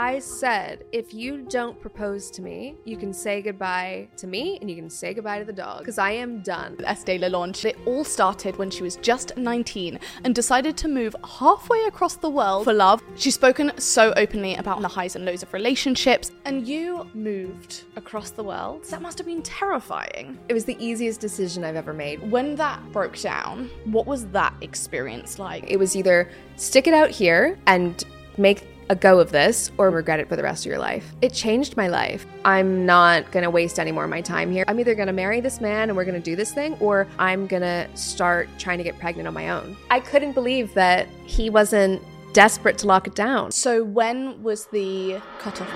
I 0.00 0.18
said, 0.18 0.84
if 0.92 1.12
you 1.12 1.42
don't 1.42 1.78
propose 1.78 2.30
to 2.30 2.40
me, 2.40 2.76
you 2.86 2.96
can 2.96 3.12
say 3.12 3.42
goodbye 3.42 4.08
to 4.16 4.26
me 4.26 4.56
and 4.62 4.70
you 4.70 4.74
can 4.74 4.88
say 4.88 5.12
goodbye 5.12 5.40
to 5.40 5.44
the 5.44 5.52
dog 5.52 5.80
because 5.80 5.98
I 5.98 6.12
am 6.12 6.40
done. 6.40 6.76
Estée 6.76 7.20
Lalonde. 7.20 7.66
It 7.66 7.76
all 7.84 8.02
started 8.02 8.56
when 8.56 8.70
she 8.70 8.82
was 8.82 8.96
just 8.96 9.36
19 9.36 10.00
and 10.24 10.34
decided 10.34 10.78
to 10.78 10.88
move 10.88 11.14
halfway 11.38 11.84
across 11.84 12.16
the 12.16 12.30
world 12.30 12.64
for 12.64 12.72
love. 12.72 13.02
She's 13.14 13.34
spoken 13.34 13.72
so 13.76 14.14
openly 14.16 14.54
about 14.54 14.80
the 14.80 14.88
highs 14.88 15.16
and 15.16 15.26
lows 15.26 15.42
of 15.42 15.52
relationships, 15.52 16.32
and 16.46 16.66
you 16.66 17.06
moved 17.12 17.84
across 17.96 18.30
the 18.30 18.42
world. 18.42 18.84
That 18.84 19.02
must 19.02 19.18
have 19.18 19.26
been 19.26 19.42
terrifying. 19.42 20.38
It 20.48 20.54
was 20.54 20.64
the 20.64 20.82
easiest 20.82 21.20
decision 21.20 21.62
I've 21.62 21.76
ever 21.76 21.92
made. 21.92 22.22
When 22.30 22.56
that 22.56 22.80
broke 22.90 23.20
down, 23.20 23.68
what 23.84 24.06
was 24.06 24.24
that 24.28 24.54
experience 24.62 25.38
like? 25.38 25.64
It 25.68 25.76
was 25.76 25.94
either 25.94 26.30
stick 26.56 26.86
it 26.86 26.94
out 26.94 27.10
here 27.10 27.58
and 27.66 28.02
make 28.38 28.69
a 28.90 28.94
go 28.96 29.20
of 29.20 29.30
this 29.30 29.70
or 29.78 29.88
regret 29.88 30.18
it 30.18 30.28
for 30.28 30.34
the 30.34 30.42
rest 30.42 30.66
of 30.66 30.70
your 30.70 30.78
life. 30.78 31.14
It 31.22 31.32
changed 31.32 31.76
my 31.76 31.86
life. 31.86 32.26
I'm 32.44 32.84
not 32.84 33.30
gonna 33.30 33.48
waste 33.48 33.78
any 33.78 33.92
more 33.92 34.04
of 34.04 34.10
my 34.10 34.20
time 34.20 34.50
here. 34.50 34.64
I'm 34.66 34.80
either 34.80 34.96
gonna 34.96 35.12
marry 35.12 35.40
this 35.40 35.60
man 35.60 35.88
and 35.88 35.96
we're 35.96 36.04
gonna 36.04 36.18
do 36.18 36.34
this 36.34 36.52
thing, 36.52 36.74
or 36.80 37.06
I'm 37.18 37.46
gonna 37.46 37.88
start 37.96 38.48
trying 38.58 38.78
to 38.78 38.84
get 38.84 38.98
pregnant 38.98 39.28
on 39.28 39.32
my 39.32 39.50
own. 39.50 39.76
I 39.90 40.00
couldn't 40.00 40.32
believe 40.32 40.74
that 40.74 41.06
he 41.24 41.50
wasn't 41.50 42.02
desperate 42.32 42.78
to 42.78 42.88
lock 42.88 43.06
it 43.06 43.14
down. 43.14 43.52
So, 43.52 43.84
when 43.84 44.42
was 44.42 44.66
the 44.66 45.20
cutoff 45.38 45.68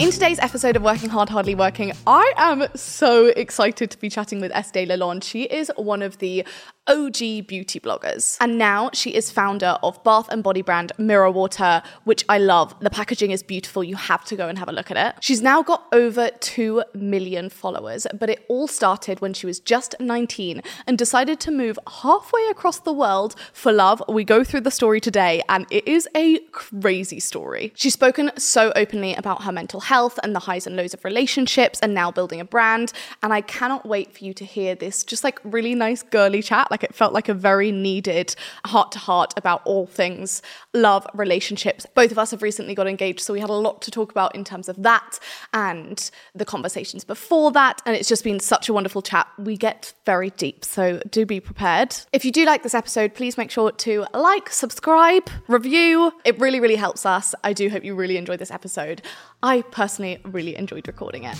In 0.00 0.10
today's 0.10 0.38
episode 0.38 0.76
of 0.76 0.82
Working 0.82 1.10
Hard, 1.10 1.28
Hardly 1.28 1.54
Working, 1.54 1.92
I 2.06 2.32
am 2.38 2.66
so 2.74 3.26
excited 3.26 3.90
to 3.90 3.98
be 3.98 4.08
chatting 4.08 4.40
with 4.40 4.50
Estée 4.52 4.88
Lalonde. 4.88 5.22
She 5.22 5.42
is 5.42 5.70
one 5.76 6.00
of 6.00 6.16
the 6.20 6.42
OG 6.90 7.46
beauty 7.46 7.78
bloggers. 7.78 8.36
And 8.40 8.58
now 8.58 8.90
she 8.92 9.14
is 9.14 9.30
founder 9.30 9.78
of 9.80 10.02
bath 10.02 10.28
and 10.28 10.42
body 10.42 10.60
brand 10.60 10.90
Mirror 10.98 11.30
Water, 11.30 11.82
which 12.02 12.24
I 12.28 12.38
love. 12.38 12.74
The 12.80 12.90
packaging 12.90 13.30
is 13.30 13.44
beautiful. 13.44 13.84
You 13.84 13.94
have 13.94 14.24
to 14.24 14.34
go 14.34 14.48
and 14.48 14.58
have 14.58 14.68
a 14.68 14.72
look 14.72 14.90
at 14.90 14.96
it. 14.96 15.22
She's 15.22 15.40
now 15.40 15.62
got 15.62 15.86
over 15.92 16.30
2 16.40 16.82
million 16.94 17.48
followers, 17.48 18.08
but 18.18 18.28
it 18.28 18.44
all 18.48 18.66
started 18.66 19.20
when 19.20 19.34
she 19.34 19.46
was 19.46 19.60
just 19.60 19.94
19 20.00 20.62
and 20.88 20.98
decided 20.98 21.38
to 21.40 21.52
move 21.52 21.78
halfway 22.02 22.44
across 22.50 22.80
the 22.80 22.92
world 22.92 23.36
for 23.52 23.70
love. 23.72 24.02
We 24.08 24.24
go 24.24 24.42
through 24.42 24.62
the 24.62 24.72
story 24.72 25.00
today, 25.00 25.42
and 25.48 25.66
it 25.70 25.86
is 25.86 26.08
a 26.16 26.40
crazy 26.50 27.20
story. 27.20 27.72
She's 27.76 27.94
spoken 27.94 28.32
so 28.36 28.72
openly 28.74 29.14
about 29.14 29.44
her 29.44 29.52
mental 29.52 29.78
health 29.78 30.18
and 30.24 30.34
the 30.34 30.40
highs 30.40 30.66
and 30.66 30.74
lows 30.74 30.92
of 30.92 31.04
relationships 31.04 31.78
and 31.78 31.94
now 31.94 32.10
building 32.10 32.40
a 32.40 32.44
brand. 32.44 32.92
And 33.22 33.32
I 33.32 33.42
cannot 33.42 33.86
wait 33.86 34.12
for 34.12 34.24
you 34.24 34.34
to 34.34 34.44
hear 34.44 34.74
this 34.74 35.04
just 35.04 35.22
like 35.22 35.38
really 35.44 35.76
nice 35.76 36.02
girly 36.02 36.42
chat. 36.42 36.68
Like 36.68 36.79
it 36.82 36.94
felt 36.94 37.12
like 37.12 37.28
a 37.28 37.34
very 37.34 37.72
needed 37.72 38.34
heart 38.66 38.92
to 38.92 38.98
heart 38.98 39.34
about 39.36 39.62
all 39.64 39.86
things 39.86 40.42
love, 40.72 41.06
relationships. 41.14 41.86
Both 41.94 42.10
of 42.10 42.18
us 42.18 42.30
have 42.30 42.42
recently 42.42 42.74
got 42.74 42.86
engaged, 42.86 43.20
so 43.20 43.32
we 43.32 43.40
had 43.40 43.50
a 43.50 43.54
lot 43.54 43.82
to 43.82 43.90
talk 43.90 44.10
about 44.10 44.34
in 44.34 44.44
terms 44.44 44.68
of 44.68 44.82
that 44.82 45.18
and 45.52 46.10
the 46.34 46.44
conversations 46.44 47.04
before 47.04 47.50
that. 47.52 47.82
And 47.84 47.96
it's 47.96 48.08
just 48.08 48.24
been 48.24 48.40
such 48.40 48.68
a 48.68 48.72
wonderful 48.72 49.02
chat. 49.02 49.26
We 49.38 49.56
get 49.56 49.92
very 50.06 50.30
deep, 50.30 50.64
so 50.64 51.02
do 51.10 51.26
be 51.26 51.40
prepared. 51.40 51.96
If 52.12 52.24
you 52.24 52.32
do 52.32 52.44
like 52.44 52.62
this 52.62 52.74
episode, 52.74 53.14
please 53.14 53.36
make 53.36 53.50
sure 53.50 53.72
to 53.72 54.06
like, 54.14 54.50
subscribe, 54.50 55.28
review. 55.48 56.12
It 56.24 56.38
really, 56.38 56.60
really 56.60 56.76
helps 56.76 57.04
us. 57.04 57.34
I 57.42 57.52
do 57.52 57.68
hope 57.68 57.84
you 57.84 57.94
really 57.94 58.16
enjoyed 58.16 58.38
this 58.38 58.50
episode. 58.50 59.02
I 59.42 59.62
personally 59.62 60.20
really 60.24 60.56
enjoyed 60.56 60.86
recording 60.86 61.24
it. 61.24 61.36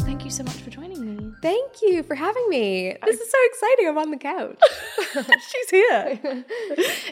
Thank 0.00 0.24
you 0.24 0.30
so 0.30 0.42
much 0.44 0.54
for. 0.54 0.69
Thank 1.42 1.80
you 1.80 2.02
for 2.02 2.14
having 2.14 2.48
me. 2.50 2.94
This 3.04 3.18
is 3.18 3.30
so 3.30 3.38
exciting. 3.46 3.88
I'm 3.88 3.98
on 3.98 4.10
the 4.10 4.18
couch. 4.18 4.58
She's 5.12 5.70
here. 5.70 6.20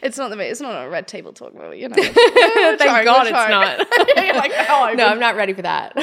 it's 0.03 0.19
not 0.19 0.31
the 0.31 0.39
it's 0.39 0.61
not 0.61 0.85
a 0.85 0.89
red 0.89 1.09
table 1.09 1.33
talk, 1.33 1.53
really. 1.55 1.81
You 1.81 1.89
know. 1.89 1.97
Thank 2.03 2.79
Trying, 2.79 3.05
God 3.05 3.27
it's 3.27 3.33
not. 3.33 3.79
Like, 4.37 4.53
oh, 4.69 4.93
no, 4.97 5.07
I'm 5.07 5.19
not 5.19 5.35
ready 5.35 5.55
for 5.55 5.63
that. 5.63 5.97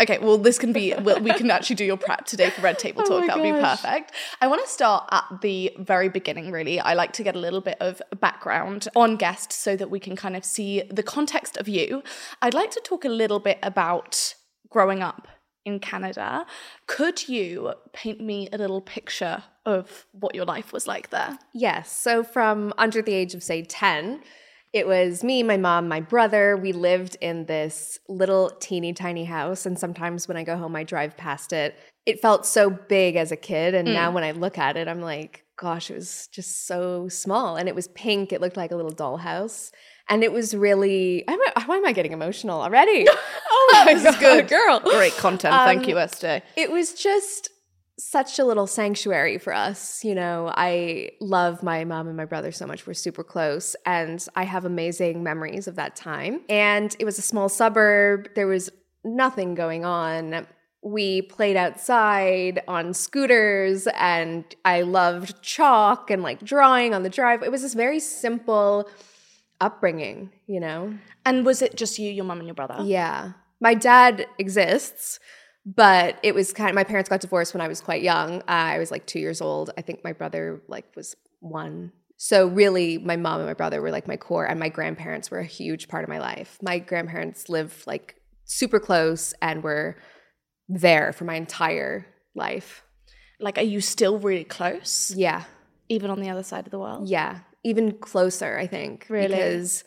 Okay, 0.00 0.18
well, 0.18 0.38
this 0.38 0.58
can 0.58 0.72
be, 0.72 0.94
well, 0.94 1.20
we 1.20 1.32
can 1.34 1.50
actually 1.50 1.76
do 1.76 1.84
your 1.84 1.96
prep 1.96 2.26
today 2.26 2.50
for 2.50 2.62
Red 2.62 2.78
Table 2.78 3.02
Oh 3.04 3.08
Talk. 3.08 3.20
my 3.20 3.26
That 3.26 3.36
would 3.38 3.42
be 3.42 3.60
perfect. 3.60 4.12
I 4.40 4.46
want 4.46 4.64
to 4.64 4.70
start 4.70 5.08
at 5.10 5.24
the 5.42 5.72
very 5.78 6.08
beginning, 6.08 6.52
really. 6.52 6.78
I 6.80 6.94
like 6.94 7.12
to 7.14 7.22
get 7.22 7.34
a 7.34 7.38
little 7.40 7.60
bit 7.60 7.76
of 7.80 8.00
background 8.20 8.88
on 8.94 9.16
guests 9.16 9.56
so 9.56 9.76
that 9.76 9.90
we 9.90 9.98
can 9.98 10.14
kind 10.16 10.36
of 10.36 10.44
see 10.44 10.82
the 10.90 11.02
context 11.02 11.56
of 11.56 11.68
you. 11.68 12.02
I'd 12.40 12.54
like 12.54 12.70
to 12.72 12.80
talk 12.84 13.04
a 13.04 13.08
little 13.08 13.40
bit 13.40 13.58
about 13.62 14.34
growing 14.68 15.02
up 15.02 15.28
in 15.64 15.80
Canada. 15.80 16.46
Could 16.86 17.28
you 17.28 17.74
paint 17.92 18.20
me 18.20 18.48
a 18.52 18.58
little 18.58 18.80
picture 18.80 19.44
of 19.64 20.06
what 20.12 20.34
your 20.34 20.44
life 20.44 20.72
was 20.72 20.86
like 20.86 21.10
there? 21.10 21.38
Yes. 21.52 21.90
So 21.90 22.22
from 22.22 22.72
under 22.78 23.02
the 23.02 23.14
age 23.14 23.34
of 23.34 23.42
say 23.42 23.62
10, 23.62 24.20
it 24.72 24.86
was 24.86 25.22
me, 25.22 25.42
my 25.42 25.56
mom, 25.56 25.88
my 25.88 26.00
brother. 26.00 26.56
We 26.56 26.72
lived 26.72 27.16
in 27.20 27.46
this 27.46 27.98
little 28.08 28.50
teeny 28.50 28.92
tiny 28.92 29.24
house 29.24 29.66
and 29.66 29.78
sometimes 29.78 30.26
when 30.26 30.36
I 30.36 30.42
go 30.42 30.56
home 30.56 30.74
I 30.76 30.84
drive 30.84 31.16
past 31.16 31.52
it. 31.52 31.78
It 32.04 32.20
felt 32.20 32.44
so 32.44 32.68
big 32.70 33.16
as 33.16 33.32
a 33.32 33.36
kid 33.36 33.74
and 33.74 33.86
now 33.86 34.10
mm. 34.10 34.14
when 34.14 34.24
I 34.24 34.32
look 34.32 34.58
at 34.58 34.76
it 34.76 34.88
I'm 34.88 35.00
like 35.00 35.44
gosh, 35.56 35.90
it 35.90 35.94
was 35.94 36.28
just 36.32 36.66
so 36.66 37.08
small 37.08 37.56
and 37.56 37.68
it 37.68 37.74
was 37.74 37.88
pink. 37.88 38.32
It 38.32 38.40
looked 38.40 38.56
like 38.56 38.72
a 38.72 38.76
little 38.76 38.92
dollhouse. 38.92 39.70
And 40.08 40.22
it 40.22 40.32
was 40.32 40.54
really 40.54 41.24
I'm, 41.28 41.38
why 41.66 41.76
am 41.76 41.86
I 41.86 41.92
getting 41.92 42.12
emotional 42.12 42.60
already? 42.60 43.06
oh 43.50 43.82
my 43.86 43.94
This 43.94 44.04
is 44.04 44.16
good. 44.16 44.48
girl. 44.48 44.80
Great 44.80 45.16
content. 45.16 45.54
Thank 45.54 45.84
Um, 45.84 45.88
you, 45.88 45.98
Esther. 45.98 46.42
It 46.56 46.70
was 46.70 46.94
just 46.94 47.48
such 47.98 48.38
a 48.40 48.44
little 48.44 48.66
sanctuary 48.66 49.38
for 49.38 49.52
us. 49.54 50.02
You 50.04 50.14
know, 50.16 50.50
I 50.54 51.10
love 51.20 51.62
my 51.62 51.84
mom 51.84 52.08
and 52.08 52.16
my 52.16 52.24
brother 52.24 52.50
so 52.50 52.66
much. 52.66 52.86
We're 52.86 52.94
super 52.94 53.22
close, 53.22 53.76
and 53.86 54.24
I 54.34 54.42
have 54.44 54.64
amazing 54.64 55.22
memories 55.22 55.68
of 55.68 55.76
that 55.76 55.94
time. 55.94 56.40
And 56.48 56.94
it 56.98 57.04
was 57.04 57.18
a 57.18 57.22
small 57.22 57.48
suburb, 57.48 58.28
there 58.34 58.48
was 58.48 58.68
nothing 59.04 59.54
going 59.54 59.84
on. 59.84 60.46
We 60.82 61.22
played 61.22 61.56
outside 61.56 62.60
on 62.66 62.94
scooters, 62.94 63.86
and 63.96 64.44
I 64.64 64.82
loved 64.82 65.40
chalk 65.40 66.10
and 66.10 66.20
like 66.22 66.42
drawing 66.42 66.94
on 66.94 67.04
the 67.04 67.10
drive. 67.10 67.42
It 67.44 67.52
was 67.52 67.62
this 67.62 67.74
very 67.74 68.00
simple 68.00 68.88
upbringing, 69.64 70.30
you 70.46 70.60
know? 70.60 70.94
And 71.24 71.44
was 71.46 71.62
it 71.62 71.76
just 71.76 71.98
you, 71.98 72.10
your 72.10 72.24
mum, 72.24 72.38
and 72.38 72.46
your 72.46 72.54
brother? 72.54 72.76
Yeah. 72.84 73.32
My 73.60 73.74
dad 73.74 74.26
exists, 74.38 75.18
but 75.64 76.18
it 76.22 76.34
was 76.34 76.52
kind 76.52 76.68
of 76.68 76.74
my 76.74 76.84
parents 76.84 77.08
got 77.08 77.20
divorced 77.20 77.54
when 77.54 77.60
I 77.60 77.68
was 77.68 77.80
quite 77.80 78.02
young. 78.02 78.40
Uh, 78.42 78.44
I 78.48 78.78
was 78.78 78.90
like 78.90 79.06
2 79.06 79.18
years 79.18 79.40
old. 79.40 79.70
I 79.78 79.82
think 79.82 80.04
my 80.04 80.12
brother 80.12 80.62
like 80.68 80.84
was 80.96 81.16
1. 81.40 81.92
So 82.16 82.46
really 82.46 82.98
my 82.98 83.16
mom 83.16 83.38
and 83.40 83.46
my 83.48 83.54
brother 83.54 83.80
were 83.82 83.90
like 83.90 84.06
my 84.06 84.16
core 84.16 84.44
and 84.46 84.60
my 84.60 84.68
grandparents 84.68 85.30
were 85.30 85.38
a 85.40 85.44
huge 85.44 85.88
part 85.88 86.04
of 86.04 86.10
my 86.10 86.18
life. 86.18 86.58
My 86.62 86.78
grandparents 86.78 87.48
live 87.48 87.82
like 87.86 88.16
super 88.44 88.78
close 88.78 89.32
and 89.42 89.62
were 89.62 89.96
there 90.68 91.12
for 91.12 91.24
my 91.24 91.34
entire 91.34 92.06
life. 92.34 92.84
Like, 93.40 93.58
are 93.58 93.62
you 93.62 93.80
still 93.80 94.18
really 94.18 94.44
close, 94.44 95.12
Yeah. 95.16 95.44
even 95.88 96.10
on 96.10 96.20
the 96.20 96.30
other 96.30 96.42
side 96.42 96.66
of 96.66 96.70
the 96.70 96.78
world? 96.78 97.08
Yeah, 97.08 97.40
even 97.64 97.92
closer, 97.98 98.56
I 98.56 98.66
think. 98.66 99.06
Really? 99.08 99.28
Because 99.28 99.84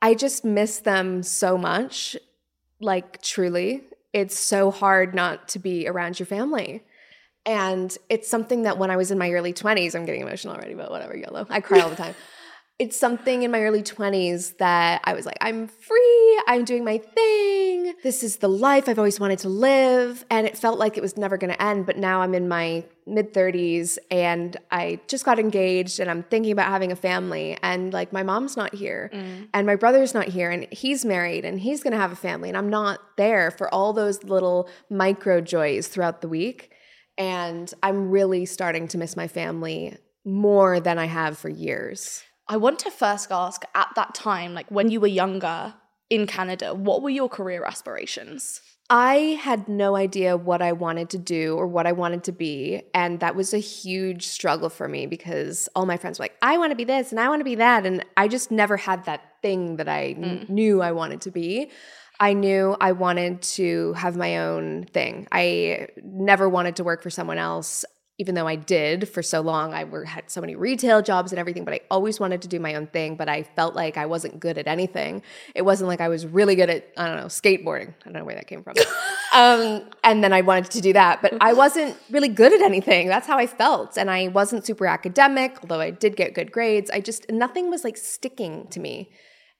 I 0.00 0.14
just 0.14 0.44
miss 0.44 0.78
them 0.78 1.22
so 1.22 1.58
much. 1.58 2.16
Like, 2.80 3.20
truly, 3.20 3.82
it's 4.12 4.38
so 4.38 4.70
hard 4.70 5.14
not 5.14 5.48
to 5.48 5.58
be 5.58 5.86
around 5.86 6.18
your 6.18 6.26
family. 6.26 6.84
And 7.44 7.96
it's 8.08 8.28
something 8.28 8.62
that 8.62 8.78
when 8.78 8.90
I 8.90 8.96
was 8.96 9.10
in 9.10 9.18
my 9.18 9.30
early 9.30 9.52
20s, 9.52 9.94
I'm 9.94 10.04
getting 10.04 10.22
emotional 10.22 10.54
already, 10.54 10.74
but 10.74 10.90
whatever, 10.90 11.16
YOLO. 11.16 11.46
I 11.50 11.60
cry 11.60 11.80
all 11.80 11.90
the 11.90 11.96
time. 11.96 12.14
it's 12.80 12.96
something 12.96 13.42
in 13.42 13.50
my 13.50 13.60
early 13.60 13.82
20s 13.82 14.56
that 14.56 15.02
I 15.04 15.12
was 15.12 15.26
like, 15.26 15.36
I'm 15.42 15.68
free, 15.68 16.42
I'm 16.48 16.64
doing 16.64 16.82
my 16.82 16.96
thing. 16.96 17.92
this 18.02 18.22
is 18.22 18.38
the 18.38 18.48
life 18.48 18.88
I've 18.88 18.98
always 18.98 19.20
wanted 19.20 19.38
to 19.40 19.50
live. 19.50 20.24
And 20.30 20.46
it 20.46 20.56
felt 20.56 20.78
like 20.78 20.96
it 20.96 21.02
was 21.02 21.18
never 21.18 21.36
going 21.36 21.52
to 21.52 21.62
end. 21.62 21.84
But 21.84 21.98
now 21.98 22.22
I'm 22.22 22.34
in 22.34 22.48
my 22.48 22.84
mid 23.06 23.34
30s 23.34 23.98
and 24.10 24.56
I 24.70 24.98
just 25.08 25.26
got 25.26 25.38
engaged 25.38 26.00
and 26.00 26.10
I'm 26.10 26.22
thinking 26.22 26.52
about 26.52 26.68
having 26.68 26.90
a 26.90 26.96
family. 26.96 27.58
And 27.62 27.92
like 27.92 28.14
my 28.14 28.22
mom's 28.22 28.56
not 28.56 28.74
here 28.74 29.10
mm. 29.12 29.46
and 29.52 29.66
my 29.66 29.76
brother's 29.76 30.14
not 30.14 30.28
here 30.28 30.50
and 30.50 30.66
he's 30.72 31.04
married 31.04 31.44
and 31.44 31.60
he's 31.60 31.82
going 31.82 31.92
to 31.92 31.98
have 31.98 32.12
a 32.12 32.16
family. 32.16 32.48
And 32.48 32.56
I'm 32.56 32.70
not 32.70 32.98
there 33.18 33.50
for 33.50 33.72
all 33.74 33.92
those 33.92 34.24
little 34.24 34.70
micro 34.88 35.42
joys 35.42 35.86
throughout 35.86 36.22
the 36.22 36.28
week. 36.28 36.72
And 37.18 37.70
I'm 37.82 38.10
really 38.10 38.46
starting 38.46 38.88
to 38.88 38.96
miss 38.96 39.18
my 39.18 39.28
family 39.28 39.98
more 40.24 40.80
than 40.80 40.98
I 40.98 41.04
have 41.04 41.36
for 41.36 41.50
years. 41.50 42.24
I 42.50 42.56
want 42.56 42.80
to 42.80 42.90
first 42.90 43.30
ask 43.30 43.64
at 43.76 43.90
that 43.94 44.12
time, 44.12 44.54
like 44.54 44.68
when 44.72 44.90
you 44.90 45.00
were 45.00 45.06
younger 45.06 45.74
in 46.10 46.26
Canada, 46.26 46.74
what 46.74 47.00
were 47.00 47.08
your 47.08 47.28
career 47.28 47.64
aspirations? 47.64 48.60
I 48.92 49.38
had 49.40 49.68
no 49.68 49.94
idea 49.94 50.36
what 50.36 50.60
I 50.60 50.72
wanted 50.72 51.10
to 51.10 51.18
do 51.18 51.54
or 51.56 51.68
what 51.68 51.86
I 51.86 51.92
wanted 51.92 52.24
to 52.24 52.32
be. 52.32 52.82
And 52.92 53.20
that 53.20 53.36
was 53.36 53.54
a 53.54 53.58
huge 53.58 54.26
struggle 54.26 54.68
for 54.68 54.88
me 54.88 55.06
because 55.06 55.68
all 55.76 55.86
my 55.86 55.96
friends 55.96 56.18
were 56.18 56.24
like, 56.24 56.34
I 56.42 56.58
want 56.58 56.72
to 56.72 56.76
be 56.76 56.82
this 56.82 57.12
and 57.12 57.20
I 57.20 57.28
want 57.28 57.38
to 57.38 57.44
be 57.44 57.54
that. 57.54 57.86
And 57.86 58.04
I 58.16 58.26
just 58.26 58.50
never 58.50 58.76
had 58.76 59.04
that 59.04 59.20
thing 59.42 59.76
that 59.76 59.88
I 59.88 60.14
kn- 60.14 60.40
mm. 60.40 60.48
knew 60.48 60.82
I 60.82 60.90
wanted 60.90 61.20
to 61.20 61.30
be. 61.30 61.70
I 62.18 62.32
knew 62.32 62.76
I 62.80 62.90
wanted 62.90 63.42
to 63.42 63.92
have 63.92 64.16
my 64.16 64.38
own 64.38 64.86
thing. 64.86 65.28
I 65.30 65.86
never 66.02 66.48
wanted 66.48 66.74
to 66.76 66.84
work 66.84 67.00
for 67.00 67.10
someone 67.10 67.38
else, 67.38 67.84
even 68.20 68.34
though 68.34 68.46
I 68.46 68.54
did 68.54 69.08
for 69.08 69.22
so 69.22 69.40
long. 69.40 69.72
I 69.72 69.84
were, 69.84 70.04
had 70.04 70.30
so 70.30 70.42
many 70.42 70.54
retail 70.54 71.00
jobs 71.00 71.32
and 71.32 71.38
everything, 71.38 71.64
but 71.64 71.72
I 71.72 71.80
always 71.90 72.20
wanted 72.20 72.42
to 72.42 72.48
do 72.48 72.60
my 72.60 72.74
own 72.74 72.86
thing. 72.86 73.16
But 73.16 73.30
I 73.30 73.44
felt 73.44 73.74
like 73.74 73.96
I 73.96 74.04
wasn't 74.04 74.38
good 74.38 74.58
at 74.58 74.66
anything. 74.66 75.22
It 75.54 75.62
wasn't 75.62 75.88
like 75.88 76.02
I 76.02 76.08
was 76.08 76.26
really 76.26 76.54
good 76.54 76.68
at, 76.68 76.86
I 76.98 77.06
don't 77.06 77.16
know, 77.16 77.28
skateboarding. 77.28 77.88
I 77.88 78.04
don't 78.04 78.12
know 78.12 78.24
where 78.24 78.34
that 78.34 78.46
came 78.46 78.62
from. 78.62 78.74
um, 79.32 79.88
and 80.04 80.22
then 80.22 80.34
I 80.34 80.42
wanted 80.42 80.70
to 80.72 80.82
do 80.82 80.92
that, 80.92 81.22
but 81.22 81.32
I 81.40 81.54
wasn't 81.54 81.96
really 82.10 82.28
good 82.28 82.52
at 82.52 82.60
anything. 82.60 83.08
That's 83.08 83.26
how 83.26 83.38
I 83.38 83.46
felt. 83.46 83.96
And 83.96 84.10
I 84.10 84.28
wasn't 84.28 84.66
super 84.66 84.86
academic, 84.86 85.56
although 85.62 85.80
I 85.80 85.90
did 85.90 86.14
get 86.14 86.34
good 86.34 86.52
grades. 86.52 86.90
I 86.90 87.00
just, 87.00 87.30
nothing 87.30 87.70
was 87.70 87.84
like 87.84 87.96
sticking 87.96 88.66
to 88.66 88.80
me. 88.80 89.10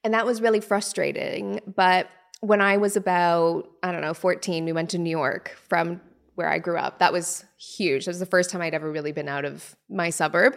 And 0.05 0.13
that 0.13 0.27
was 0.27 0.43
really 0.43 0.61
frustrating. 0.61 1.61
But 1.67 2.11
when 2.41 2.61
I 2.61 2.77
was 2.77 2.95
about, 2.95 3.71
I 3.83 3.91
don't 3.91 4.03
know, 4.03 4.13
14, 4.13 4.67
we 4.67 4.73
went 4.73 4.91
to 4.91 4.99
New 4.99 5.11
York 5.11 5.57
from 5.67 6.03
where 6.41 6.49
I 6.49 6.59
grew 6.59 6.79
up. 6.79 7.01
That 7.01 7.13
was 7.13 7.45
huge. 7.59 8.07
That 8.07 8.13
was 8.13 8.19
the 8.19 8.25
first 8.25 8.49
time 8.49 8.63
I'd 8.63 8.73
ever 8.73 8.91
really 8.91 9.13
been 9.13 9.29
out 9.29 9.45
of 9.45 9.77
my 9.91 10.09
suburb. 10.09 10.57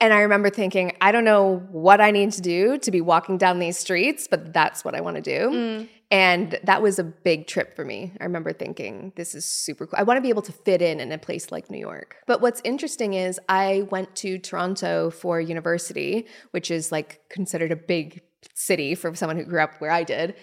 And 0.00 0.14
I 0.14 0.20
remember 0.20 0.48
thinking, 0.48 0.96
I 1.02 1.12
don't 1.12 1.24
know 1.24 1.58
what 1.70 2.00
I 2.00 2.10
need 2.10 2.32
to 2.32 2.40
do 2.40 2.78
to 2.78 2.90
be 2.90 3.02
walking 3.02 3.36
down 3.36 3.58
these 3.58 3.78
streets, 3.78 4.26
but 4.30 4.54
that's 4.54 4.86
what 4.86 4.94
I 4.94 5.02
want 5.02 5.16
to 5.16 5.20
do. 5.22 5.50
Mm. 5.50 5.88
And 6.10 6.58
that 6.64 6.80
was 6.80 6.98
a 6.98 7.04
big 7.04 7.48
trip 7.48 7.76
for 7.76 7.84
me. 7.84 8.14
I 8.18 8.24
remember 8.24 8.54
thinking, 8.54 9.12
this 9.14 9.34
is 9.34 9.44
super 9.44 9.86
cool. 9.86 9.98
I 9.98 10.04
want 10.04 10.16
to 10.16 10.22
be 10.22 10.30
able 10.30 10.40
to 10.42 10.52
fit 10.52 10.80
in 10.80 11.00
in 11.00 11.12
a 11.12 11.18
place 11.18 11.52
like 11.52 11.70
New 11.70 11.78
York. 11.78 12.16
But 12.26 12.40
what's 12.40 12.62
interesting 12.64 13.12
is 13.12 13.38
I 13.46 13.86
went 13.90 14.16
to 14.16 14.38
Toronto 14.38 15.10
for 15.10 15.38
university, 15.38 16.26
which 16.52 16.70
is 16.70 16.90
like 16.90 17.20
considered 17.28 17.72
a 17.72 17.76
big 17.76 18.22
city 18.54 18.94
for 18.94 19.14
someone 19.14 19.36
who 19.36 19.44
grew 19.44 19.60
up 19.60 19.78
where 19.82 19.90
I 19.90 20.02
did. 20.02 20.34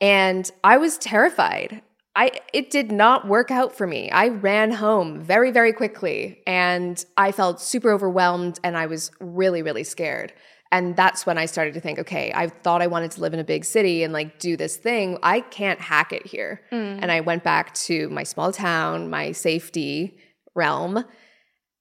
And 0.00 0.50
I 0.64 0.78
was 0.78 0.96
terrified. 0.96 1.82
I 2.16 2.40
it 2.52 2.70
did 2.70 2.90
not 2.90 3.28
work 3.28 3.50
out 3.50 3.74
for 3.74 3.86
me. 3.86 4.10
I 4.10 4.28
ran 4.28 4.72
home 4.72 5.20
very 5.20 5.50
very 5.50 5.72
quickly 5.72 6.42
and 6.46 7.02
I 7.16 7.32
felt 7.32 7.60
super 7.60 7.90
overwhelmed 7.90 8.58
and 8.64 8.76
I 8.76 8.86
was 8.86 9.10
really 9.20 9.62
really 9.62 9.84
scared. 9.84 10.32
And 10.72 10.94
that's 10.94 11.26
when 11.26 11.36
I 11.36 11.46
started 11.46 11.74
to 11.74 11.80
think, 11.80 11.98
okay, 11.98 12.32
I 12.32 12.46
thought 12.46 12.80
I 12.80 12.86
wanted 12.86 13.10
to 13.12 13.20
live 13.20 13.34
in 13.34 13.40
a 13.40 13.44
big 13.44 13.64
city 13.64 14.04
and 14.04 14.12
like 14.12 14.38
do 14.38 14.56
this 14.56 14.76
thing. 14.76 15.18
I 15.22 15.40
can't 15.40 15.80
hack 15.80 16.12
it 16.12 16.26
here. 16.26 16.62
Mm. 16.70 17.00
And 17.02 17.10
I 17.10 17.20
went 17.20 17.42
back 17.42 17.74
to 17.74 18.08
my 18.10 18.22
small 18.22 18.52
town, 18.52 19.10
my 19.10 19.32
safety 19.32 20.16
realm, 20.54 21.04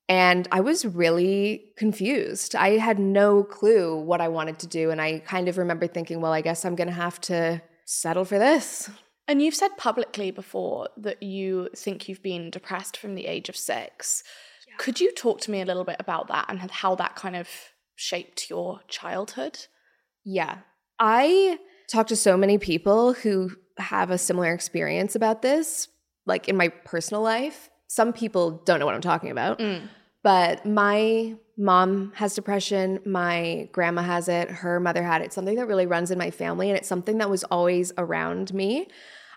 and 0.10 0.48
I 0.52 0.62
was 0.62 0.86
really 0.86 1.72
confused. 1.78 2.56
I 2.56 2.78
had 2.78 2.98
no 2.98 3.44
clue 3.44 3.96
what 3.96 4.22
I 4.22 4.28
wanted 4.28 4.58
to 4.60 4.68
do. 4.68 4.90
And 4.90 5.00
I 5.00 5.20
kind 5.20 5.48
of 5.48 5.60
remember 5.60 5.86
thinking, 5.86 6.20
well, 6.20 6.34
I 6.34 6.42
guess 6.42 6.66
I'm 6.66 6.76
going 6.76 6.88
to 6.88 6.94
have 6.94 7.22
to 7.22 7.62
settle 7.86 8.26
for 8.26 8.40
this. 8.40 8.90
And 9.30 9.44
you've 9.44 9.54
said 9.54 9.78
publicly 9.78 10.31
before 10.31 10.90
that 10.98 11.22
you 11.22 11.70
think 11.76 12.10
you've 12.10 12.24
been 12.24 12.50
depressed 12.50 12.98
from 12.98 13.14
the 13.14 13.28
age 13.28 13.48
of 13.48 13.56
six. 13.56 14.24
Could 14.80 15.00
you 15.00 15.14
talk 15.14 15.40
to 15.42 15.52
me 15.52 15.62
a 15.62 15.66
little 15.66 15.84
bit 15.84 15.98
about 16.00 16.30
that 16.30 16.48
and 16.50 16.60
how 16.72 16.96
that 16.96 17.16
kind 17.16 17.36
of 17.36 17.48
shaped 17.96 18.50
your 18.50 18.80
childhood? 18.88 19.68
Yeah. 20.26 20.58
I 21.00 21.60
talk 21.92 22.08
to 22.08 22.16
so 22.16 22.38
many 22.38 22.58
people 22.58 23.14
who 23.14 23.52
have 23.78 24.10
a 24.10 24.18
similar 24.18 24.52
experience 24.52 25.16
about 25.16 25.44
this, 25.44 25.88
like 26.26 26.50
in 26.50 26.58
my 26.58 26.70
personal 26.70 27.22
life. 27.22 27.70
Some 27.88 28.14
people 28.14 28.64
don't 28.66 28.80
know 28.80 28.86
what 28.88 28.96
I'm 28.96 29.02
talking 29.02 29.30
about, 29.30 29.60
mm. 29.60 29.88
but 30.24 30.66
my 30.66 31.36
mom 31.56 32.14
has 32.16 32.34
depression. 32.34 33.00
My 33.06 33.70
grandma 33.74 34.02
has 34.02 34.28
it. 34.28 34.50
Her 34.50 34.80
mother 34.80 35.04
had 35.04 35.22
it. 35.22 35.26
It's 35.26 35.36
something 35.36 35.56
that 35.58 35.68
really 35.68 35.86
runs 35.86 36.10
in 36.10 36.18
my 36.18 36.31
family, 36.31 36.70
and 36.70 36.78
it's 36.78 36.88
something 36.88 37.20
that 37.20 37.30
was 37.30 37.44
always 37.44 37.92
around 37.98 38.54
me. 38.56 38.88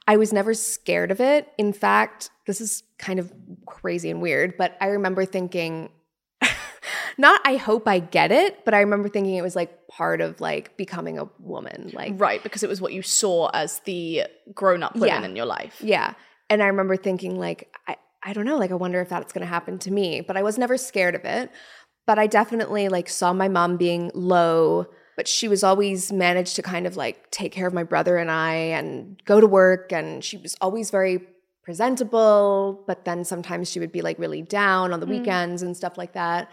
I 0.07 0.17
was 0.17 0.33
never 0.33 0.53
scared 0.55 1.11
of 1.11 1.21
it. 1.21 1.49
In 1.59 1.73
fact, 1.73 2.31
this 2.47 2.61
is 2.61 2.83
kind 2.99 3.19
of 3.19 3.33
crazy 3.67 4.11
and 4.11 4.21
weird, 4.21 4.57
but 4.57 4.77
I 4.81 4.87
remember 4.89 5.25
thinking, 5.25 5.91
not 7.19 7.41
I 7.45 7.57
hope 7.57 7.87
I 7.87 7.99
get 8.01 8.33
it, 8.33 8.65
but 8.65 8.75
I 8.75 8.81
remember 8.81 9.09
thinking 9.09 9.35
it 9.37 9.43
was 9.43 9.55
like 9.57 9.87
part 9.89 10.21
of 10.21 10.41
like 10.41 10.77
becoming 10.77 11.19
a 11.19 11.29
woman. 11.39 11.91
Like, 11.95 12.15
Right, 12.17 12.43
because 12.43 12.63
it 12.63 12.69
was 12.69 12.81
what 12.81 12.93
you 12.93 13.03
saw 13.03 13.49
as 13.53 13.81
the 13.81 14.25
grown 14.55 14.83
up 14.83 14.95
women 14.95 15.09
Yeah. 15.09 15.25
in 15.25 15.37
your 15.37 15.47
life. 15.47 15.81
yeah. 15.83 16.15
And 16.51 16.63
I 16.63 16.67
remember 16.67 16.97
thinking, 16.97 17.39
like, 17.39 17.75
I, 17.89 17.97
I 18.23 18.35
don't 18.35 18.45
know, 18.45 18.59
like, 18.59 18.71
I 18.71 18.75
wonder 18.75 19.01
if 19.01 19.09
that's 19.09 19.33
gonna 19.33 19.47
happen 19.47 19.79
to 19.81 19.91
me. 19.91 20.21
But 20.21 20.37
I 20.37 20.43
was 20.43 20.59
never 20.59 20.77
scared 20.77 21.15
of 21.15 21.25
it. 21.25 21.51
But 22.07 22.19
I 22.19 22.27
definitely 22.27 22.89
like 22.89 23.09
saw 23.09 23.33
my 23.33 23.49
mom 23.49 23.77
being 23.77 24.11
low, 24.15 24.87
but 25.23 25.29
she 25.29 25.47
was 25.47 25.63
always 25.63 26.13
managed 26.13 26.57
to 26.57 26.63
kind 26.63 26.85
of 26.85 26.97
like 26.97 27.31
take 27.31 27.53
care 27.53 27.69
of 27.69 27.73
my 27.73 27.85
brother 27.85 28.17
and 28.17 28.29
I 28.29 28.55
and 28.55 29.23
go 29.25 29.41
to 29.41 29.47
work. 29.47 29.93
And 29.93 30.25
she 30.25 30.37
was 30.37 30.57
always 30.61 30.91
very 30.91 31.21
presentable, 31.63 32.83
but 32.89 33.05
then 33.05 33.23
sometimes 33.25 33.71
she 33.71 33.79
would 33.79 33.93
be 33.93 34.03
like 34.03 34.19
really 34.19 34.43
down 34.43 34.93
on 34.93 34.99
the 34.99 35.07
mm. 35.07 35.21
weekends 35.21 35.63
and 35.63 35.77
stuff 35.77 35.97
like 35.97 36.15
that. 36.15 36.51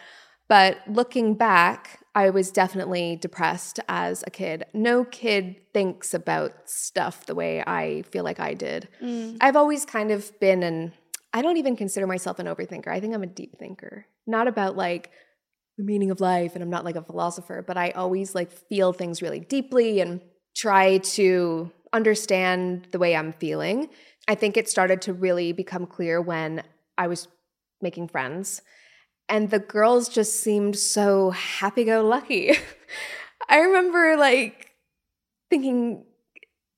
But 0.48 0.78
looking 0.88 1.34
back, 1.34 2.06
I 2.14 2.30
was 2.30 2.52
definitely 2.52 3.16
depressed 3.16 3.80
as 3.90 4.24
a 4.28 4.30
kid. 4.30 4.66
No 4.72 5.04
kid 5.04 5.56
thinks 5.74 6.14
about 6.14 6.70
stuff 6.70 7.26
the 7.26 7.34
way 7.34 7.64
I 7.66 8.04
feel 8.04 8.24
like 8.24 8.40
I 8.40 8.54
did. 8.54 8.88
Mm. 9.02 9.38
I've 9.42 9.56
always 9.56 9.84
kind 9.84 10.12
of 10.12 10.40
been 10.40 10.62
an, 10.62 10.94
I 11.34 11.42
don't 11.42 11.58
even 11.58 11.76
consider 11.76 12.06
myself 12.06 12.38
an 12.38 12.46
overthinker. 12.46 12.90
I 12.90 13.00
think 13.00 13.16
I'm 13.16 13.24
a 13.24 13.26
deep 13.28 13.58
thinker. 13.58 14.06
Not 14.28 14.48
about 14.48 14.78
like 14.78 15.10
the 15.80 15.86
meaning 15.86 16.12
of 16.12 16.20
life, 16.20 16.56
and 16.56 16.62
I'm 16.62 16.70
not 16.70 16.84
like 16.84 16.98
a 16.98 17.02
philosopher, 17.02 17.64
but 17.66 17.78
I 17.78 17.92
always 17.92 18.36
like 18.36 18.52
feel 18.52 18.92
things 18.92 19.22
really 19.22 19.40
deeply 19.40 20.02
and 20.02 20.20
try 20.54 20.98
to 20.98 21.72
understand 21.94 22.88
the 22.92 23.00
way 23.00 23.16
I'm 23.16 23.32
feeling. 23.32 23.90
I 24.28 24.36
think 24.36 24.58
it 24.58 24.68
started 24.68 25.02
to 25.04 25.14
really 25.14 25.54
become 25.54 25.88
clear 25.88 26.22
when 26.22 26.64
I 26.98 27.08
was 27.08 27.30
making 27.82 28.10
friends 28.10 28.62
and 29.30 29.50
the 29.50 29.60
girls 29.60 30.10
just 30.10 30.42
seemed 30.42 30.78
so 30.78 31.30
happy 31.30 31.86
go 31.86 32.04
lucky. 32.04 32.52
I 33.50 33.60
remember 33.60 34.18
like 34.18 34.72
thinking, 35.50 36.04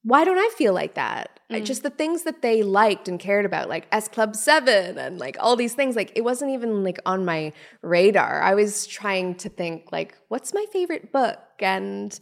why 0.04 0.26
don't 0.26 0.38
I 0.38 0.50
feel 0.56 0.74
like 0.74 0.94
that? 0.94 1.40
I- 1.56 1.62
mm. 1.62 1.66
just 1.66 1.84
the 1.84 1.90
things 1.90 2.24
that 2.24 2.42
they 2.42 2.64
liked 2.64 3.08
and 3.08 3.20
cared 3.20 3.46
about, 3.46 3.70
like 3.70 3.88
S 3.92 4.08
Club 4.08 4.36
7 4.36 4.98
and 4.98 5.20
like 5.20 5.38
all 5.40 5.56
these 5.56 5.74
things, 5.74 5.96
like 5.96 6.12
it 6.16 6.22
wasn't 6.22 6.52
even 6.52 6.84
like 6.84 7.00
on 7.06 7.26
my 7.26 7.54
radar. 7.82 8.42
I 8.42 8.56
was 8.56 8.88
trying 8.88 9.36
to 9.36 9.50
think, 9.50 9.92
like, 9.92 10.18
what's 10.30 10.54
my 10.54 10.66
favorite 10.72 11.12
book? 11.12 11.40
And 11.60 12.18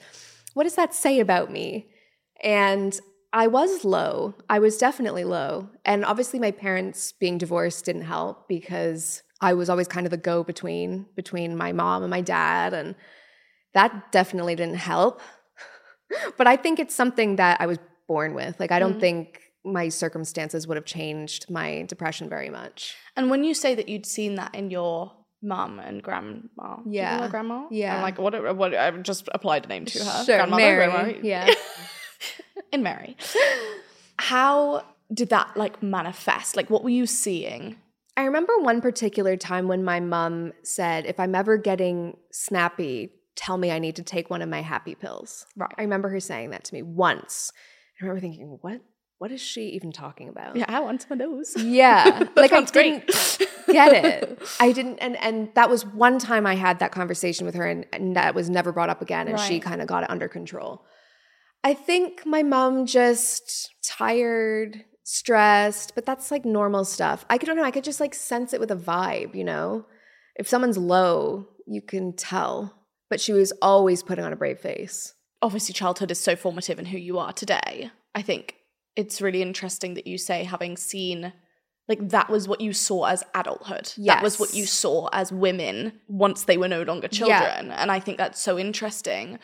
what 0.54 0.64
does 0.64 0.76
that 0.76 0.94
say 0.94 1.20
about 1.20 1.52
me? 1.52 1.90
And 2.44 3.00
I 3.32 3.48
was 3.48 3.86
low. 3.86 4.36
I 4.50 4.60
was 4.60 4.78
definitely 4.78 5.24
low. 5.24 5.70
And 5.86 6.04
obviously 6.04 6.40
my 6.40 6.52
parents 6.52 7.12
being 7.12 7.38
divorced 7.38 7.86
didn't 7.86 8.04
help 8.04 8.48
because 8.48 9.22
I 9.42 9.54
was 9.54 9.70
always 9.70 9.88
kind 9.88 10.06
of 10.06 10.12
the 10.12 10.18
go 10.18 10.44
between 10.44 11.06
between 11.16 11.56
my 11.56 11.72
mom 11.72 12.04
and 12.04 12.10
my 12.10 12.22
dad 12.22 12.74
and 12.74 12.96
that 13.74 14.12
definitely 14.12 14.56
didn't 14.56 14.76
help. 14.76 15.22
but 16.38 16.48
I 16.48 16.56
think 16.56 16.80
it's 16.80 16.96
something 16.96 17.36
that 17.36 17.62
I 17.62 17.68
was 17.68 17.78
born 18.10 18.34
with. 18.34 18.60
Like 18.60 18.74
I 18.74 18.80
don't 18.80 18.98
mm. 18.98 19.00
think 19.00 19.40
my 19.64 19.88
circumstances 19.88 20.68
would 20.68 20.76
have 20.76 20.86
changed 20.86 21.50
my 21.50 21.86
depression 21.88 22.28
very 22.28 22.50
much. 22.50 22.96
And 23.16 23.30
when 23.30 23.44
you 23.46 23.54
say 23.54 23.76
that 23.76 23.88
you'd 23.88 24.06
seen 24.06 24.36
that 24.36 24.56
in 24.56 24.72
your 24.72 25.14
mum 25.42 25.80
and 25.80 26.04
grandma, 26.04 26.34
do 26.34 26.42
you 26.44 26.50
call 26.60 26.84
Yeah. 26.86 27.28
grandma, 27.30 27.68
Yeah. 27.72 27.96
I'm 27.96 28.02
like 28.02 28.18
what? 28.18 28.34
What? 28.58 28.76
I 28.76 28.92
just 28.98 29.30
applied 29.34 29.66
a 29.66 29.68
name 29.70 29.86
to 29.86 30.04
her. 30.04 30.26
Sure, 30.26 30.38
grandmother, 30.38 30.64
Mary. 30.64 30.88
grandma. 30.88 31.20
Yeah. 31.24 31.54
in 32.74 32.84
Mary. 32.84 33.16
How 34.18 34.84
did 35.14 35.30
that 35.30 35.56
like 35.56 35.82
manifest? 35.82 36.58
Like, 36.58 36.70
what 36.70 36.84
were 36.84 36.90
you 36.90 37.06
seeing? 37.06 37.78
I 38.18 38.24
remember 38.24 38.54
one 38.60 38.82
particular 38.82 39.38
time 39.38 39.68
when 39.70 39.84
my 39.84 40.02
mom 40.02 40.52
said, 40.64 41.06
if 41.06 41.20
I'm 41.22 41.36
ever 41.36 41.58
getting 41.58 42.18
snappy, 42.32 43.14
tell 43.36 43.58
me 43.58 43.72
I 43.72 43.80
need 43.80 43.96
to 43.96 44.04
take 44.04 44.30
one 44.30 44.42
of 44.42 44.50
my 44.50 44.62
happy 44.62 44.94
pills. 44.94 45.46
Right. 45.56 45.74
I 45.78 45.84
remember 45.84 46.10
her 46.10 46.20
saying 46.20 46.50
that 46.50 46.66
to 46.66 46.74
me 46.74 46.82
once. 46.82 47.54
I 48.02 48.06
remember 48.06 48.22
thinking, 48.22 48.58
what? 48.62 48.82
what 49.20 49.32
is 49.34 49.42
she 49.42 49.68
even 49.70 49.92
talking 49.92 50.30
about? 50.30 50.56
Yeah, 50.56 50.66
I 50.68 50.80
want 50.80 51.02
some 51.02 51.12
of 51.12 51.20
those. 51.20 51.54
Yeah. 51.62 52.24
like 52.36 52.54
I 52.54 52.62
didn't 52.62 53.08
get 53.68 54.06
it. 54.06 54.42
I 54.60 54.72
didn't 54.72 54.98
and 55.00 55.18
and 55.18 55.50
that 55.56 55.70
was 55.70 55.86
one 55.86 56.20
time 56.20 56.48
I 56.48 56.56
had 56.56 56.80
that 56.80 56.92
conversation 56.92 57.46
with 57.46 57.56
her 57.56 57.68
and, 57.68 57.86
and 57.92 58.16
that 58.16 58.34
was 58.34 58.50
never 58.50 58.72
brought 58.72 58.90
up 58.90 59.02
again 59.02 59.28
and 59.28 59.40
she 59.40 59.60
kind 59.60 59.82
of 59.82 59.88
got 59.88 60.04
it 60.04 60.10
under 60.10 60.30
control. 60.30 60.86
I 61.66 61.74
think 61.74 62.26
my 62.26 62.44
mom 62.44 62.86
just 62.86 63.70
tired, 63.84 64.86
stressed, 65.04 65.94
but 65.94 66.06
that's 66.06 66.32
like 66.32 66.46
normal 66.46 66.86
stuff. 66.86 67.26
I 67.30 67.38
could 67.38 67.46
don't 67.46 67.58
know, 67.58 67.66
I 67.66 67.72
could 67.72 67.84
just 67.84 68.00
like 68.00 68.16
sense 68.16 68.54
it 68.54 68.62
with 68.62 68.72
a 68.72 68.78
vibe, 68.78 69.36
you 69.36 69.44
know? 69.44 69.86
If 70.36 70.48
someone's 70.48 70.78
low, 70.78 71.50
you 71.68 71.82
can 71.82 72.16
tell. 72.16 72.74
But 73.10 73.20
she 73.20 73.34
was 73.34 73.52
always 73.62 74.04
putting 74.04 74.24
on 74.24 74.32
a 74.32 74.38
brave 74.38 74.60
face. 74.60 75.14
Obviously, 75.42 75.74
childhood 75.74 76.12
is 76.12 76.20
so 76.20 76.36
formative 76.36 76.80
in 76.80 76.86
who 76.86 76.98
you 76.98 77.18
are 77.18 77.32
today. 77.34 77.92
I 78.14 78.22
think 78.22 78.56
it's 78.96 79.22
really 79.22 79.42
interesting 79.42 79.94
that 79.94 80.08
you 80.08 80.18
say 80.18 80.44
having 80.44 80.76
seen 80.78 81.32
like 81.88 82.10
that 82.10 82.30
was 82.30 82.48
what 82.48 82.62
you 82.62 82.72
saw 82.72 83.06
as 83.06 83.24
adulthood. 83.34 83.92
That 83.98 84.22
was 84.22 84.40
what 84.40 84.54
you 84.54 84.68
saw 84.68 85.10
as 85.12 85.32
women 85.32 85.94
once 86.08 86.44
they 86.44 86.56
were 86.56 86.68
no 86.68 86.84
longer 86.84 87.08
Yeah. 87.12 87.18
children. 87.18 87.72
And 87.72 87.92
I 87.92 88.00
think 88.00 88.20
that's 88.20 88.40
so 88.40 88.60
interesting. 88.60 89.40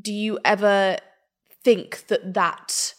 Do 0.00 0.12
you 0.12 0.38
ever 0.44 0.98
think 1.64 2.06
that 2.06 2.34
that 2.34 2.94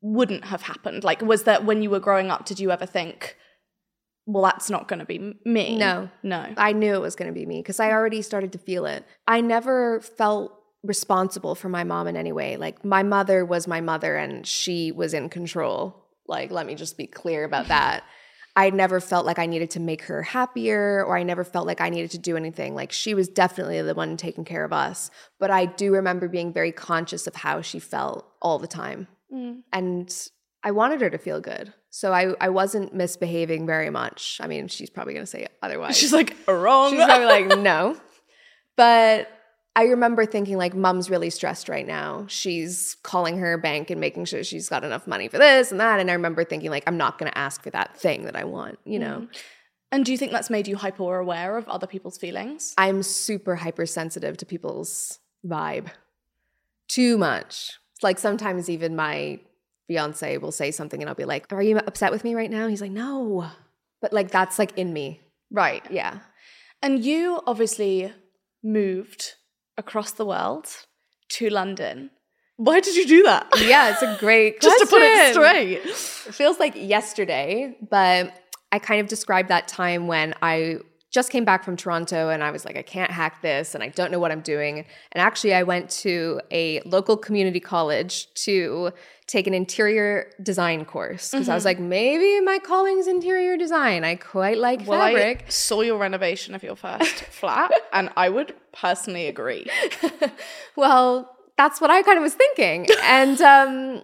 wouldn't 0.00 0.44
have 0.44 0.62
happened? 0.62 1.02
Like, 1.02 1.20
was 1.20 1.42
that 1.44 1.64
when 1.64 1.82
you 1.82 1.90
were 1.90 1.98
growing 1.98 2.30
up, 2.30 2.44
did 2.44 2.60
you 2.60 2.70
ever 2.70 2.86
think, 2.86 3.36
well, 4.24 4.44
that's 4.44 4.70
not 4.70 4.86
going 4.86 5.00
to 5.00 5.04
be 5.04 5.34
me? 5.44 5.76
No. 5.76 6.08
No. 6.22 6.46
I 6.56 6.72
knew 6.74 6.94
it 6.94 7.00
was 7.00 7.16
going 7.16 7.28
to 7.28 7.34
be 7.34 7.44
me 7.44 7.58
because 7.58 7.80
I 7.80 7.90
already 7.90 8.22
started 8.22 8.52
to 8.52 8.58
feel 8.58 8.86
it. 8.86 9.04
I 9.26 9.40
never 9.40 10.00
felt 10.00 10.52
responsible 10.84 11.54
for 11.54 11.68
my 11.68 11.84
mom 11.84 12.08
in 12.08 12.16
any 12.16 12.32
way. 12.32 12.56
Like 12.56 12.84
my 12.84 13.02
mother 13.02 13.44
was 13.44 13.68
my 13.68 13.80
mother 13.80 14.16
and 14.16 14.46
she 14.46 14.92
was 14.92 15.14
in 15.14 15.28
control. 15.28 16.06
Like 16.26 16.50
let 16.50 16.66
me 16.66 16.74
just 16.74 16.96
be 16.96 17.06
clear 17.06 17.44
about 17.44 17.68
that. 17.68 18.04
I 18.54 18.68
never 18.68 19.00
felt 19.00 19.24
like 19.24 19.38
I 19.38 19.46
needed 19.46 19.70
to 19.70 19.80
make 19.80 20.02
her 20.02 20.22
happier 20.22 21.02
or 21.04 21.16
I 21.16 21.22
never 21.22 21.42
felt 21.42 21.66
like 21.66 21.80
I 21.80 21.88
needed 21.88 22.10
to 22.10 22.18
do 22.18 22.36
anything. 22.36 22.74
Like 22.74 22.92
she 22.92 23.14
was 23.14 23.28
definitely 23.28 23.80
the 23.80 23.94
one 23.94 24.16
taking 24.16 24.44
care 24.44 24.64
of 24.64 24.72
us. 24.72 25.10
But 25.38 25.50
I 25.50 25.64
do 25.64 25.92
remember 25.92 26.28
being 26.28 26.52
very 26.52 26.72
conscious 26.72 27.26
of 27.26 27.34
how 27.34 27.62
she 27.62 27.78
felt 27.78 28.26
all 28.42 28.58
the 28.58 28.66
time. 28.66 29.08
Mm. 29.32 29.62
And 29.72 30.28
I 30.62 30.72
wanted 30.72 31.00
her 31.00 31.10
to 31.10 31.18
feel 31.18 31.40
good. 31.40 31.72
So 31.88 32.12
I, 32.12 32.34
I 32.40 32.50
wasn't 32.50 32.94
misbehaving 32.94 33.66
very 33.66 33.90
much. 33.90 34.38
I 34.42 34.46
mean, 34.46 34.68
she's 34.68 34.90
probably 34.90 35.14
going 35.14 35.24
to 35.24 35.30
say 35.30 35.46
otherwise. 35.62 35.96
She's 35.96 36.12
like, 36.12 36.36
wrong. 36.46 36.92
She's 36.92 37.04
probably 37.04 37.26
like, 37.26 37.58
no. 37.58 37.96
But 38.76 39.28
I 39.74 39.84
remember 39.84 40.26
thinking, 40.26 40.58
like, 40.58 40.74
mom's 40.74 41.08
really 41.08 41.30
stressed 41.30 41.68
right 41.68 41.86
now. 41.86 42.26
She's 42.28 42.96
calling 43.02 43.38
her 43.38 43.56
bank 43.56 43.88
and 43.88 44.00
making 44.00 44.26
sure 44.26 44.44
she's 44.44 44.68
got 44.68 44.84
enough 44.84 45.06
money 45.06 45.28
for 45.28 45.38
this 45.38 45.70
and 45.70 45.80
that. 45.80 45.98
And 45.98 46.10
I 46.10 46.14
remember 46.14 46.44
thinking, 46.44 46.70
like, 46.70 46.84
I'm 46.86 46.98
not 46.98 47.18
going 47.18 47.32
to 47.32 47.38
ask 47.38 47.62
for 47.62 47.70
that 47.70 47.96
thing 47.96 48.24
that 48.24 48.36
I 48.36 48.44
want, 48.44 48.78
you 48.84 48.98
know? 48.98 49.20
Mm-hmm. 49.20 49.38
and 49.92 50.04
do 50.04 50.12
you 50.12 50.18
think 50.18 50.32
that's 50.32 50.50
made 50.50 50.68
you 50.68 50.76
hyper 50.76 51.18
aware 51.18 51.56
of 51.56 51.66
other 51.68 51.86
people's 51.86 52.18
feelings? 52.18 52.74
I'm 52.76 53.02
super 53.02 53.56
hypersensitive 53.56 54.36
to 54.38 54.46
people's 54.46 55.18
vibe. 55.46 55.88
Too 56.88 57.16
much. 57.16 57.72
Like, 58.02 58.18
sometimes 58.18 58.68
even 58.68 58.94
my 58.94 59.40
fiance 59.88 60.36
will 60.36 60.52
say 60.52 60.70
something 60.70 61.00
and 61.00 61.08
I'll 61.08 61.14
be 61.14 61.24
like, 61.24 61.50
Are 61.50 61.62
you 61.62 61.78
upset 61.78 62.12
with 62.12 62.24
me 62.24 62.34
right 62.34 62.50
now? 62.50 62.68
He's 62.68 62.82
like, 62.82 62.90
No. 62.90 63.46
But, 64.02 64.12
like, 64.12 64.30
that's 64.30 64.58
like 64.58 64.76
in 64.76 64.92
me. 64.92 65.20
Right. 65.50 65.82
Yeah. 65.90 66.18
And 66.82 67.02
you 67.02 67.40
obviously 67.46 68.12
moved 68.62 69.34
across 69.76 70.12
the 70.12 70.24
world 70.24 70.66
to 71.30 71.48
London. 71.48 72.10
Why 72.56 72.80
did 72.80 72.94
you 72.94 73.06
do 73.06 73.22
that? 73.24 73.48
Yeah, 73.58 73.90
it's 73.90 74.02
a 74.02 74.16
great 74.20 74.60
Just 74.62 74.78
to 74.80 74.86
put 74.86 75.02
it 75.02 75.32
straight. 75.32 75.80
It 75.84 76.34
feels 76.34 76.60
like 76.60 76.74
yesterday, 76.76 77.76
but 77.90 78.32
I 78.70 78.78
kind 78.78 79.00
of 79.00 79.08
described 79.08 79.48
that 79.48 79.68
time 79.68 80.06
when 80.06 80.34
I 80.42 80.78
just 81.12 81.30
came 81.30 81.44
back 81.44 81.62
from 81.62 81.76
Toronto 81.76 82.30
and 82.30 82.42
I 82.42 82.50
was 82.50 82.64
like, 82.64 82.76
I 82.76 82.82
can't 82.82 83.10
hack 83.10 83.42
this 83.42 83.74
and 83.74 83.84
I 83.84 83.88
don't 83.88 84.10
know 84.10 84.18
what 84.18 84.32
I'm 84.32 84.40
doing. 84.40 84.78
And 84.78 85.22
actually, 85.22 85.52
I 85.52 85.62
went 85.62 85.90
to 85.90 86.40
a 86.50 86.80
local 86.86 87.18
community 87.18 87.60
college 87.60 88.32
to 88.46 88.92
take 89.26 89.46
an 89.46 89.52
interior 89.52 90.30
design 90.42 90.86
course 90.86 91.30
because 91.30 91.50
I 91.50 91.54
was 91.54 91.66
like, 91.66 91.78
maybe 91.78 92.40
my 92.40 92.58
calling's 92.58 93.06
interior 93.06 93.58
design. 93.58 94.04
I 94.04 94.14
quite 94.16 94.56
like 94.56 94.86
Well, 94.86 94.98
fabric. 94.98 95.44
I 95.46 95.50
saw 95.50 95.82
your 95.82 95.98
renovation 95.98 96.54
of 96.54 96.62
your 96.62 96.76
first 96.76 97.14
flat, 97.30 97.70
and 97.92 98.08
I 98.16 98.30
would 98.30 98.54
personally 98.72 99.26
agree. 99.26 99.66
Well, 100.76 101.36
that's 101.58 101.80
what 101.82 101.90
I 101.90 102.02
kind 102.02 102.16
of 102.16 102.22
was 102.22 102.34
thinking. 102.34 102.86
And 103.02 103.38
um, 103.42 104.02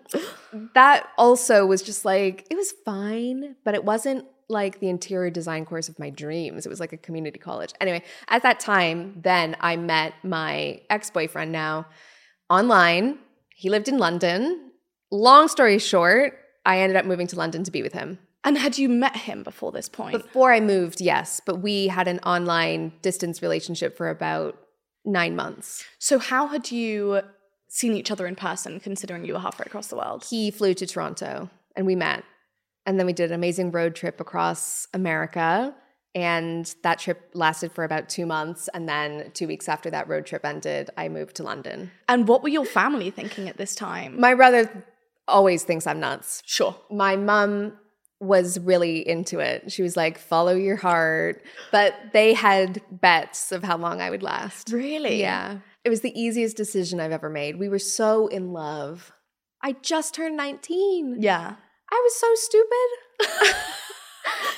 that 0.75 1.09
also 1.17 1.65
was 1.65 1.81
just 1.83 2.05
like, 2.05 2.47
it 2.51 2.57
was 2.57 2.73
fine, 2.85 3.57
but 3.65 3.75
it 3.75 3.85
wasn't 3.85 4.27
like 4.49 4.81
the 4.81 4.89
interior 4.89 5.31
design 5.31 5.65
course 5.65 5.89
of 5.89 5.99
my 5.99 6.11
dreams. 6.11 6.65
It 6.65 6.69
was 6.69 6.81
like 6.81 6.93
a 6.93 6.97
community 6.97 7.39
college. 7.39 7.73
Anyway, 7.81 8.03
at 8.29 8.43
that 8.43 8.61
time, 8.61 9.21
then 9.21 9.57
I 9.61 9.77
met 9.77 10.15
my 10.23 10.81
ex 10.89 11.11
boyfriend 11.11 11.53
now 11.53 11.87
online. 12.49 13.19
He 13.55 13.69
lived 13.69 13.89
in 13.89 13.99
London. 13.99 14.71
Long 15.11 15.49
story 15.49 15.79
short, 15.79 16.39
I 16.65 16.81
ended 16.81 16.97
up 16.97 17.05
moving 17.05 17.27
to 17.29 17.37
London 17.37 17.65
to 17.65 17.71
be 17.71 17.83
with 17.83 17.93
him. 17.93 18.19
And 18.45 18.57
had 18.57 18.79
you 18.79 18.89
met 18.89 19.17
him 19.17 19.43
before 19.43 19.73
this 19.73 19.89
point? 19.89 20.13
Before 20.13 20.53
I 20.53 20.61
moved, 20.61 21.01
yes, 21.01 21.41
but 21.45 21.57
we 21.57 21.89
had 21.89 22.09
an 22.09 22.21
online 22.21 22.93
distance 23.03 23.43
relationship 23.43 23.97
for 23.97 24.09
about 24.09 24.59
nine 25.05 25.35
months. 25.35 25.85
so, 25.99 26.19
how 26.19 26.47
had 26.47 26.71
you 26.71 27.23
seen 27.69 27.95
each 27.95 28.11
other 28.11 28.27
in 28.27 28.37
person, 28.37 28.81
considering 28.81 29.25
you 29.25 29.35
were 29.35 29.41
halfway 29.41 29.65
across 29.67 29.89
the 29.89 29.97
world? 29.97 30.25
he 30.31 30.51
flew 30.51 30.73
to 30.75 30.87
Toronto 30.87 31.51
and 31.77 31.87
we 31.87 31.95
met. 31.95 32.25
And 32.89 32.99
then 32.99 33.05
we 33.05 33.13
did 33.13 33.31
an 33.31 33.35
amazing 33.35 33.71
road 33.71 33.95
trip 33.95 34.19
across 34.19 34.89
America. 34.95 35.75
And 36.15 36.75
that 36.85 36.99
trip 36.99 37.31
lasted 37.35 37.71
for 37.71 37.85
about 37.85 38.09
two 38.09 38.25
months. 38.25 38.71
And 38.73 38.89
then 38.89 39.31
two 39.35 39.47
weeks 39.47 39.69
after 39.69 39.91
that 39.91 40.09
road 40.09 40.25
trip 40.25 40.43
ended, 40.43 40.89
I 40.97 41.11
moved 41.11 41.37
to 41.37 41.43
London. 41.43 41.91
And 42.09 42.27
what 42.27 42.43
were 42.43 42.49
your 42.49 42.65
family 42.65 43.11
thinking 43.11 43.47
at 43.47 43.59
this 43.59 43.75
time? 43.75 44.19
My 44.19 44.33
brother 44.35 44.87
always 45.29 45.65
thinks 45.65 45.87
I'm 45.87 46.01
nuts. 46.01 46.43
sure. 46.47 46.75
My 46.91 47.15
mom 47.17 47.75
was 48.21 48.59
really 48.59 49.07
into 49.07 49.39
it. 49.39 49.71
She 49.71 49.83
was 49.83 49.95
like, 49.95 50.17
follow 50.17 50.55
your 50.55 50.77
heart. 50.77 51.43
But 51.71 51.95
they 52.15 52.33
had 52.33 52.81
bets 52.91 53.53
of 53.53 53.63
how 53.63 53.77
long 53.77 54.01
I 54.01 54.09
would 54.09 54.23
last. 54.23 54.71
Really? 54.73 55.21
Yeah. 55.21 55.59
It 55.85 55.91
was 55.91 56.01
the 56.01 56.19
easiest 56.19 56.57
decision 56.57 57.01
I've 57.01 57.13
ever 57.13 57.29
made. 57.29 57.59
We 57.59 57.69
were 57.69 57.79
so 57.79 58.29
in 58.29 58.55
love. 58.55 59.13
I 59.63 59.73
just 59.73 60.15
turned 60.15 60.39
19. 60.39 61.19
Yeah. 61.21 61.57
I 61.91 62.01
was 62.05 62.15
so 62.17 62.35
stupid. 62.35 63.55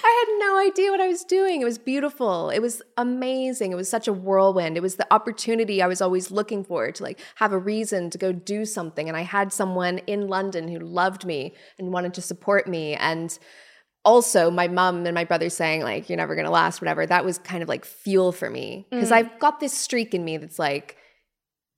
I 0.02 0.26
had 0.26 0.38
no 0.38 0.58
idea 0.58 0.90
what 0.90 1.00
I 1.00 1.08
was 1.08 1.24
doing. 1.24 1.60
It 1.60 1.64
was 1.64 1.78
beautiful. 1.78 2.50
It 2.50 2.60
was 2.60 2.82
amazing. 2.96 3.72
It 3.72 3.76
was 3.76 3.88
such 3.88 4.08
a 4.08 4.12
whirlwind. 4.12 4.76
It 4.76 4.82
was 4.82 4.96
the 4.96 5.12
opportunity 5.12 5.80
I 5.80 5.86
was 5.86 6.00
always 6.00 6.30
looking 6.30 6.64
for 6.64 6.90
to 6.90 7.02
like 7.02 7.20
have 7.36 7.52
a 7.52 7.58
reason 7.58 8.10
to 8.10 8.18
go 8.18 8.32
do 8.32 8.64
something. 8.64 9.08
And 9.08 9.16
I 9.16 9.22
had 9.22 9.52
someone 9.52 9.98
in 10.06 10.28
London 10.28 10.68
who 10.68 10.78
loved 10.78 11.24
me 11.24 11.54
and 11.78 11.92
wanted 11.92 12.14
to 12.14 12.22
support 12.22 12.66
me. 12.66 12.94
And 12.94 13.38
also 14.04 14.50
my 14.50 14.66
mom 14.66 15.06
and 15.06 15.14
my 15.14 15.24
brother 15.24 15.50
saying 15.50 15.82
like 15.82 16.08
you're 16.08 16.16
never 16.16 16.34
going 16.34 16.46
to 16.46 16.50
last 16.50 16.80
whatever. 16.80 17.06
That 17.06 17.24
was 17.24 17.38
kind 17.38 17.62
of 17.62 17.68
like 17.68 17.84
fuel 17.84 18.32
for 18.32 18.50
me 18.50 18.86
mm. 18.86 18.96
because 18.96 19.12
I've 19.12 19.38
got 19.38 19.60
this 19.60 19.76
streak 19.76 20.14
in 20.14 20.24
me 20.24 20.36
that's 20.36 20.58
like 20.58 20.96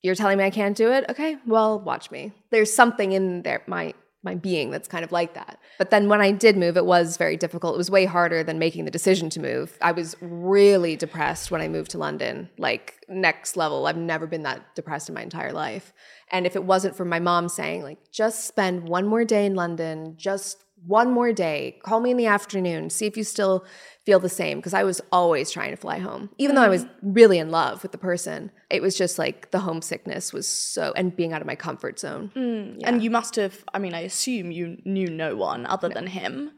you're 0.02 0.14
telling 0.14 0.38
me 0.38 0.44
I 0.44 0.50
can't 0.50 0.76
do 0.76 0.90
it? 0.90 1.04
Okay, 1.08 1.36
well, 1.46 1.78
watch 1.78 2.10
me. 2.10 2.32
There's 2.50 2.74
something 2.74 3.12
in 3.12 3.42
there, 3.42 3.62
my 3.68 3.94
my 4.22 4.34
being 4.34 4.70
that's 4.70 4.88
kind 4.88 5.04
of 5.04 5.12
like 5.12 5.34
that. 5.34 5.58
But 5.78 5.90
then 5.90 6.08
when 6.08 6.20
I 6.20 6.30
did 6.30 6.56
move, 6.56 6.76
it 6.76 6.86
was 6.86 7.16
very 7.16 7.36
difficult. 7.36 7.74
It 7.74 7.78
was 7.78 7.90
way 7.90 8.04
harder 8.04 8.44
than 8.44 8.58
making 8.58 8.84
the 8.84 8.90
decision 8.90 9.28
to 9.30 9.40
move. 9.40 9.76
I 9.80 9.92
was 9.92 10.16
really 10.20 10.96
depressed 10.96 11.50
when 11.50 11.60
I 11.60 11.68
moved 11.68 11.90
to 11.92 11.98
London, 11.98 12.48
like 12.58 13.04
next 13.08 13.56
level. 13.56 13.86
I've 13.86 13.96
never 13.96 14.26
been 14.26 14.42
that 14.42 14.74
depressed 14.74 15.08
in 15.08 15.14
my 15.14 15.22
entire 15.22 15.52
life. 15.52 15.92
And 16.30 16.46
if 16.46 16.56
it 16.56 16.64
wasn't 16.64 16.96
for 16.96 17.04
my 17.04 17.18
mom 17.18 17.48
saying, 17.48 17.82
like, 17.82 17.98
just 18.10 18.46
spend 18.46 18.88
one 18.88 19.06
more 19.06 19.24
day 19.24 19.44
in 19.44 19.54
London, 19.54 20.14
just 20.16 20.64
one 20.86 21.12
more 21.12 21.32
day, 21.32 21.78
call 21.84 22.00
me 22.00 22.10
in 22.10 22.16
the 22.16 22.26
afternoon, 22.26 22.90
see 22.90 23.06
if 23.06 23.16
you 23.16 23.22
still 23.22 23.64
feel 24.04 24.18
the 24.18 24.28
same. 24.28 24.58
Because 24.58 24.74
I 24.74 24.84
was 24.84 25.00
always 25.10 25.50
trying 25.50 25.70
to 25.70 25.76
fly 25.76 25.98
home, 25.98 26.30
even 26.38 26.56
though 26.56 26.62
I 26.62 26.68
was 26.68 26.84
mm-hmm. 26.84 27.12
really 27.12 27.38
in 27.38 27.50
love 27.50 27.82
with 27.82 27.92
the 27.92 27.98
person. 27.98 28.50
It 28.70 28.82
was 28.82 28.96
just 28.96 29.18
like 29.18 29.50
the 29.50 29.60
homesickness 29.60 30.32
was 30.32 30.48
so, 30.48 30.92
and 30.96 31.14
being 31.14 31.32
out 31.32 31.40
of 31.40 31.46
my 31.46 31.56
comfort 31.56 31.98
zone. 31.98 32.32
Mm, 32.34 32.80
and 32.84 33.02
you 33.02 33.10
must 33.10 33.36
have, 33.36 33.64
I 33.74 33.78
mean, 33.78 33.94
I 33.94 34.00
assume 34.00 34.50
you 34.50 34.78
knew 34.84 35.08
no 35.08 35.36
one 35.36 35.66
other 35.66 35.88
than 35.88 36.06
him. 36.06 36.52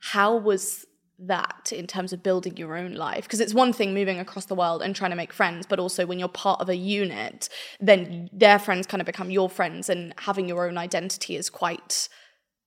How 0.00 0.36
was 0.36 0.84
that 1.24 1.72
in 1.72 1.86
terms 1.86 2.12
of 2.12 2.20
building 2.22 2.56
your 2.56 2.76
own 2.76 2.94
life? 2.94 3.22
Because 3.22 3.38
it's 3.38 3.54
one 3.54 3.72
thing 3.72 3.94
moving 3.94 4.18
across 4.18 4.46
the 4.46 4.56
world 4.56 4.82
and 4.82 4.96
trying 4.96 5.12
to 5.12 5.16
make 5.16 5.32
friends, 5.32 5.66
but 5.66 5.78
also 5.78 6.04
when 6.04 6.18
you're 6.18 6.28
part 6.28 6.60
of 6.60 6.68
a 6.68 6.76
unit, 6.76 7.48
then 7.78 8.28
their 8.32 8.58
friends 8.58 8.88
kind 8.88 9.00
of 9.00 9.06
become 9.06 9.30
your 9.30 9.48
friends, 9.48 9.88
and 9.88 10.12
having 10.18 10.48
your 10.48 10.66
own 10.66 10.76
identity 10.76 11.36
is 11.36 11.48
quite, 11.48 12.08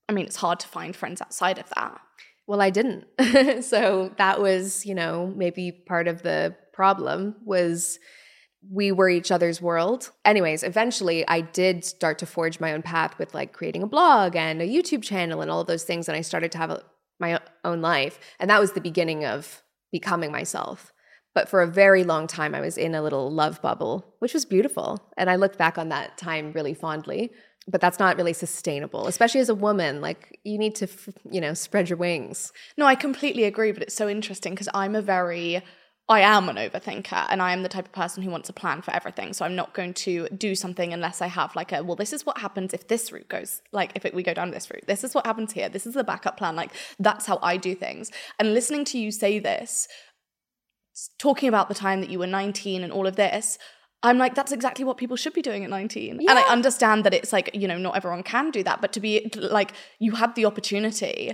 I 0.08 0.14
mean, 0.14 0.26
it's 0.26 0.38
hard 0.38 0.62
to 0.62 0.68
find 0.68 0.96
friends 0.96 1.22
outside 1.22 1.60
of 1.60 1.70
that. 1.76 2.00
Well, 2.48 2.62
I 2.62 2.70
didn't. 2.70 3.06
so 3.64 4.14
that 4.18 4.42
was, 4.42 4.86
you 4.86 4.96
know, 4.96 5.34
maybe 5.36 5.72
part 5.72 6.08
of 6.08 6.22
the 6.22 6.56
problem 6.74 7.36
was 7.44 8.00
we 8.72 8.92
were 8.92 9.10
each 9.10 9.32
other's 9.32 9.62
world. 9.62 10.12
Anyways, 10.24 10.64
eventually 10.64 11.28
I 11.28 11.42
did 11.42 11.84
start 11.84 12.20
to 12.20 12.26
forge 12.26 12.60
my 12.60 12.74
own 12.74 12.82
path 12.82 13.18
with 13.18 13.34
like 13.34 13.54
creating 13.54 13.84
a 13.84 13.88
blog 13.88 14.36
and 14.36 14.62
a 14.62 14.68
YouTube 14.68 15.04
channel 15.04 15.42
and 15.42 15.52
all 15.52 15.64
those 15.64 15.84
things. 15.84 16.08
And 16.08 16.18
I 16.18 16.22
started 16.22 16.52
to 16.54 16.58
have 16.58 16.72
a, 16.72 16.84
my 17.20 17.40
own 17.64 17.82
life. 17.82 18.20
And 18.40 18.50
that 18.50 18.60
was 18.60 18.74
the 18.74 18.82
beginning 18.82 19.26
of 19.26 19.62
becoming 19.92 20.32
myself. 20.32 20.92
But 21.34 21.50
for 21.50 21.62
a 21.62 21.68
very 21.68 22.04
long 22.04 22.28
time, 22.28 22.56
I 22.56 22.62
was 22.62 22.78
in 22.78 22.96
a 22.96 23.02
little 23.02 23.30
love 23.30 23.62
bubble, 23.62 24.16
which 24.20 24.34
was 24.34 24.46
beautiful. 24.46 25.12
And 25.18 25.30
I 25.30 25.36
look 25.36 25.58
back 25.58 25.78
on 25.78 25.90
that 25.90 26.18
time 26.18 26.54
really 26.54 26.74
fondly. 26.74 27.32
But 27.68 27.82
that's 27.82 27.98
not 27.98 28.16
really 28.16 28.34
sustainable, 28.34 29.08
especially 29.08 29.42
as 29.42 29.50
a 29.50 29.56
woman. 29.56 30.00
Like, 30.00 30.40
you 30.44 30.60
need 30.60 30.76
to, 30.76 30.88
you 31.32 31.42
know, 31.42 31.56
spread 31.56 31.90
your 31.90 31.98
wings. 31.98 32.54
No, 32.78 32.86
I 32.86 32.94
completely 32.94 33.46
agree. 33.46 33.72
But 33.72 33.82
it's 33.82 33.96
so 33.96 34.08
interesting 34.08 34.54
because 34.54 34.70
I'm 34.74 34.96
a 34.96 35.02
very 35.02 35.64
I 36.08 36.20
am 36.20 36.50
an 36.50 36.58
overthinker 36.58 37.26
and 37.30 37.42
I 37.42 37.52
am 37.52 37.64
the 37.64 37.70
type 37.70 37.86
of 37.86 37.92
person 37.92 38.22
who 38.22 38.30
wants 38.30 38.48
a 38.48 38.54
plan 38.54 38.84
for 38.84 38.92
everything. 38.92 39.34
So 39.34 39.44
I'm 39.44 39.56
not 39.56 39.74
going 39.74 39.94
to 39.96 40.28
do 40.30 40.54
something 40.54 40.94
unless 40.94 41.20
I 41.20 41.28
have 41.28 41.56
like 41.56 41.72
a, 41.72 41.84
well, 41.84 41.96
this 41.96 42.14
is 42.14 42.26
what 42.26 42.38
happens 42.38 42.76
if 42.76 42.88
this 42.88 43.12
route 43.12 43.28
goes, 43.28 43.64
like 43.72 43.92
if 43.96 44.06
it, 44.06 44.14
we 44.14 44.22
go 44.22 44.34
down 44.34 44.52
this 44.52 44.70
route. 44.70 44.86
This 44.86 45.04
is 45.04 45.16
what 45.16 45.26
happens 45.26 45.54
here. 45.54 45.68
This 45.68 45.88
is 45.88 45.96
the 45.96 46.04
backup 46.04 46.38
plan. 46.38 46.56
Like 46.56 46.72
that's 47.00 47.26
how 47.26 47.40
I 47.42 47.58
do 47.58 47.74
things. 47.74 48.12
And 48.38 48.54
listening 48.54 48.86
to 48.86 49.00
you 49.00 49.10
say 49.12 49.40
this, 49.40 49.88
talking 51.18 51.50
about 51.50 51.70
the 51.70 51.76
time 51.76 52.02
that 52.02 52.12
you 52.12 52.20
were 52.20 52.28
19 52.28 52.84
and 52.84 52.94
all 52.94 53.08
of 53.08 53.16
this, 53.16 53.58
I'm 54.04 54.18
like, 54.18 54.36
that's 54.36 54.52
exactly 54.52 54.86
what 54.86 54.98
people 54.98 55.16
should 55.16 55.34
be 55.34 55.42
doing 55.42 55.64
at 55.64 55.70
19. 55.70 56.20
Yeah. 56.22 56.30
And 56.30 56.40
I 56.40 56.44
understand 56.44 57.04
that 57.06 57.14
it's 57.14 57.34
like, 57.34 57.50
you 57.54 57.68
know, 57.68 57.78
not 57.78 57.96
everyone 57.96 58.24
can 58.24 58.52
do 58.52 58.62
that, 58.64 58.82
but 58.82 58.94
to 58.94 59.00
be 59.00 59.32
like, 59.36 59.72
you 60.00 60.14
had 60.14 60.36
the 60.36 60.46
opportunity 60.46 61.34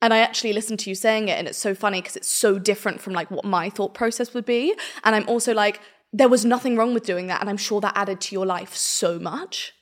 and 0.00 0.12
I 0.12 0.18
actually 0.18 0.52
listened 0.52 0.80
to 0.80 0.90
you 0.90 0.96
saying 0.96 1.28
it, 1.28 1.38
and 1.38 1.46
it's 1.46 1.58
so 1.58 1.76
funny 1.76 2.00
because 2.00 2.16
it's 2.16 2.28
so 2.28 2.58
different 2.58 3.00
from 3.00 3.12
like 3.12 3.30
what 3.30 3.44
my 3.44 3.70
thought 3.70 3.94
process 3.94 4.34
would 4.34 4.44
be. 4.44 4.74
And 5.04 5.14
I'm 5.14 5.28
also 5.28 5.54
like, 5.54 5.80
there 6.12 6.28
was 6.28 6.44
nothing 6.44 6.76
wrong 6.76 6.92
with 6.92 7.04
doing 7.04 7.28
that. 7.28 7.40
And 7.40 7.48
I'm 7.48 7.56
sure 7.56 7.80
that 7.80 7.96
added 7.96 8.20
to 8.22 8.34
your 8.34 8.44
life 8.44 8.74
so 8.74 9.20
much. 9.20 9.72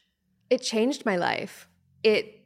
It 0.51 0.61
changed 0.61 1.07
my 1.07 1.17
life. 1.17 1.69
It 2.03 2.45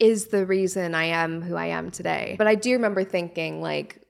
is 0.00 0.26
the 0.26 0.44
reason 0.44 0.96
I 0.96 1.04
am 1.04 1.42
who 1.42 1.54
I 1.54 1.66
am 1.66 1.92
today. 1.92 2.34
But 2.36 2.48
I 2.48 2.56
do 2.56 2.72
remember 2.72 3.04
thinking, 3.04 3.62
like, 3.62 4.02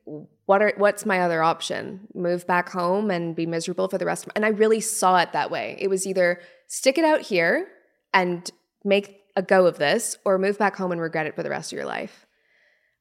what 0.52 0.60
are 0.60 0.74
what's 0.76 1.06
my 1.06 1.20
other 1.20 1.42
option? 1.42 2.06
Move 2.14 2.46
back 2.46 2.68
home 2.68 3.10
and 3.10 3.34
be 3.34 3.46
miserable 3.46 3.88
for 3.88 3.96
the 3.96 4.04
rest 4.04 4.24
of 4.24 4.26
my 4.26 4.32
and 4.36 4.44
I 4.44 4.48
really 4.48 4.82
saw 4.82 5.16
it 5.16 5.32
that 5.32 5.50
way. 5.50 5.78
It 5.80 5.88
was 5.88 6.06
either 6.06 6.42
stick 6.66 6.98
it 6.98 7.06
out 7.06 7.22
here 7.22 7.68
and 8.12 8.50
make 8.84 9.22
a 9.34 9.40
go 9.40 9.64
of 9.64 9.78
this 9.78 10.18
or 10.26 10.36
move 10.36 10.58
back 10.58 10.76
home 10.76 10.92
and 10.92 11.00
regret 11.00 11.24
it 11.24 11.34
for 11.34 11.42
the 11.42 11.48
rest 11.48 11.72
of 11.72 11.76
your 11.78 11.86
life. 11.86 12.26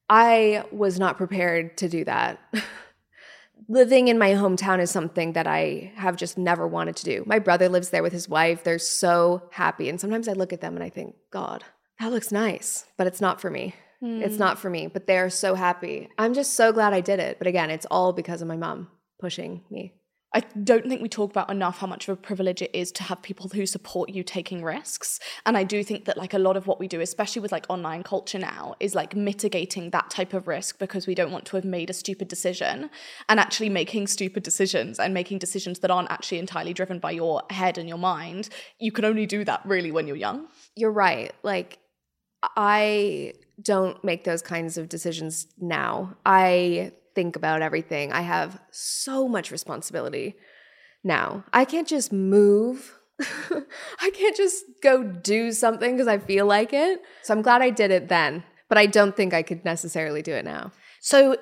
I 0.08 0.64
was 0.72 0.98
not 0.98 1.18
prepared 1.18 1.76
to 1.76 1.90
do 1.90 2.06
that. 2.06 2.40
Living 3.68 4.08
in 4.08 4.18
my 4.18 4.30
hometown 4.30 4.80
is 4.80 4.90
something 4.90 5.34
that 5.34 5.46
I 5.46 5.92
have 5.96 6.16
just 6.16 6.38
never 6.38 6.66
wanted 6.66 6.96
to 6.96 7.04
do. 7.04 7.22
My 7.26 7.38
brother 7.38 7.68
lives 7.68 7.90
there 7.90 8.02
with 8.02 8.14
his 8.14 8.30
wife. 8.30 8.64
They're 8.64 8.78
so 8.78 9.42
happy. 9.50 9.90
And 9.90 10.00
sometimes 10.00 10.26
I 10.26 10.32
look 10.32 10.54
at 10.54 10.62
them 10.62 10.74
and 10.74 10.82
I 10.82 10.88
think, 10.88 11.16
God, 11.30 11.64
that 12.00 12.12
looks 12.12 12.32
nice, 12.32 12.86
but 12.96 13.06
it's 13.06 13.20
not 13.20 13.42
for 13.42 13.50
me. 13.50 13.74
Mm. 14.02 14.22
It's 14.22 14.38
not 14.38 14.58
for 14.58 14.68
me, 14.68 14.88
but 14.88 15.06
they're 15.06 15.30
so 15.30 15.54
happy. 15.54 16.08
I'm 16.18 16.34
just 16.34 16.54
so 16.54 16.72
glad 16.72 16.92
I 16.92 17.00
did 17.00 17.20
it. 17.20 17.38
But 17.38 17.46
again, 17.46 17.70
it's 17.70 17.86
all 17.90 18.12
because 18.12 18.42
of 18.42 18.48
my 18.48 18.56
mom 18.56 18.88
pushing 19.20 19.62
me. 19.70 19.94
I 20.34 20.40
don't 20.40 20.88
think 20.88 21.02
we 21.02 21.10
talk 21.10 21.30
about 21.30 21.50
enough 21.50 21.78
how 21.78 21.86
much 21.86 22.08
of 22.08 22.14
a 22.18 22.20
privilege 22.20 22.62
it 22.62 22.70
is 22.72 22.90
to 22.92 23.02
have 23.02 23.20
people 23.20 23.50
who 23.50 23.66
support 23.66 24.08
you 24.08 24.22
taking 24.22 24.62
risks. 24.62 25.20
And 25.44 25.58
I 25.58 25.64
do 25.64 25.84
think 25.84 26.06
that 26.06 26.16
like 26.16 26.32
a 26.32 26.38
lot 26.38 26.56
of 26.56 26.66
what 26.66 26.80
we 26.80 26.88
do, 26.88 27.00
especially 27.00 27.40
with 27.40 27.52
like 27.52 27.66
online 27.68 28.02
culture 28.02 28.38
now, 28.38 28.74
is 28.80 28.94
like 28.94 29.14
mitigating 29.14 29.90
that 29.90 30.08
type 30.08 30.32
of 30.32 30.48
risk 30.48 30.78
because 30.78 31.06
we 31.06 31.14
don't 31.14 31.32
want 31.32 31.44
to 31.46 31.56
have 31.56 31.66
made 31.66 31.90
a 31.90 31.92
stupid 31.92 32.28
decision 32.28 32.88
and 33.28 33.38
actually 33.38 33.68
making 33.68 34.06
stupid 34.06 34.42
decisions 34.42 34.98
and 34.98 35.12
making 35.12 35.38
decisions 35.38 35.80
that 35.80 35.90
aren't 35.90 36.10
actually 36.10 36.38
entirely 36.38 36.72
driven 36.72 36.98
by 36.98 37.10
your 37.10 37.42
head 37.50 37.76
and 37.76 37.86
your 37.86 37.98
mind. 37.98 38.48
You 38.78 38.90
can 38.90 39.04
only 39.04 39.26
do 39.26 39.44
that 39.44 39.60
really 39.66 39.92
when 39.92 40.06
you're 40.06 40.16
young. 40.16 40.46
You're 40.74 40.92
right. 40.92 41.32
Like 41.42 41.78
I 42.42 43.34
don't 43.60 44.02
make 44.02 44.24
those 44.24 44.42
kinds 44.42 44.76
of 44.78 44.88
decisions 44.88 45.46
now. 45.60 46.16
I 46.26 46.92
think 47.14 47.36
about 47.36 47.62
everything. 47.62 48.12
I 48.12 48.22
have 48.22 48.60
so 48.70 49.28
much 49.28 49.50
responsibility 49.50 50.36
now. 51.04 51.44
I 51.52 51.64
can't 51.64 51.86
just 51.86 52.12
move. 52.12 52.98
I 54.00 54.10
can't 54.10 54.36
just 54.36 54.64
go 54.82 55.02
do 55.02 55.52
something 55.52 55.92
because 55.92 56.08
I 56.08 56.18
feel 56.18 56.46
like 56.46 56.72
it. 56.72 57.02
So 57.22 57.34
I'm 57.34 57.42
glad 57.42 57.62
I 57.62 57.70
did 57.70 57.90
it 57.90 58.08
then, 58.08 58.42
but 58.68 58.78
I 58.78 58.86
don't 58.86 59.16
think 59.16 59.34
I 59.34 59.42
could 59.42 59.64
necessarily 59.64 60.22
do 60.22 60.32
it 60.32 60.44
now. 60.44 60.72
So 61.00 61.36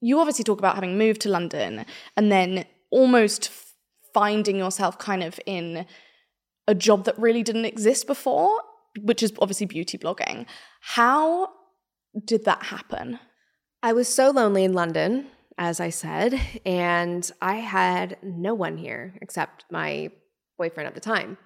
you 0.00 0.18
obviously 0.20 0.44
talk 0.44 0.58
about 0.58 0.74
having 0.74 0.98
moved 0.98 1.22
to 1.22 1.30
London 1.30 1.86
and 2.16 2.30
then 2.30 2.66
almost 2.90 3.50
finding 4.12 4.56
yourself 4.56 4.98
kind 4.98 5.22
of 5.22 5.40
in 5.46 5.86
a 6.68 6.74
job 6.74 7.04
that 7.04 7.18
really 7.18 7.42
didn't 7.42 7.64
exist 7.64 8.06
before, 8.06 8.60
which 9.00 9.22
is 9.22 9.32
obviously 9.40 9.66
beauty 9.66 9.98
blogging. 9.98 10.46
How 10.80 11.50
did 12.24 12.44
that 12.44 12.64
happen? 12.64 13.18
I 13.82 13.92
was 13.92 14.12
so 14.12 14.30
lonely 14.30 14.64
in 14.64 14.72
London, 14.72 15.26
as 15.58 15.80
I 15.80 15.90
said, 15.90 16.40
and 16.64 17.30
I 17.42 17.56
had 17.56 18.16
no 18.22 18.54
one 18.54 18.76
here 18.76 19.14
except 19.20 19.64
my 19.70 20.10
boyfriend 20.58 20.86
at 20.86 20.94
the 20.94 21.00
time. 21.00 21.36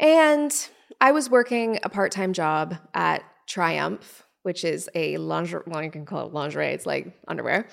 And 0.00 0.52
I 1.00 1.12
was 1.12 1.30
working 1.30 1.78
a 1.82 1.88
part 1.88 2.12
time 2.12 2.32
job 2.32 2.76
at 2.94 3.22
Triumph, 3.46 4.22
which 4.42 4.64
is 4.64 4.88
a 4.94 5.16
lingerie, 5.18 5.62
well, 5.66 5.82
you 5.82 5.90
can 5.90 6.06
call 6.06 6.26
it 6.26 6.32
lingerie, 6.32 6.68
it's 6.68 6.86
like 6.86 7.14
underwear. 7.28 7.68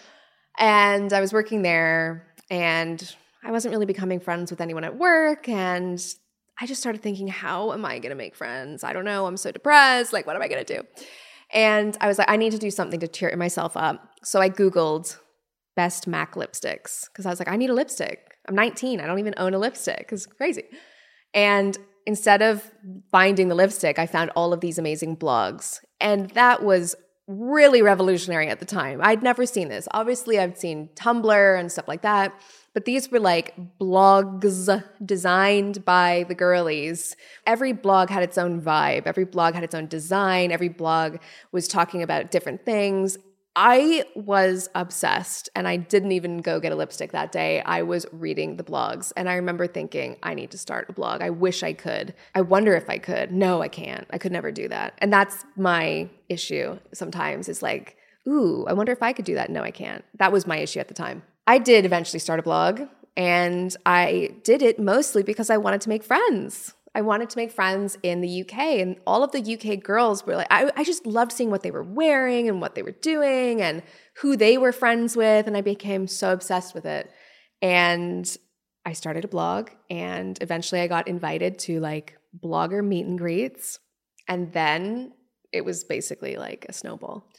And 0.57 1.11
I 1.13 1.21
was 1.21 1.31
working 1.31 1.61
there, 1.61 2.27
and 2.49 3.15
I 3.43 3.51
wasn't 3.51 3.71
really 3.71 3.85
becoming 3.85 4.19
friends 4.19 4.51
with 4.51 4.61
anyone 4.61 4.83
at 4.83 4.97
work. 4.97 5.47
And 5.47 6.03
I 6.61 6.67
just 6.67 6.79
started 6.79 7.01
thinking, 7.01 7.27
how 7.27 7.73
am 7.73 7.83
I 7.83 7.97
gonna 7.97 8.15
make 8.15 8.35
friends? 8.35 8.83
I 8.83 8.93
don't 8.93 9.05
know. 9.05 9.25
I'm 9.25 9.37
so 9.37 9.51
depressed. 9.51 10.13
Like, 10.13 10.27
what 10.27 10.35
am 10.35 10.41
I 10.43 10.47
gonna 10.47 10.63
do? 10.63 10.83
And 11.51 11.97
I 11.99 12.07
was 12.07 12.17
like, 12.17 12.29
I 12.29 12.37
need 12.37 12.51
to 12.51 12.59
do 12.59 12.69
something 12.69 12.99
to 12.99 13.07
cheer 13.07 13.35
myself 13.35 13.75
up. 13.75 14.07
So 14.23 14.39
I 14.39 14.49
Googled 14.49 15.17
best 15.75 16.07
MAC 16.07 16.35
lipsticks 16.35 17.07
because 17.07 17.25
I 17.25 17.29
was 17.29 17.39
like, 17.39 17.47
I 17.47 17.55
need 17.55 17.71
a 17.71 17.73
lipstick. 17.73 18.37
I'm 18.47 18.55
19. 18.55 19.01
I 19.01 19.07
don't 19.07 19.19
even 19.19 19.33
own 19.37 19.53
a 19.53 19.59
lipstick. 19.59 20.09
It's 20.11 20.25
crazy. 20.25 20.63
And 21.33 21.77
instead 22.05 22.41
of 22.41 22.69
finding 23.11 23.47
the 23.47 23.55
lipstick, 23.55 23.97
I 23.97 24.05
found 24.05 24.29
all 24.35 24.53
of 24.53 24.61
these 24.61 24.77
amazing 24.77 25.17
blogs. 25.17 25.79
And 25.99 26.29
that 26.31 26.63
was 26.63 26.95
really 27.27 27.81
revolutionary 27.81 28.47
at 28.47 28.59
the 28.59 28.65
time. 28.65 28.99
I'd 29.01 29.23
never 29.23 29.45
seen 29.45 29.69
this. 29.69 29.87
Obviously, 29.91 30.39
I've 30.39 30.57
seen 30.57 30.89
Tumblr 30.95 31.59
and 31.59 31.71
stuff 31.71 31.87
like 31.87 32.01
that. 32.01 32.33
But 32.73 32.85
these 32.85 33.11
were 33.11 33.19
like 33.19 33.53
blogs 33.79 34.83
designed 35.05 35.83
by 35.83 36.25
the 36.27 36.35
girlies. 36.35 37.15
Every 37.45 37.73
blog 37.73 38.09
had 38.09 38.23
its 38.23 38.37
own 38.37 38.61
vibe, 38.61 39.03
every 39.05 39.25
blog 39.25 39.55
had 39.55 39.63
its 39.63 39.75
own 39.75 39.87
design, 39.87 40.51
every 40.51 40.69
blog 40.69 41.17
was 41.51 41.67
talking 41.67 42.01
about 42.01 42.31
different 42.31 42.65
things. 42.65 43.17
I 43.55 44.05
was 44.15 44.69
obsessed 44.75 45.49
and 45.55 45.67
I 45.67 45.75
didn't 45.75 46.13
even 46.13 46.37
go 46.37 46.59
get 46.59 46.71
a 46.71 46.75
lipstick 46.75 47.11
that 47.11 47.31
day. 47.31 47.61
I 47.61 47.81
was 47.81 48.05
reading 48.11 48.55
the 48.55 48.63
blogs 48.63 49.11
and 49.17 49.29
I 49.29 49.35
remember 49.35 49.67
thinking, 49.67 50.15
I 50.23 50.33
need 50.33 50.51
to 50.51 50.57
start 50.57 50.89
a 50.89 50.93
blog. 50.93 51.21
I 51.21 51.31
wish 51.31 51.61
I 51.61 51.73
could. 51.73 52.13
I 52.33 52.41
wonder 52.41 52.73
if 52.75 52.89
I 52.89 52.97
could. 52.97 53.31
No, 53.31 53.61
I 53.61 53.67
can't. 53.67 54.07
I 54.11 54.17
could 54.17 54.31
never 54.31 54.51
do 54.51 54.69
that. 54.69 54.93
And 54.99 55.11
that's 55.11 55.43
my 55.57 56.09
issue 56.29 56.79
sometimes 56.93 57.49
is 57.49 57.61
like, 57.61 57.97
ooh, 58.27 58.65
I 58.67 58.73
wonder 58.73 58.91
if 58.91 59.03
I 59.03 59.13
could 59.13 59.25
do 59.25 59.35
that. 59.35 59.49
No, 59.49 59.63
I 59.63 59.71
can't. 59.71 60.05
That 60.15 60.31
was 60.31 60.47
my 60.47 60.57
issue 60.57 60.79
at 60.79 60.87
the 60.87 60.93
time. 60.93 61.23
I 61.47 61.57
did 61.57 61.85
eventually 61.85 62.19
start 62.19 62.39
a 62.39 62.43
blog, 62.43 62.81
and 63.17 63.75
I 63.85 64.35
did 64.43 64.61
it 64.61 64.79
mostly 64.79 65.23
because 65.23 65.49
I 65.49 65.57
wanted 65.57 65.81
to 65.81 65.89
make 65.89 66.03
friends. 66.03 66.73
I 66.93 67.01
wanted 67.01 67.29
to 67.29 67.37
make 67.37 67.51
friends 67.51 67.97
in 68.03 68.19
the 68.19 68.41
UK, 68.41 68.57
and 68.79 68.97
all 69.07 69.23
of 69.23 69.31
the 69.31 69.39
UK 69.39 69.81
girls 69.81 70.25
were 70.25 70.35
like, 70.35 70.47
I, 70.51 70.69
I 70.75 70.83
just 70.83 71.05
loved 71.05 71.31
seeing 71.31 71.49
what 71.49 71.63
they 71.63 71.71
were 71.71 71.83
wearing 71.83 72.49
and 72.49 72.59
what 72.59 72.75
they 72.75 72.83
were 72.83 72.91
doing 72.91 73.61
and 73.61 73.81
who 74.17 74.35
they 74.35 74.57
were 74.57 74.73
friends 74.73 75.15
with. 75.15 75.47
And 75.47 75.55
I 75.55 75.61
became 75.61 76.07
so 76.07 76.33
obsessed 76.33 76.75
with 76.75 76.85
it. 76.85 77.09
And 77.61 78.37
I 78.85 78.93
started 78.93 79.23
a 79.23 79.29
blog, 79.29 79.69
and 79.89 80.37
eventually 80.41 80.81
I 80.81 80.87
got 80.87 81.07
invited 81.07 81.59
to 81.59 81.79
like 81.79 82.17
blogger 82.37 82.85
meet 82.85 83.05
and 83.05 83.17
greets. 83.17 83.79
And 84.27 84.51
then 84.51 85.13
it 85.53 85.63
was 85.63 85.83
basically 85.83 86.35
like 86.35 86.65
a 86.67 86.73
snowball. 86.73 87.30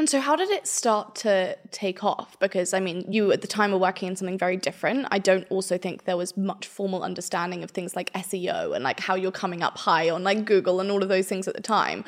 And 0.00 0.08
so, 0.08 0.18
how 0.18 0.34
did 0.34 0.48
it 0.48 0.66
start 0.66 1.14
to 1.16 1.58
take 1.72 2.02
off? 2.02 2.38
Because, 2.38 2.72
I 2.72 2.80
mean, 2.80 3.04
you 3.12 3.32
at 3.32 3.42
the 3.42 3.46
time 3.46 3.70
were 3.70 3.76
working 3.76 4.08
in 4.08 4.16
something 4.16 4.38
very 4.38 4.56
different. 4.56 5.06
I 5.10 5.18
don't 5.18 5.46
also 5.50 5.76
think 5.76 6.04
there 6.04 6.16
was 6.16 6.38
much 6.38 6.66
formal 6.66 7.02
understanding 7.02 7.62
of 7.62 7.70
things 7.70 7.94
like 7.94 8.10
SEO 8.14 8.74
and 8.74 8.82
like 8.82 8.98
how 8.98 9.14
you're 9.14 9.30
coming 9.30 9.62
up 9.62 9.76
high 9.76 10.08
on 10.08 10.24
like 10.24 10.46
Google 10.46 10.80
and 10.80 10.90
all 10.90 11.02
of 11.02 11.10
those 11.10 11.28
things 11.28 11.46
at 11.46 11.54
the 11.54 11.60
time. 11.60 12.02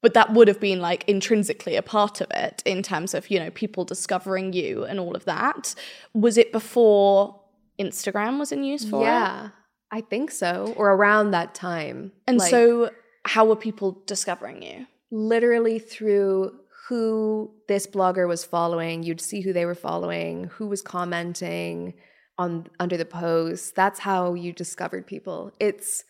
But 0.00 0.14
that 0.14 0.32
would 0.32 0.48
have 0.48 0.60
been 0.60 0.80
like 0.80 1.04
intrinsically 1.06 1.76
a 1.76 1.82
part 1.82 2.22
of 2.22 2.28
it 2.30 2.62
in 2.64 2.82
terms 2.82 3.12
of, 3.12 3.30
you 3.30 3.38
know, 3.38 3.50
people 3.50 3.84
discovering 3.84 4.54
you 4.54 4.84
and 4.84 4.98
all 4.98 5.14
of 5.14 5.26
that. 5.26 5.74
Was 6.14 6.38
it 6.38 6.52
before 6.52 7.38
Instagram 7.78 8.38
was 8.38 8.50
in 8.50 8.64
use 8.64 8.88
for 8.88 9.02
yeah, 9.02 9.48
it? 9.48 9.52
I 9.90 10.00
think 10.00 10.30
so, 10.30 10.72
or 10.74 10.90
around 10.90 11.32
that 11.32 11.54
time. 11.54 12.12
And 12.26 12.38
like, 12.38 12.48
so, 12.48 12.92
how 13.26 13.44
were 13.44 13.56
people 13.56 14.02
discovering 14.06 14.62
you? 14.62 14.86
Literally 15.10 15.78
through 15.78 16.60
who 16.88 17.52
this 17.68 17.86
blogger 17.86 18.28
was 18.28 18.44
following. 18.44 19.02
You'd 19.02 19.20
see 19.20 19.40
who 19.40 19.52
they 19.52 19.64
were 19.64 19.74
following, 19.74 20.44
who 20.44 20.66
was 20.66 20.82
commenting. 20.82 21.94
on 22.38 22.68
under 22.78 22.96
the 22.96 23.04
post. 23.04 23.74
That's 23.74 24.00
how 24.00 24.34
you 24.34 24.52
discovered 24.52 25.06
people. 25.06 25.52
It's 25.58 26.04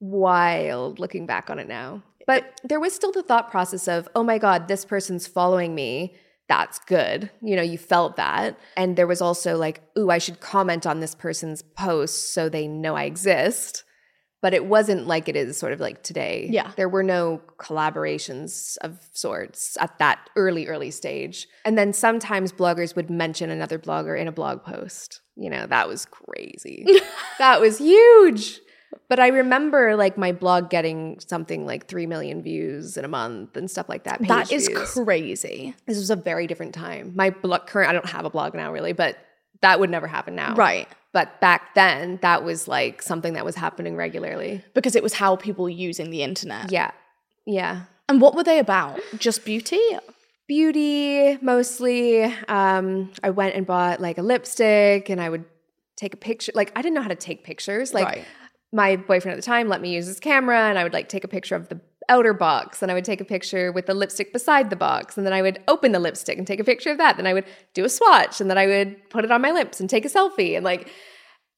wild 0.00 0.98
looking 0.98 1.26
back 1.26 1.50
on 1.50 1.58
it 1.58 1.68
now. 1.68 2.02
But 2.26 2.60
there 2.64 2.80
was 2.80 2.94
still 2.94 3.12
the 3.12 3.22
thought 3.22 3.50
process 3.50 3.86
of, 3.86 4.08
oh 4.14 4.24
my 4.24 4.38
God, 4.38 4.66
this 4.66 4.84
person's 4.84 5.26
following 5.26 5.74
me. 5.74 6.16
That's 6.48 6.78
good. 6.80 7.30
You 7.40 7.56
know, 7.56 7.62
you 7.62 7.78
felt 7.78 8.16
that. 8.16 8.58
And 8.76 8.96
there 8.96 9.06
was 9.06 9.22
also 9.22 9.56
like, 9.56 9.82
ooh, 9.98 10.10
I 10.10 10.18
should 10.18 10.40
comment 10.40 10.86
on 10.86 11.00
this 11.00 11.14
person's 11.14 11.62
post 11.62 12.34
so 12.34 12.48
they 12.48 12.66
know 12.66 12.96
I 12.96 13.04
exist. 13.04 13.84
But 14.42 14.54
it 14.54 14.66
wasn't 14.66 15.06
like 15.06 15.28
it 15.28 15.36
is 15.36 15.56
sort 15.58 15.72
of 15.72 15.80
like 15.80 16.02
today. 16.02 16.48
Yeah. 16.50 16.70
There 16.76 16.88
were 16.88 17.02
no 17.02 17.40
collaborations 17.58 18.76
of 18.78 18.98
sorts 19.12 19.76
at 19.80 19.98
that 19.98 20.28
early, 20.36 20.66
early 20.66 20.90
stage. 20.90 21.48
And 21.64 21.76
then 21.76 21.92
sometimes 21.92 22.52
bloggers 22.52 22.94
would 22.94 23.10
mention 23.10 23.50
another 23.50 23.78
blogger 23.78 24.18
in 24.18 24.28
a 24.28 24.32
blog 24.32 24.62
post. 24.62 25.20
You 25.36 25.50
know, 25.50 25.66
that 25.66 25.88
was 25.88 26.06
crazy. 26.06 26.86
that 27.38 27.60
was 27.60 27.78
huge. 27.78 28.60
But 29.08 29.20
I 29.20 29.28
remember 29.28 29.96
like 29.96 30.18
my 30.18 30.32
blog 30.32 30.70
getting 30.70 31.20
something 31.20 31.66
like 31.66 31.86
3 31.86 32.06
million 32.06 32.42
views 32.42 32.96
in 32.96 33.04
a 33.04 33.08
month 33.08 33.56
and 33.56 33.70
stuff 33.70 33.88
like 33.88 34.04
that. 34.04 34.20
That 34.26 34.52
is 34.52 34.68
views. 34.68 34.92
crazy. 34.94 35.74
This 35.86 35.96
was 35.96 36.10
a 36.10 36.16
very 36.16 36.46
different 36.46 36.74
time. 36.74 37.12
My 37.14 37.30
blog 37.30 37.66
current 37.66 37.90
I 37.90 37.92
don't 37.92 38.08
have 38.08 38.24
a 38.24 38.30
blog 38.30 38.54
now 38.54 38.72
really, 38.72 38.92
but 38.92 39.16
that 39.66 39.80
would 39.80 39.90
never 39.90 40.06
happen 40.06 40.36
now. 40.36 40.54
Right. 40.54 40.86
But 41.12 41.40
back 41.40 41.74
then 41.74 42.20
that 42.22 42.44
was 42.44 42.68
like 42.68 43.02
something 43.02 43.32
that 43.32 43.44
was 43.44 43.56
happening 43.56 43.96
regularly. 43.96 44.62
Because 44.74 44.94
it 44.94 45.02
was 45.02 45.12
how 45.14 45.34
people 45.34 45.64
were 45.64 45.70
using 45.70 46.10
the 46.10 46.22
internet. 46.22 46.70
Yeah. 46.70 46.92
Yeah. 47.46 47.82
And 48.08 48.20
what 48.20 48.36
were 48.36 48.44
they 48.44 48.60
about? 48.60 49.00
Just 49.18 49.44
beauty? 49.44 49.80
Beauty 50.46 51.36
mostly. 51.42 52.22
Um 52.48 53.10
I 53.24 53.30
went 53.30 53.56
and 53.56 53.66
bought 53.66 54.00
like 54.00 54.18
a 54.18 54.22
lipstick 54.22 55.08
and 55.10 55.20
I 55.20 55.28
would 55.28 55.44
take 55.96 56.14
a 56.14 56.16
picture 56.16 56.52
like 56.54 56.70
I 56.76 56.82
didn't 56.82 56.94
know 56.94 57.02
how 57.02 57.08
to 57.08 57.16
take 57.16 57.42
pictures. 57.42 57.92
Like 57.92 58.06
Right. 58.06 58.24
my 58.72 58.94
boyfriend 58.94 59.32
at 59.36 59.42
the 59.42 59.46
time 59.54 59.66
let 59.68 59.80
me 59.80 59.92
use 59.94 60.06
his 60.06 60.20
camera 60.20 60.68
and 60.68 60.78
I 60.78 60.84
would 60.84 60.92
like 60.92 61.08
take 61.08 61.24
a 61.24 61.28
picture 61.28 61.56
of 61.56 61.68
the 61.70 61.80
outer 62.08 62.32
box 62.32 62.82
and 62.82 62.90
I 62.90 62.94
would 62.94 63.04
take 63.04 63.20
a 63.20 63.24
picture 63.24 63.72
with 63.72 63.86
the 63.86 63.94
lipstick 63.94 64.32
beside 64.32 64.70
the 64.70 64.76
box 64.76 65.16
and 65.16 65.26
then 65.26 65.32
I 65.32 65.42
would 65.42 65.62
open 65.68 65.92
the 65.92 65.98
lipstick 65.98 66.38
and 66.38 66.46
take 66.46 66.60
a 66.60 66.64
picture 66.64 66.90
of 66.90 66.98
that. 66.98 67.16
Then 67.16 67.26
I 67.26 67.32
would 67.32 67.44
do 67.74 67.84
a 67.84 67.88
swatch 67.88 68.40
and 68.40 68.50
then 68.50 68.58
I 68.58 68.66
would 68.66 69.10
put 69.10 69.24
it 69.24 69.30
on 69.30 69.40
my 69.42 69.50
lips 69.50 69.80
and 69.80 69.88
take 69.88 70.04
a 70.04 70.08
selfie 70.08 70.56
and 70.56 70.64
like 70.64 70.88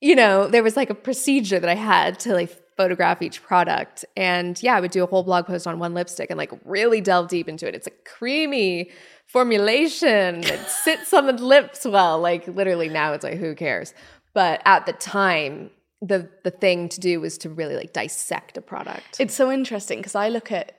you 0.01 0.15
know 0.15 0.47
there 0.47 0.63
was 0.63 0.77
like 0.77 0.91
a 0.91 0.95
procedure 0.95 1.59
that 1.59 1.69
I 1.69 1.75
had 1.75 2.19
to 2.21 2.35
like 2.35 2.57
photograph 2.77 3.23
each 3.23 3.43
product 3.43 4.05
and 4.17 4.61
yeah 4.63 4.77
I 4.77 4.81
would 4.81 4.93
do 4.93 5.03
a 5.03 5.07
whole 5.07 5.25
blog 5.25 5.47
post 5.47 5.67
on 5.67 5.79
one 5.79 5.95
lipstick 5.95 6.31
and 6.31 6.39
like 6.39 6.53
really 6.65 7.01
delve 7.01 7.29
deep 7.29 7.49
into 7.49 7.67
it. 7.67 7.75
It's 7.75 7.87
a 7.87 7.93
creamy 8.07 8.91
formulation 9.27 10.45
it 10.45 10.69
sits 10.85 11.13
on 11.13 11.27
the 11.27 11.33
lips 11.33 11.85
well 11.85 12.19
like 12.19 12.47
literally 12.49 12.89
now 12.89 13.13
it's 13.13 13.25
like 13.25 13.39
who 13.39 13.55
cares? 13.55 13.95
But 14.35 14.63
at 14.65 14.87
the 14.87 14.93
time 14.93 15.71
the 16.01 16.29
the 16.45 16.51
thing 16.51 16.89
to 16.91 17.01
do 17.01 17.21
was 17.21 17.39
to 17.39 17.51
really 17.51 17.77
like 17.77 17.93
dissect 17.93 18.57
a 18.57 18.61
product. 18.61 19.17
It's 19.19 19.35
so 19.35 19.51
interesting 19.51 19.99
because 19.99 20.15
I 20.15 20.29
look 20.29 20.53
at 20.53 20.73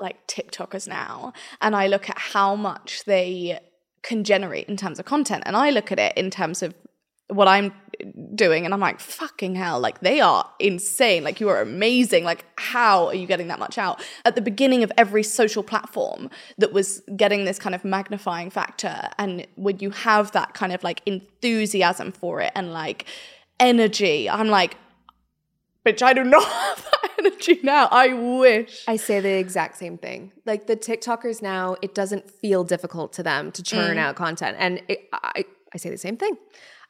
like 0.00 0.26
TikTokers 0.26 0.88
now 0.88 1.32
and 1.60 1.74
I 1.74 1.86
look 1.86 2.08
at 2.08 2.18
how 2.18 2.54
much 2.54 3.04
they 3.04 3.60
can 4.02 4.24
generate 4.24 4.68
in 4.68 4.76
terms 4.76 4.98
of 4.98 5.04
content. 5.04 5.42
And 5.46 5.56
I 5.56 5.70
look 5.70 5.90
at 5.90 5.98
it 5.98 6.16
in 6.16 6.30
terms 6.30 6.62
of 6.62 6.74
what 7.28 7.48
I'm 7.48 7.72
doing 8.34 8.64
and 8.64 8.72
I'm 8.72 8.80
like, 8.80 9.00
fucking 9.00 9.56
hell, 9.56 9.80
like 9.80 10.00
they 10.00 10.20
are 10.20 10.48
insane. 10.60 11.24
Like 11.24 11.40
you 11.40 11.48
are 11.48 11.60
amazing. 11.60 12.24
Like, 12.24 12.44
how 12.56 13.06
are 13.06 13.14
you 13.14 13.26
getting 13.26 13.48
that 13.48 13.58
much 13.58 13.78
out? 13.78 14.00
At 14.24 14.36
the 14.36 14.40
beginning 14.40 14.84
of 14.84 14.92
every 14.96 15.22
social 15.22 15.62
platform 15.62 16.30
that 16.58 16.72
was 16.72 17.02
getting 17.16 17.44
this 17.44 17.58
kind 17.58 17.74
of 17.74 17.84
magnifying 17.84 18.50
factor, 18.50 19.08
and 19.18 19.46
when 19.56 19.78
you 19.80 19.90
have 19.90 20.32
that 20.32 20.54
kind 20.54 20.72
of 20.72 20.84
like 20.84 21.02
enthusiasm 21.06 22.12
for 22.12 22.40
it 22.40 22.52
and 22.54 22.72
like 22.72 23.06
energy, 23.60 24.28
I'm 24.28 24.48
like, 24.48 24.76
bitch, 25.84 26.02
I 26.02 26.12
do 26.12 26.24
not 26.24 26.44
have 26.52 26.84
that 26.84 27.10
energy 27.18 27.60
now. 27.62 27.88
I 27.90 28.12
wish. 28.12 28.84
I 28.88 28.96
say 28.96 29.20
the 29.20 29.38
exact 29.38 29.76
same 29.76 29.98
thing. 29.98 30.32
Like 30.44 30.66
the 30.66 30.76
TikTokers 30.76 31.42
now, 31.42 31.76
it 31.82 31.94
doesn't 31.94 32.30
feel 32.30 32.64
difficult 32.64 33.12
to 33.14 33.22
them 33.22 33.52
to 33.52 33.62
churn 33.62 33.96
mm. 33.96 34.00
out 34.00 34.16
content, 34.16 34.56
and 34.58 34.82
it, 34.88 35.08
I 35.12 35.44
I 35.74 35.78
say 35.78 35.90
the 35.90 35.98
same 35.98 36.16
thing. 36.16 36.36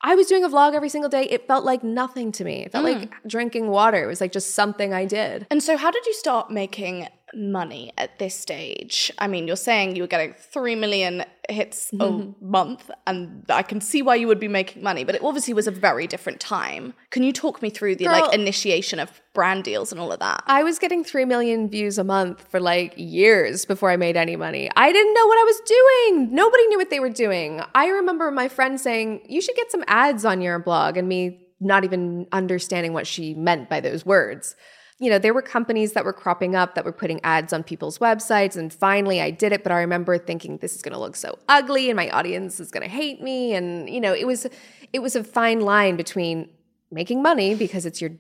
I 0.02 0.14
was 0.14 0.26
doing 0.26 0.44
a 0.44 0.48
vlog 0.48 0.74
every 0.74 0.90
single 0.90 1.09
day. 1.09 1.24
It 1.24 1.46
felt 1.46 1.64
like 1.64 1.83
nothing 1.83 2.31
to 2.33 2.44
me. 2.44 2.64
It 2.64 2.72
felt 2.72 2.87
mm. 2.87 3.00
like 3.00 3.11
drinking 3.26 3.68
water. 3.68 4.02
It 4.05 4.07
was 4.07 4.20
like 4.20 4.33
just 4.33 4.55
something 4.55 4.92
I 4.92 5.07
did. 5.07 5.46
And 5.50 5.62
so, 5.62 5.76
how 5.76 5.90
did 5.90 6.05
you 6.07 6.14
start 6.14 6.50
making 6.50 7.09
money 7.37 7.92
at 7.99 8.18
this 8.18 8.35
stage? 8.35 9.12
I 9.18 9.29
mean, 9.29 9.46
you're 9.46 9.57
saying 9.57 9.96
you 9.96 10.03
were 10.03 10.09
getting 10.09 10.35
3 10.35 10.75
million 10.75 11.25
hits 11.49 11.92
a 11.92 11.96
mm-hmm. 11.96 12.51
month, 12.51 12.90
and 13.07 13.44
I 13.49 13.62
can 13.62 13.81
see 13.81 14.03
why 14.03 14.16
you 14.16 14.27
would 14.27 14.40
be 14.40 14.49
making 14.49 14.83
money, 14.83 15.05
but 15.05 15.14
it 15.14 15.22
obviously 15.22 15.55
was 15.55 15.66
a 15.66 15.70
very 15.70 16.07
different 16.07 16.40
time. 16.40 16.94
Can 17.11 17.22
you 17.22 17.33
talk 17.33 17.62
me 17.62 17.70
through 17.70 17.96
the 17.96 18.05
Girl- 18.05 18.20
like 18.20 18.35
initiation 18.35 18.99
of 18.99 19.20
brand 19.35 19.64
deals 19.64 19.92
and 19.92 20.01
all 20.01 20.11
of 20.11 20.18
that? 20.20 20.42
I 20.46 20.62
was 20.62 20.79
getting 20.79 21.05
3 21.05 21.25
million 21.25 21.68
views 21.68 21.99
a 21.99 22.05
month 22.05 22.46
for 22.51 22.59
like 22.59 22.94
years 22.96 23.64
before 23.64 23.90
I 23.90 23.96
made 23.96 24.16
any 24.16 24.37
money. 24.37 24.70
I 24.75 24.92
didn't 24.92 25.14
know 25.14 25.27
what 25.27 25.38
I 25.38 25.44
was 25.44 25.61
doing. 25.66 26.35
Nobody 26.35 26.66
knew 26.66 26.79
what 26.79 26.90
they 26.90 27.01
were 27.01 27.11
doing. 27.11 27.62
I 27.75 27.88
remember 27.88 28.31
my 28.31 28.49
friend 28.49 28.81
saying, 28.81 29.27
You 29.29 29.40
should 29.40 29.57
get 29.57 29.70
some 29.70 29.85
ads 29.87 30.25
on 30.25 30.40
your 30.40 30.59
blog, 30.59 30.96
and 30.96 31.09
me 31.09 31.42
not 31.61 31.85
even 31.85 32.27
understanding 32.33 32.92
what 32.92 33.07
she 33.07 33.35
meant 33.35 33.70
by 33.70 33.81
those 33.81 34.05
words. 34.05 34.57
You 34.98 35.11
know, 35.11 35.18
there 35.18 35.35
were 35.35 35.42
companies 35.42 35.92
that 35.92 36.06
were 36.06 36.12
cropping 36.14 36.56
up 36.56 36.74
that 36.74 36.85
were 36.85 36.92
putting 36.92 37.20
ads 37.22 37.52
on 37.52 37.62
people's 37.62 37.98
websites, 37.98 38.56
and 38.56 38.72
finally 38.72 39.20
I 39.20 39.30
did 39.30 39.52
it. 39.52 39.62
But 39.62 39.72
I 39.72 39.80
remember 39.80 40.16
thinking, 40.16 40.56
This 40.59 40.74
is 40.74 40.82
gonna 40.82 40.98
look 40.98 41.16
so 41.16 41.38
ugly, 41.48 41.90
and 41.90 41.96
my 41.96 42.09
audience 42.11 42.61
is 42.61 42.70
gonna 42.70 42.88
hate 42.88 43.22
me. 43.22 43.54
And, 43.54 43.90
you 43.90 44.00
know, 44.00 44.14
it 44.14 44.26
was 44.26 44.46
it 44.92 45.00
was 45.00 45.14
a 45.16 45.22
fine 45.24 45.61
line 45.61 45.96
between 45.96 46.48
making 46.90 47.22
money 47.22 47.54
because 47.54 47.85
it's 47.85 48.00
your 48.00 48.12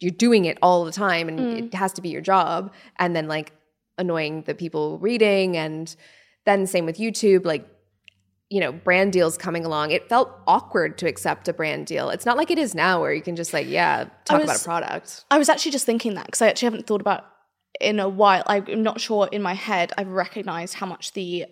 you're 0.00 0.10
doing 0.10 0.44
it 0.44 0.58
all 0.60 0.84
the 0.84 0.92
time 0.92 1.28
and 1.28 1.38
mm. 1.38 1.58
it 1.58 1.74
has 1.74 1.92
to 1.92 2.02
be 2.02 2.08
your 2.08 2.20
job 2.20 2.72
and 2.98 3.14
then 3.14 3.28
like 3.28 3.52
annoying 3.98 4.42
the 4.42 4.54
people 4.54 4.98
reading 4.98 5.56
and 5.56 5.96
then 6.44 6.66
same 6.66 6.84
with 6.84 6.98
youtube 6.98 7.44
like 7.44 7.66
you 8.50 8.60
know 8.60 8.72
brand 8.72 9.12
deals 9.12 9.36
coming 9.38 9.64
along 9.64 9.90
it 9.90 10.08
felt 10.08 10.30
awkward 10.46 10.98
to 10.98 11.08
accept 11.08 11.48
a 11.48 11.52
brand 11.52 11.86
deal 11.86 12.10
it's 12.10 12.26
not 12.26 12.36
like 12.36 12.50
it 12.50 12.58
is 12.58 12.74
now 12.74 13.00
where 13.00 13.12
you 13.12 13.22
can 13.22 13.36
just 13.36 13.52
like 13.52 13.66
yeah 13.66 14.04
talk 14.24 14.42
about 14.42 14.60
a 14.60 14.64
product 14.64 15.24
I 15.30 15.38
was 15.38 15.48
actually 15.48 15.72
just 15.72 15.86
thinking 15.86 16.14
that 16.14 16.26
because 16.26 16.42
I 16.42 16.48
actually 16.48 16.66
haven't 16.66 16.86
thought 16.86 17.00
about 17.00 17.24
in 17.80 18.00
a 18.00 18.08
while. 18.08 18.42
I'm 18.46 18.82
not 18.82 19.00
sure 19.00 19.28
in 19.30 19.42
my 19.42 19.54
head 19.54 19.92
I've 19.98 20.08
recognized 20.08 20.74
how 20.74 20.86
much 20.86 21.12
the 21.12 21.46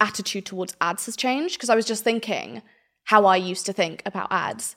attitude 0.00 0.46
towards 0.46 0.76
ads 0.80 1.06
has 1.06 1.16
changed 1.16 1.56
because 1.56 1.70
I 1.70 1.74
was 1.74 1.86
just 1.86 2.04
thinking 2.04 2.62
how 3.04 3.26
I 3.26 3.36
used 3.36 3.66
to 3.66 3.72
think 3.72 4.02
about 4.06 4.28
ads. 4.30 4.76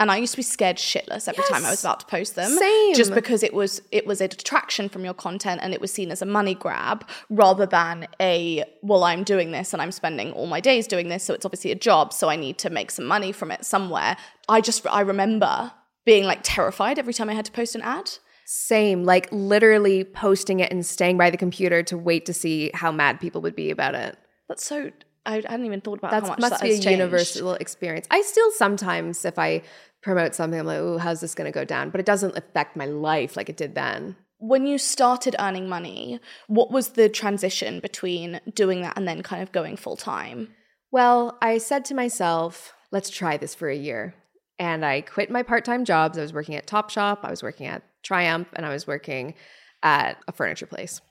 And 0.00 0.10
I 0.10 0.16
used 0.16 0.32
to 0.32 0.38
be 0.38 0.42
scared 0.42 0.78
shitless 0.78 1.28
every 1.28 1.44
time 1.44 1.64
I 1.64 1.70
was 1.70 1.84
about 1.84 2.00
to 2.00 2.06
post 2.06 2.34
them. 2.34 2.50
Same. 2.50 2.94
Just 2.94 3.14
because 3.14 3.42
it 3.44 3.54
was 3.54 3.80
it 3.92 4.06
was 4.06 4.20
a 4.20 4.26
detraction 4.26 4.88
from 4.88 5.04
your 5.04 5.14
content 5.14 5.60
and 5.62 5.72
it 5.72 5.80
was 5.80 5.92
seen 5.92 6.10
as 6.10 6.22
a 6.22 6.26
money 6.26 6.54
grab 6.54 7.06
rather 7.28 7.66
than 7.66 8.08
a 8.20 8.64
well, 8.82 9.04
I'm 9.04 9.22
doing 9.22 9.52
this 9.52 9.72
and 9.72 9.80
I'm 9.80 9.92
spending 9.92 10.32
all 10.32 10.46
my 10.48 10.60
days 10.60 10.88
doing 10.88 11.08
this, 11.10 11.22
so 11.22 11.34
it's 11.34 11.44
obviously 11.44 11.70
a 11.70 11.76
job, 11.76 12.12
so 12.12 12.28
I 12.28 12.36
need 12.36 12.58
to 12.58 12.70
make 12.70 12.90
some 12.90 13.04
money 13.04 13.30
from 13.30 13.52
it 13.52 13.64
somewhere. 13.64 14.16
I 14.48 14.60
just 14.60 14.84
I 14.86 15.02
remember 15.02 15.70
being 16.06 16.24
like 16.24 16.40
terrified 16.42 16.98
every 16.98 17.12
time 17.14 17.28
I 17.28 17.34
had 17.34 17.44
to 17.44 17.52
post 17.52 17.74
an 17.74 17.82
ad. 17.82 18.10
same 18.46 19.04
like 19.04 19.28
literally 19.30 20.02
posting 20.02 20.60
it 20.60 20.72
and 20.72 20.84
staying 20.84 21.18
by 21.18 21.28
the 21.30 21.36
computer 21.36 21.82
to 21.84 21.96
wait 21.98 22.24
to 22.26 22.32
see 22.32 22.70
how 22.74 22.90
mad 22.90 23.20
people 23.20 23.40
would 23.42 23.54
be 23.54 23.70
about 23.70 23.94
it 23.94 24.16
That's 24.48 24.64
so 24.64 24.90
I, 25.26 25.34
hadn't 25.34 25.66
even 25.66 25.82
thought 25.82 25.98
about 25.98 26.10
that 26.12 26.22
how 26.22 26.28
much 26.30 26.38
must 26.40 26.52
that 26.54 26.62
be 26.62 26.70
has 26.70 26.78
a 26.78 26.82
changed. 26.82 26.98
universal 26.98 27.52
experience 27.54 28.06
i 28.10 28.22
still 28.22 28.50
sometimes 28.52 29.24
if 29.24 29.38
i 29.38 29.62
promote 30.02 30.34
something 30.34 30.60
i'm 30.60 30.66
like 30.66 30.78
oh 30.78 30.98
how's 30.98 31.20
this 31.20 31.34
going 31.34 31.50
to 31.50 31.58
go 31.58 31.64
down 31.64 31.90
but 31.90 32.00
it 32.00 32.06
doesn't 32.06 32.36
affect 32.36 32.76
my 32.76 32.86
life 32.86 33.36
like 33.36 33.48
it 33.48 33.56
did 33.56 33.74
then 33.74 34.16
When 34.42 34.66
you 34.66 34.78
started 34.78 35.36
earning 35.38 35.68
money, 35.68 36.18
what 36.46 36.70
was 36.70 36.90
the 36.90 37.10
transition 37.10 37.78
between 37.78 38.40
doing 38.54 38.80
that 38.80 38.96
and 38.96 39.06
then 39.06 39.22
kind 39.22 39.42
of 39.42 39.52
going 39.52 39.76
full 39.76 39.98
time? 39.98 40.54
Well, 40.90 41.36
I 41.42 41.58
said 41.58 41.84
to 41.86 41.94
myself, 41.94 42.72
let's 42.90 43.10
try 43.10 43.36
this 43.36 43.54
for 43.54 43.68
a 43.68 43.76
year. 43.76 44.14
And 44.58 44.82
I 44.82 45.02
quit 45.02 45.30
my 45.30 45.42
part 45.42 45.66
time 45.66 45.84
jobs. 45.84 46.16
I 46.16 46.22
was 46.22 46.32
working 46.32 46.54
at 46.54 46.66
Topshop, 46.66 47.18
I 47.22 47.30
was 47.30 47.42
working 47.42 47.66
at 47.66 47.82
Triumph, 48.02 48.48
and 48.54 48.64
I 48.64 48.70
was 48.70 48.86
working 48.86 49.34
at 49.82 50.16
a 50.26 50.32
furniture 50.32 50.66
place. 50.66 51.02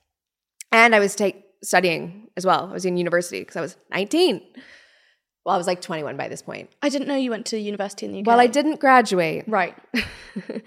And 0.72 0.96
I 0.96 1.00
was 1.00 1.14
take, 1.14 1.44
studying 1.64 2.30
as 2.36 2.48
well. 2.48 2.68
I 2.70 2.74
was 2.74 2.86
in 2.86 2.98
university 2.98 3.42
because 3.42 3.58
I 3.58 3.62
was 3.62 3.78
19. 3.92 4.42
Well, 5.50 5.56
I 5.56 5.58
was 5.58 5.66
like 5.66 5.82
21 5.82 6.16
by 6.16 6.28
this 6.28 6.44
point. 6.44 6.70
I 6.84 6.90
didn't 6.90 7.08
know 7.08 7.16
you 7.16 7.32
went 7.32 7.48
to 7.48 7.58
university 7.58 8.06
in 8.06 8.12
the 8.12 8.20
UK. 8.20 8.28
Well, 8.28 8.40
I 8.40 8.46
didn't 8.46 8.80
graduate. 8.80 9.46
Right. 9.48 9.76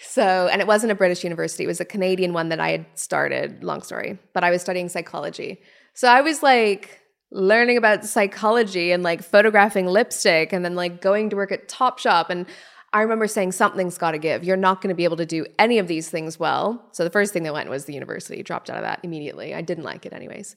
So, 0.00 0.48
and 0.50 0.60
it 0.60 0.66
wasn't 0.68 0.92
a 0.92 0.94
British 0.94 1.24
university, 1.24 1.64
it 1.64 1.66
was 1.66 1.80
a 1.80 1.84
Canadian 1.84 2.32
one 2.32 2.50
that 2.50 2.60
I 2.60 2.70
had 2.70 2.86
started, 2.94 3.64
long 3.64 3.82
story, 3.82 4.16
but 4.32 4.44
I 4.44 4.50
was 4.50 4.62
studying 4.62 4.88
psychology. 4.88 5.60
So 5.94 6.06
I 6.06 6.20
was 6.20 6.40
like 6.40 7.00
learning 7.32 7.76
about 7.76 8.04
psychology 8.04 8.92
and 8.92 9.02
like 9.02 9.22
photographing 9.22 9.86
lipstick 9.86 10.52
and 10.52 10.64
then 10.64 10.76
like 10.76 11.00
going 11.00 11.30
to 11.30 11.36
work 11.36 11.50
at 11.50 11.68
Topshop. 11.68 12.30
And 12.30 12.46
I 12.92 13.02
remember 13.02 13.26
saying, 13.26 13.52
something's 13.52 13.98
got 13.98 14.12
to 14.12 14.18
give. 14.18 14.44
You're 14.44 14.56
not 14.56 14.80
going 14.80 14.90
to 14.90 14.94
be 14.94 15.04
able 15.04 15.16
to 15.16 15.26
do 15.26 15.44
any 15.58 15.78
of 15.78 15.88
these 15.88 16.08
things 16.08 16.38
well. 16.38 16.86
So 16.92 17.02
the 17.02 17.10
first 17.10 17.32
thing 17.32 17.42
that 17.42 17.52
went 17.52 17.68
was 17.68 17.86
the 17.86 17.92
university, 17.92 18.42
dropped 18.44 18.70
out 18.70 18.76
of 18.76 18.84
that 18.84 19.00
immediately. 19.02 19.52
I 19.52 19.62
didn't 19.62 19.84
like 19.84 20.06
it 20.06 20.12
anyways. 20.12 20.54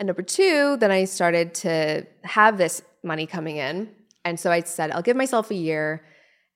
And 0.00 0.06
number 0.06 0.22
two, 0.22 0.78
then 0.78 0.90
I 0.90 1.04
started 1.04 1.52
to 1.56 2.06
have 2.24 2.56
this 2.56 2.82
money 3.04 3.26
coming 3.26 3.58
in. 3.58 3.90
And 4.24 4.40
so 4.40 4.50
I 4.50 4.62
said, 4.62 4.90
I'll 4.90 5.02
give 5.02 5.16
myself 5.16 5.50
a 5.50 5.54
year 5.54 6.02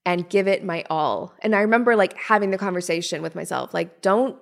and 0.06 0.28
give 0.30 0.48
it 0.48 0.64
my 0.64 0.82
all. 0.88 1.34
And 1.40 1.54
I 1.54 1.60
remember 1.60 1.94
like 1.94 2.16
having 2.16 2.50
the 2.50 2.58
conversation 2.58 3.20
with 3.20 3.34
myself, 3.34 3.74
like, 3.74 4.00
don't 4.00 4.38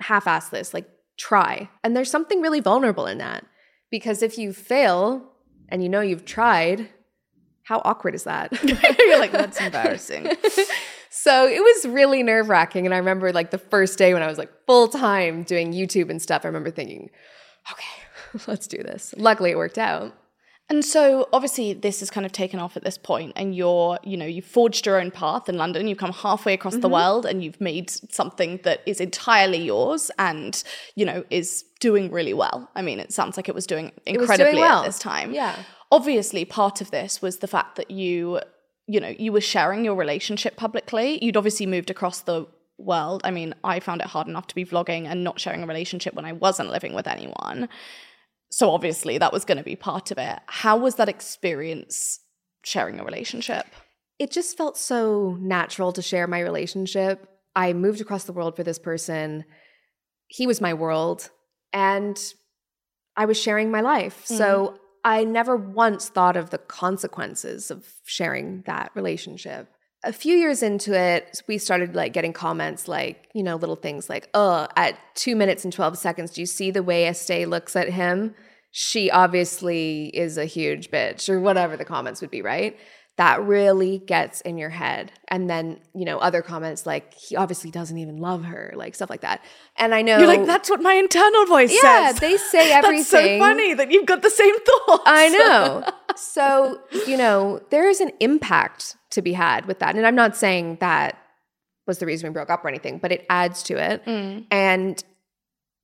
half 0.00 0.26
ass 0.26 0.48
this, 0.48 0.72
like, 0.72 0.88
try. 1.18 1.68
And 1.84 1.94
there's 1.94 2.10
something 2.10 2.40
really 2.40 2.60
vulnerable 2.60 3.06
in 3.06 3.18
that 3.18 3.44
because 3.90 4.22
if 4.22 4.38
you 4.38 4.54
fail 4.54 5.22
and 5.68 5.82
you 5.82 5.90
know 5.90 6.00
you've 6.00 6.24
tried, 6.24 6.88
how 7.64 7.82
awkward 7.84 8.14
is 8.14 8.24
that? 8.24 8.52
You're 8.98 9.18
like, 9.18 9.32
that's 9.32 9.60
embarrassing. 9.60 10.30
so 11.10 11.46
it 11.46 11.60
was 11.60 11.92
really 11.92 12.22
nerve 12.22 12.48
wracking. 12.48 12.86
And 12.86 12.94
I 12.94 12.98
remember 12.98 13.32
like 13.32 13.50
the 13.50 13.58
first 13.58 13.98
day 13.98 14.14
when 14.14 14.22
I 14.22 14.28
was 14.28 14.38
like 14.38 14.50
full 14.66 14.88
time 14.88 15.42
doing 15.42 15.72
YouTube 15.72 16.08
and 16.08 16.22
stuff, 16.22 16.44
I 16.44 16.48
remember 16.48 16.70
thinking, 16.70 17.10
okay, 17.70 17.95
let's 18.46 18.66
do 18.66 18.78
this. 18.78 19.14
Luckily, 19.16 19.50
it 19.50 19.56
worked 19.56 19.78
out. 19.78 20.14
And 20.68 20.84
so 20.84 21.28
obviously 21.32 21.74
this 21.74 22.02
is 22.02 22.10
kind 22.10 22.26
of 22.26 22.32
taken 22.32 22.58
off 22.58 22.76
at 22.76 22.82
this 22.82 22.98
point 22.98 23.32
and 23.36 23.54
you're, 23.54 23.98
you 24.02 24.16
know, 24.16 24.26
you've 24.26 24.46
forged 24.46 24.84
your 24.84 25.00
own 25.00 25.12
path 25.12 25.48
in 25.48 25.56
London, 25.56 25.86
you've 25.86 25.98
come 25.98 26.12
halfway 26.12 26.54
across 26.54 26.74
mm-hmm. 26.74 26.80
the 26.80 26.88
world 26.88 27.24
and 27.24 27.44
you've 27.44 27.60
made 27.60 27.88
something 27.88 28.58
that 28.64 28.80
is 28.84 29.00
entirely 29.00 29.62
yours 29.62 30.10
and, 30.18 30.64
you 30.96 31.04
know, 31.04 31.24
is 31.30 31.64
doing 31.78 32.10
really 32.10 32.34
well. 32.34 32.68
I 32.74 32.82
mean, 32.82 32.98
it 32.98 33.12
sounds 33.12 33.36
like 33.36 33.48
it 33.48 33.54
was 33.54 33.66
doing 33.66 33.92
incredibly 34.06 34.26
was 34.26 34.38
doing 34.38 34.56
well. 34.56 34.80
at 34.80 34.86
this 34.86 34.98
time. 34.98 35.32
Yeah. 35.32 35.56
Obviously 35.92 36.44
part 36.44 36.80
of 36.80 36.90
this 36.90 37.22
was 37.22 37.38
the 37.38 37.46
fact 37.46 37.76
that 37.76 37.92
you, 37.92 38.40
you 38.88 38.98
know, 38.98 39.14
you 39.16 39.30
were 39.30 39.40
sharing 39.40 39.84
your 39.84 39.94
relationship 39.94 40.56
publicly. 40.56 41.24
You'd 41.24 41.36
obviously 41.36 41.66
moved 41.66 41.90
across 41.90 42.22
the 42.22 42.46
world. 42.76 43.20
I 43.24 43.30
mean, 43.30 43.54
I 43.62 43.78
found 43.78 44.00
it 44.00 44.08
hard 44.08 44.26
enough 44.26 44.48
to 44.48 44.54
be 44.56 44.64
vlogging 44.64 45.06
and 45.06 45.22
not 45.22 45.38
sharing 45.38 45.62
a 45.62 45.66
relationship 45.66 46.14
when 46.14 46.24
I 46.24 46.32
wasn't 46.32 46.70
living 46.70 46.92
with 46.92 47.06
anyone. 47.06 47.68
So 48.50 48.70
obviously 48.70 49.18
that 49.18 49.32
was 49.32 49.44
going 49.44 49.58
to 49.58 49.64
be 49.64 49.76
part 49.76 50.10
of 50.10 50.18
it. 50.18 50.38
How 50.46 50.76
was 50.76 50.96
that 50.96 51.08
experience 51.08 52.20
sharing 52.62 53.00
a 53.00 53.04
relationship? 53.04 53.66
It 54.18 54.30
just 54.30 54.56
felt 54.56 54.78
so 54.78 55.36
natural 55.40 55.92
to 55.92 56.02
share 56.02 56.26
my 56.26 56.40
relationship. 56.40 57.28
I 57.54 57.72
moved 57.72 58.00
across 58.00 58.24
the 58.24 58.32
world 58.32 58.56
for 58.56 58.62
this 58.62 58.78
person. 58.78 59.44
He 60.28 60.46
was 60.46 60.60
my 60.60 60.74
world 60.74 61.30
and 61.72 62.18
I 63.16 63.26
was 63.26 63.40
sharing 63.40 63.70
my 63.70 63.80
life. 63.80 64.24
Mm. 64.28 64.38
So 64.38 64.78
I 65.04 65.24
never 65.24 65.56
once 65.56 66.08
thought 66.08 66.36
of 66.36 66.50
the 66.50 66.58
consequences 66.58 67.70
of 67.70 67.86
sharing 68.04 68.62
that 68.66 68.90
relationship. 68.94 69.68
A 70.04 70.12
few 70.12 70.36
years 70.36 70.62
into 70.62 70.96
it, 70.96 71.42
we 71.48 71.58
started 71.58 71.96
like 71.96 72.12
getting 72.12 72.32
comments 72.32 72.86
like, 72.86 73.28
you 73.34 73.42
know, 73.42 73.56
little 73.56 73.76
things 73.76 74.08
like, 74.08 74.28
oh, 74.34 74.68
at 74.76 74.98
two 75.14 75.34
minutes 75.34 75.64
and 75.64 75.72
12 75.72 75.98
seconds, 75.98 76.32
do 76.32 76.40
you 76.40 76.46
see 76.46 76.70
the 76.70 76.82
way 76.82 77.04
Estée 77.04 77.48
looks 77.48 77.74
at 77.74 77.88
him? 77.88 78.34
she 78.78 79.10
obviously 79.10 80.08
is 80.08 80.36
a 80.36 80.44
huge 80.44 80.90
bitch 80.90 81.30
or 81.30 81.40
whatever 81.40 81.78
the 81.78 81.84
comments 81.84 82.20
would 82.20 82.30
be, 82.30 82.42
right? 82.42 82.78
That 83.16 83.42
really 83.42 83.96
gets 83.96 84.42
in 84.42 84.58
your 84.58 84.68
head. 84.68 85.12
And 85.28 85.48
then, 85.48 85.80
you 85.94 86.04
know, 86.04 86.18
other 86.18 86.42
comments 86.42 86.84
like, 86.84 87.14
he 87.14 87.36
obviously 87.36 87.70
doesn't 87.70 87.96
even 87.96 88.18
love 88.18 88.44
her, 88.44 88.74
like 88.76 88.94
stuff 88.94 89.08
like 89.08 89.22
that. 89.22 89.42
And 89.78 89.94
I 89.94 90.02
know. 90.02 90.18
You're 90.18 90.26
like, 90.26 90.44
that's 90.44 90.68
what 90.68 90.82
my 90.82 90.92
internal 90.92 91.46
voice 91.46 91.72
yeah, 91.72 92.10
says. 92.10 92.20
Yeah, 92.20 92.28
they 92.28 92.36
say 92.50 92.70
everything. 92.70 92.98
that's 92.98 93.08
so 93.08 93.38
funny 93.38 93.72
that 93.72 93.90
you've 93.90 94.04
got 94.04 94.20
the 94.20 94.28
same 94.28 94.54
thoughts. 94.66 95.04
I 95.06 95.28
know. 95.30 95.84
so, 96.16 96.78
you 97.06 97.16
know, 97.16 97.62
there 97.70 97.88
is 97.88 98.02
an 98.02 98.10
impact 98.20 98.96
to 99.16 99.22
be 99.22 99.32
had 99.32 99.66
with 99.66 99.80
that. 99.80 99.96
And 99.96 100.06
I'm 100.06 100.14
not 100.14 100.36
saying 100.36 100.78
that 100.80 101.18
was 101.86 101.98
the 101.98 102.06
reason 102.06 102.28
we 102.28 102.32
broke 102.32 102.50
up 102.50 102.64
or 102.64 102.68
anything, 102.68 102.98
but 102.98 103.12
it 103.12 103.26
adds 103.28 103.62
to 103.64 103.76
it. 103.76 104.04
Mm. 104.04 104.46
And 104.50 105.02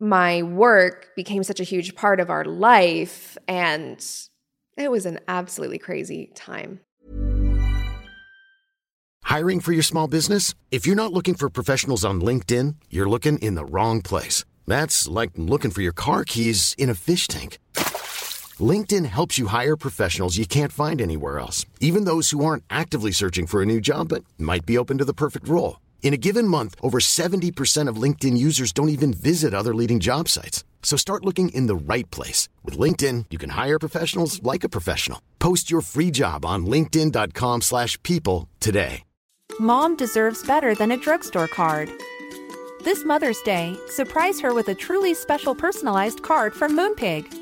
my 0.01 0.42
work 0.42 1.09
became 1.16 1.42
such 1.42 1.61
a 1.61 1.64
huge 1.64 1.95
part 1.95 2.21
of 2.21 2.31
our 2.31 2.45
life. 2.45 3.37
And 3.49 4.05
it 4.77 4.90
was 4.90 5.07
an 5.07 5.18
absolutely 5.29 5.79
crazy 5.79 6.33
time. 6.35 6.81
Hiring 9.25 9.61
for 9.61 9.73
your 9.73 9.85
small 9.85 10.09
business? 10.09 10.55
If 10.71 10.87
you're 10.87 10.97
not 10.97 11.12
looking 11.12 11.35
for 11.35 11.49
professionals 11.49 12.05
on 12.05 12.21
LinkedIn, 12.21 12.75
you're 12.90 13.09
looking 13.09 13.38
in 13.38 13.55
the 13.55 13.64
wrong 13.64 14.03
place. 14.03 14.45
That's 14.66 15.09
like 15.09 15.31
looking 15.37 15.71
for 15.71 15.83
your 15.83 15.92
car 15.92 16.25
keys 16.25 16.75
in 16.77 16.90
a 16.90 16.95
fish 16.95 17.29
tank. 17.29 17.59
LinkedIn 18.61 19.07
helps 19.07 19.38
you 19.38 19.47
hire 19.47 19.77
professionals 19.77 20.37
you 20.37 20.45
can't 20.45 20.73
find 20.73 21.01
anywhere 21.01 21.38
else, 21.38 21.65
even 21.81 22.05
those 22.05 22.31
who 22.31 22.45
aren't 22.45 22.65
actively 22.69 23.12
searching 23.12 23.47
for 23.47 23.62
a 23.62 23.67
new 23.67 23.81
job 23.81 24.09
but 24.09 24.25
might 24.38 24.67
be 24.67 24.77
open 24.77 24.99
to 24.99 25.05
the 25.07 25.15
perfect 25.15 25.49
role. 25.49 25.81
In 26.03 26.12
a 26.12 26.19
given 26.19 26.47
month, 26.47 26.75
over 26.83 26.99
70% 26.99 27.88
of 27.88 27.97
LinkedIn 27.97 28.37
users 28.37 28.73
don't 28.73 28.91
even 28.91 29.15
visit 29.15 29.55
other 29.55 29.75
leading 29.75 30.01
job 30.01 30.29
sites. 30.29 30.65
So 30.83 30.99
start 30.99 31.25
looking 31.25 31.49
in 31.51 31.69
the 31.69 31.77
right 31.77 32.11
place. 32.11 32.51
With 32.62 32.77
LinkedIn, 32.77 33.27
you 33.31 33.38
can 33.38 33.51
hire 33.51 33.79
professionals 33.79 34.43
like 34.43 34.65
a 34.65 34.69
professional. 34.69 35.23
Post 35.38 35.71
your 35.71 35.81
free 35.81 36.11
job 36.11 36.45
on 36.45 36.67
linkedin.com 36.67 37.62
slash 37.62 38.03
people 38.03 38.51
today. 38.61 39.05
Mom 39.61 39.97
deserves 39.97 40.47
better 40.47 40.75
than 40.75 40.91
a 40.93 40.97
drugstore 40.97 41.47
card. 41.47 41.91
This 42.85 43.05
Mother's 43.05 43.41
Day, 43.43 43.77
surprise 43.88 44.41
her 44.41 44.55
with 44.55 44.69
a 44.69 44.75
truly 44.75 45.15
special 45.15 45.55
personalized 45.55 46.23
card 46.23 46.55
from 46.55 46.77
Moonpig. 46.77 47.41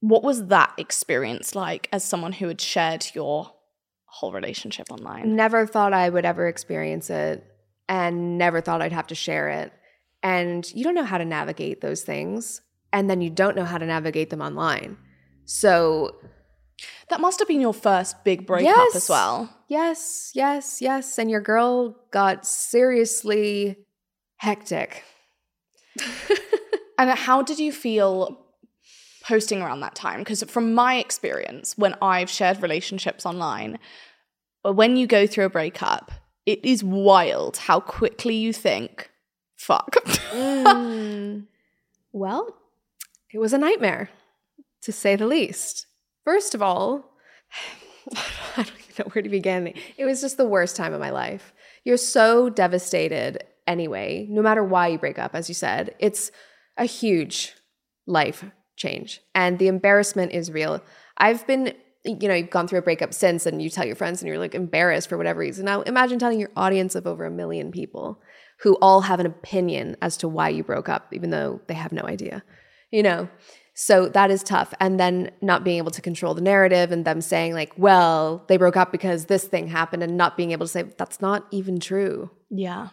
what 0.00 0.22
was 0.22 0.46
that 0.46 0.72
experience 0.78 1.54
like 1.54 1.88
as 1.92 2.04
someone 2.04 2.32
who 2.32 2.48
had 2.48 2.60
shared 2.60 3.06
your 3.14 3.52
whole 4.06 4.32
relationship 4.32 4.90
online? 4.90 5.34
Never 5.34 5.66
thought 5.66 5.92
I 5.92 6.08
would 6.08 6.24
ever 6.24 6.46
experience 6.46 7.10
it 7.10 7.44
and 7.88 8.38
never 8.38 8.60
thought 8.60 8.82
I'd 8.82 8.92
have 8.92 9.08
to 9.08 9.14
share 9.14 9.48
it. 9.48 9.72
And 10.22 10.70
you 10.72 10.84
don't 10.84 10.94
know 10.94 11.04
how 11.04 11.18
to 11.18 11.24
navigate 11.24 11.80
those 11.80 12.02
things. 12.02 12.60
And 12.92 13.08
then 13.08 13.20
you 13.20 13.30
don't 13.30 13.56
know 13.56 13.64
how 13.64 13.78
to 13.78 13.86
navigate 13.86 14.30
them 14.30 14.40
online. 14.40 14.96
So 15.44 16.16
that 17.08 17.20
must 17.20 17.38
have 17.38 17.48
been 17.48 17.60
your 17.60 17.74
first 17.74 18.24
big 18.24 18.46
breakup 18.46 18.74
yes, 18.76 18.96
as 18.96 19.08
well. 19.08 19.50
Yes, 19.68 20.30
yes, 20.34 20.80
yes. 20.80 21.18
And 21.18 21.30
your 21.30 21.40
girl 21.40 21.96
got 22.10 22.46
seriously 22.46 23.76
hectic. 24.36 25.04
and 26.98 27.10
how 27.10 27.42
did 27.42 27.58
you 27.58 27.72
feel 27.72 28.47
posting 29.28 29.60
around 29.60 29.80
that 29.80 29.94
time? 29.94 30.20
Because 30.20 30.42
from 30.44 30.74
my 30.74 30.96
experience, 30.96 31.76
when 31.76 31.94
I've 32.00 32.30
shared 32.30 32.62
relationships 32.62 33.26
online, 33.26 33.78
when 34.64 34.96
you 34.96 35.06
go 35.06 35.26
through 35.26 35.44
a 35.44 35.50
breakup, 35.50 36.10
it 36.46 36.64
is 36.64 36.82
wild 36.82 37.58
how 37.58 37.78
quickly 37.78 38.34
you 38.34 38.52
think, 38.54 39.10
fuck. 39.56 39.90
mm. 40.32 41.46
Well, 42.10 42.56
it 43.34 43.38
was 43.38 43.52
a 43.52 43.58
nightmare, 43.58 44.08
to 44.80 44.92
say 44.92 45.14
the 45.14 45.26
least. 45.26 45.86
First 46.24 46.54
of 46.54 46.62
all, 46.62 47.12
I 48.56 48.62
don't 48.62 48.68
even 48.68 48.94
know 48.98 49.10
where 49.12 49.22
to 49.22 49.28
begin. 49.28 49.74
It 49.98 50.06
was 50.06 50.22
just 50.22 50.38
the 50.38 50.46
worst 50.46 50.74
time 50.74 50.94
of 50.94 51.00
my 51.00 51.10
life. 51.10 51.52
You're 51.84 51.98
so 51.98 52.48
devastated 52.48 53.44
anyway, 53.66 54.26
no 54.30 54.40
matter 54.40 54.64
why 54.64 54.88
you 54.88 54.98
break 54.98 55.18
up, 55.18 55.34
as 55.34 55.50
you 55.50 55.54
said. 55.54 55.94
It's 55.98 56.32
a 56.78 56.86
huge 56.86 57.54
life 58.06 58.42
change, 58.78 59.20
and 59.34 59.58
the 59.58 59.68
embarrassment 59.68 60.32
is 60.32 60.50
real. 60.50 60.82
I've 61.18 61.46
been 61.46 61.74
you 62.04 62.28
know, 62.28 62.34
you've 62.34 62.50
gone 62.50 62.68
through 62.68 62.78
a 62.78 62.82
breakup 62.82 63.12
since 63.12 63.44
and 63.44 63.60
you 63.60 63.68
tell 63.68 63.84
your 63.84 63.96
friends 63.96 64.22
and 64.22 64.28
you're 64.28 64.38
like 64.38 64.54
embarrassed 64.54 65.08
for 65.08 65.18
whatever 65.18 65.40
reason. 65.40 65.64
Now 65.64 65.82
imagine 65.82 66.18
telling 66.18 66.40
your 66.40 66.50
audience 66.56 66.94
of 66.94 67.06
over 67.06 67.24
a 67.24 67.30
million 67.30 67.70
people 67.70 68.20
who 68.60 68.74
all 68.80 69.02
have 69.02 69.20
an 69.20 69.26
opinion 69.26 69.96
as 70.00 70.16
to 70.18 70.28
why 70.28 70.48
you 70.48 70.64
broke 70.64 70.88
up, 70.88 71.08
even 71.12 71.30
though 71.30 71.60
they 71.66 71.74
have 71.74 71.92
no 71.92 72.02
idea, 72.02 72.42
you 72.90 73.02
know? 73.02 73.28
So 73.74 74.08
that 74.08 74.32
is 74.32 74.42
tough. 74.42 74.74
And 74.80 74.98
then 74.98 75.30
not 75.40 75.62
being 75.62 75.78
able 75.78 75.92
to 75.92 76.02
control 76.02 76.34
the 76.34 76.40
narrative 76.40 76.90
and 76.90 77.04
them 77.04 77.20
saying, 77.20 77.54
like, 77.54 77.72
well, 77.76 78.44
they 78.48 78.56
broke 78.56 78.76
up 78.76 78.90
because 78.90 79.26
this 79.26 79.44
thing 79.44 79.68
happened 79.68 80.02
and 80.02 80.16
not 80.16 80.36
being 80.36 80.50
able 80.50 80.66
to 80.66 80.72
say, 80.72 80.82
that's 80.82 81.20
not 81.20 81.46
even 81.52 81.78
true. 81.78 82.30
Yeah. 82.50 82.88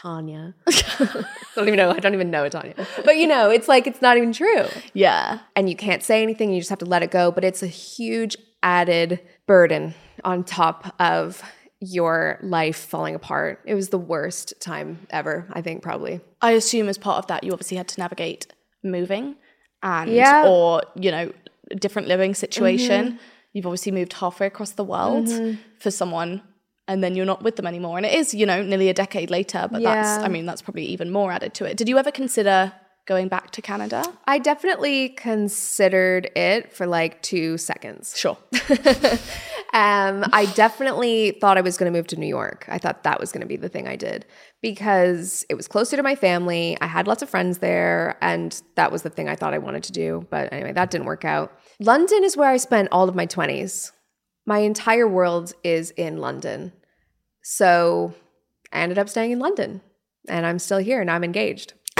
Tanya. 0.00 0.54
I 0.66 1.24
don't 1.54 1.68
even 1.68 1.76
know. 1.76 1.90
I 1.90 1.98
don't 1.98 2.14
even 2.14 2.30
know 2.30 2.48
Tanya. 2.48 2.74
But 3.04 3.16
you 3.16 3.26
know, 3.26 3.50
it's 3.50 3.68
like 3.68 3.86
it's 3.86 4.00
not 4.00 4.16
even 4.16 4.32
true. 4.32 4.66
Yeah. 4.94 5.40
And 5.56 5.68
you 5.68 5.76
can't 5.76 6.02
say 6.02 6.22
anything. 6.22 6.52
You 6.52 6.60
just 6.60 6.70
have 6.70 6.78
to 6.80 6.84
let 6.84 7.02
it 7.02 7.10
go. 7.10 7.32
But 7.32 7.44
it's 7.44 7.62
a 7.62 7.66
huge 7.66 8.36
added 8.62 9.20
burden 9.46 9.94
on 10.24 10.44
top 10.44 10.94
of 11.00 11.42
your 11.80 12.38
life 12.42 12.76
falling 12.76 13.14
apart. 13.14 13.60
It 13.64 13.74
was 13.74 13.88
the 13.88 13.98
worst 13.98 14.54
time 14.60 15.06
ever, 15.10 15.46
I 15.52 15.62
think, 15.62 15.82
probably. 15.82 16.20
I 16.40 16.52
assume 16.52 16.88
as 16.88 16.98
part 16.98 17.18
of 17.18 17.26
that, 17.28 17.44
you 17.44 17.52
obviously 17.52 17.76
had 17.76 17.88
to 17.88 18.00
navigate 18.00 18.52
moving 18.82 19.36
and, 19.82 20.10
yeah. 20.10 20.44
or, 20.46 20.82
you 20.96 21.10
know, 21.10 21.32
different 21.76 22.08
living 22.08 22.34
situation. 22.34 23.06
Mm-hmm. 23.06 23.16
You've 23.52 23.66
obviously 23.66 23.92
moved 23.92 24.12
halfway 24.14 24.46
across 24.46 24.72
the 24.72 24.84
world 24.84 25.26
mm-hmm. 25.26 25.60
for 25.78 25.90
someone 25.90 26.42
and 26.88 27.04
then 27.04 27.14
you're 27.14 27.26
not 27.26 27.42
with 27.42 27.56
them 27.56 27.66
anymore. 27.66 27.98
And 27.98 28.06
it 28.06 28.14
is, 28.14 28.34
you 28.34 28.46
know, 28.46 28.62
nearly 28.62 28.88
a 28.88 28.94
decade 28.94 29.30
later, 29.30 29.68
but 29.70 29.82
that's, 29.82 30.24
I 30.24 30.28
mean, 30.28 30.46
that's 30.46 30.62
probably 30.62 30.86
even 30.86 31.10
more 31.10 31.30
added 31.30 31.54
to 31.54 31.64
it. 31.64 31.76
Did 31.76 31.88
you 31.88 31.98
ever 31.98 32.10
consider 32.10 32.72
going 33.06 33.28
back 33.28 33.50
to 33.52 33.62
Canada? 33.62 34.04
I 34.26 34.38
definitely 34.38 35.10
considered 35.10 36.30
it 36.34 36.72
for 36.72 36.86
like 36.86 37.22
two 37.22 37.58
seconds. 37.58 38.16
Sure. 38.16 38.38
Um, 39.74 40.24
I 40.32 40.46
definitely 40.54 41.32
thought 41.32 41.58
I 41.58 41.60
was 41.60 41.76
going 41.76 41.92
to 41.92 41.96
move 41.96 42.06
to 42.08 42.16
New 42.16 42.26
York. 42.26 42.64
I 42.68 42.78
thought 42.78 43.02
that 43.02 43.20
was 43.20 43.32
going 43.32 43.42
to 43.42 43.46
be 43.46 43.56
the 43.56 43.68
thing 43.68 43.86
I 43.86 43.96
did 43.96 44.24
because 44.62 45.44
it 45.50 45.54
was 45.56 45.68
closer 45.68 45.96
to 45.96 46.02
my 46.02 46.14
family. 46.14 46.78
I 46.80 46.86
had 46.86 47.06
lots 47.06 47.22
of 47.22 47.28
friends 47.28 47.58
there, 47.58 48.16
and 48.22 48.60
that 48.76 48.90
was 48.90 49.02
the 49.02 49.10
thing 49.10 49.28
I 49.28 49.36
thought 49.36 49.52
I 49.52 49.58
wanted 49.58 49.82
to 49.84 49.92
do. 49.92 50.26
But 50.30 50.52
anyway, 50.52 50.72
that 50.72 50.90
didn't 50.90 51.06
work 51.06 51.24
out. 51.24 51.52
London 51.80 52.24
is 52.24 52.36
where 52.36 52.48
I 52.48 52.56
spent 52.56 52.88
all 52.92 53.08
of 53.08 53.14
my 53.14 53.26
20s. 53.26 53.92
My 54.48 54.60
entire 54.60 55.06
world 55.06 55.52
is 55.62 55.90
in 55.90 56.22
London. 56.22 56.72
So 57.42 58.14
I 58.72 58.80
ended 58.80 58.98
up 58.98 59.10
staying 59.10 59.32
in 59.32 59.40
London, 59.40 59.82
and 60.26 60.46
I'm 60.46 60.58
still 60.58 60.78
here 60.78 61.02
and 61.02 61.10
I'm 61.10 61.22
engaged 61.22 61.74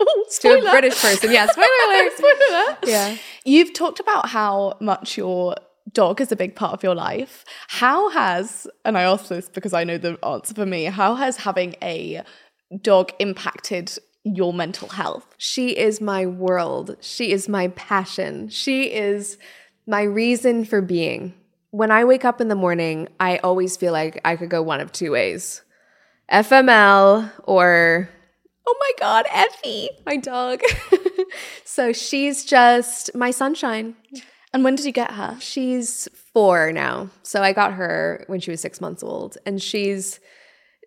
Oh, 0.00 0.24
to 0.42 0.58
a 0.58 0.70
British 0.70 1.00
person. 1.00 1.32
Yeah, 1.32 1.46
spoiler 1.46 1.66
alert. 1.88 2.12
Spoiler 2.18 2.34
alert. 2.50 2.78
Yeah. 2.86 3.16
You've 3.46 3.72
talked 3.72 3.98
about 3.98 4.28
how 4.28 4.76
much 4.78 5.16
your 5.16 5.56
dog 5.90 6.20
is 6.20 6.30
a 6.30 6.36
big 6.36 6.54
part 6.54 6.74
of 6.74 6.82
your 6.82 6.94
life. 6.94 7.46
How 7.68 8.10
has, 8.10 8.66
and 8.84 8.98
I 8.98 9.04
ask 9.04 9.28
this 9.28 9.48
because 9.48 9.72
I 9.72 9.84
know 9.84 9.96
the 9.96 10.22
answer 10.22 10.52
for 10.52 10.66
me, 10.66 10.84
how 10.84 11.14
has 11.14 11.38
having 11.38 11.76
a 11.82 12.22
dog 12.82 13.10
impacted 13.20 13.98
your 14.22 14.52
mental 14.52 14.88
health? 14.88 15.34
She 15.38 15.70
is 15.70 15.98
my 15.98 16.26
world. 16.26 16.96
She 17.00 17.32
is 17.32 17.48
my 17.48 17.68
passion. 17.68 18.50
She 18.50 18.92
is 18.92 19.38
my 19.86 20.02
reason 20.02 20.66
for 20.66 20.82
being. 20.82 21.32
When 21.70 21.90
I 21.90 22.04
wake 22.04 22.24
up 22.24 22.40
in 22.40 22.48
the 22.48 22.54
morning, 22.54 23.08
I 23.20 23.38
always 23.38 23.76
feel 23.76 23.92
like 23.92 24.20
I 24.24 24.36
could 24.36 24.48
go 24.48 24.62
one 24.62 24.80
of 24.80 24.90
two 24.90 25.12
ways 25.12 25.62
FML 26.32 27.30
or, 27.44 28.08
oh 28.66 28.76
my 28.80 28.90
God, 28.98 29.26
Effie, 29.30 29.90
my 30.06 30.16
dog. 30.16 30.60
so 31.64 31.92
she's 31.92 32.44
just 32.44 33.14
my 33.14 33.30
sunshine. 33.30 33.96
And 34.52 34.64
when 34.64 34.74
did 34.74 34.86
you 34.86 34.92
get 34.92 35.12
her? 35.12 35.36
She's 35.40 36.08
four 36.32 36.72
now. 36.72 37.10
So 37.22 37.42
I 37.42 37.52
got 37.52 37.74
her 37.74 38.24
when 38.28 38.40
she 38.40 38.50
was 38.50 38.60
six 38.60 38.80
months 38.80 39.02
old. 39.02 39.36
And 39.44 39.60
she's, 39.60 40.20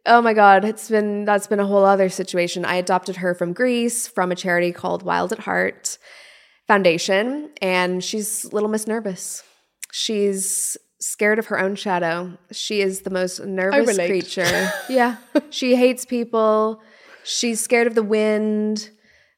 oh 0.06 0.22
my 0.22 0.34
God, 0.34 0.66
it's 0.66 0.90
been, 0.90 1.26
that's 1.26 1.48
been 1.48 1.60
a 1.60 1.68
whole 1.68 1.86
other 1.86 2.10
situation. 2.10 2.66
I 2.66 2.76
adopted 2.76 3.18
her 3.18 3.36
from 3.36 3.54
Greece 3.54 4.08
from 4.08 4.32
a 4.32 4.36
charity 4.36 4.72
called 4.72 5.04
Wild 5.04 5.32
at 5.32 5.40
Heart 5.40 6.00
Foundation. 6.68 7.52
And 7.62 8.04
she's 8.04 8.52
Little 8.52 8.70
Miss 8.70 8.88
Nervous. 8.88 9.44
She's 9.92 10.78
scared 11.00 11.40
of 11.40 11.48
her 11.48 11.60
own 11.60 11.76
shadow. 11.76 12.38
She 12.52 12.82
is 12.82 13.02
the 13.02 13.10
most 13.10 13.44
nervous 13.44 13.98
creature. 13.98 14.72
yeah. 14.90 15.18
She 15.50 15.76
hates 15.76 16.06
people. 16.06 16.82
She's 17.24 17.60
scared 17.60 17.88
of 17.88 17.96
the 17.96 18.04
wind. 18.04 18.90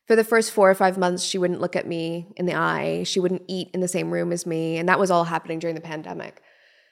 For 0.08 0.18
the 0.18 0.24
first 0.26 0.52
four 0.52 0.70
or 0.70 0.76
five 0.76 0.98
months, 0.98 1.24
she 1.24 1.38
wouldn't 1.38 1.62
look 1.62 1.78
at 1.78 1.88
me 1.88 2.28
in 2.36 2.46
the 2.46 2.56
eye. 2.56 3.04
She 3.04 3.22
wouldn't 3.22 3.44
eat 3.48 3.70
in 3.74 3.80
the 3.80 3.88
same 3.88 4.12
room 4.12 4.34
as 4.34 4.46
me. 4.46 4.78
And 4.78 4.90
that 4.90 5.00
was 5.00 5.10
all 5.10 5.24
happening 5.24 5.60
during 5.60 5.76
the 5.76 5.82
pandemic. 5.82 6.42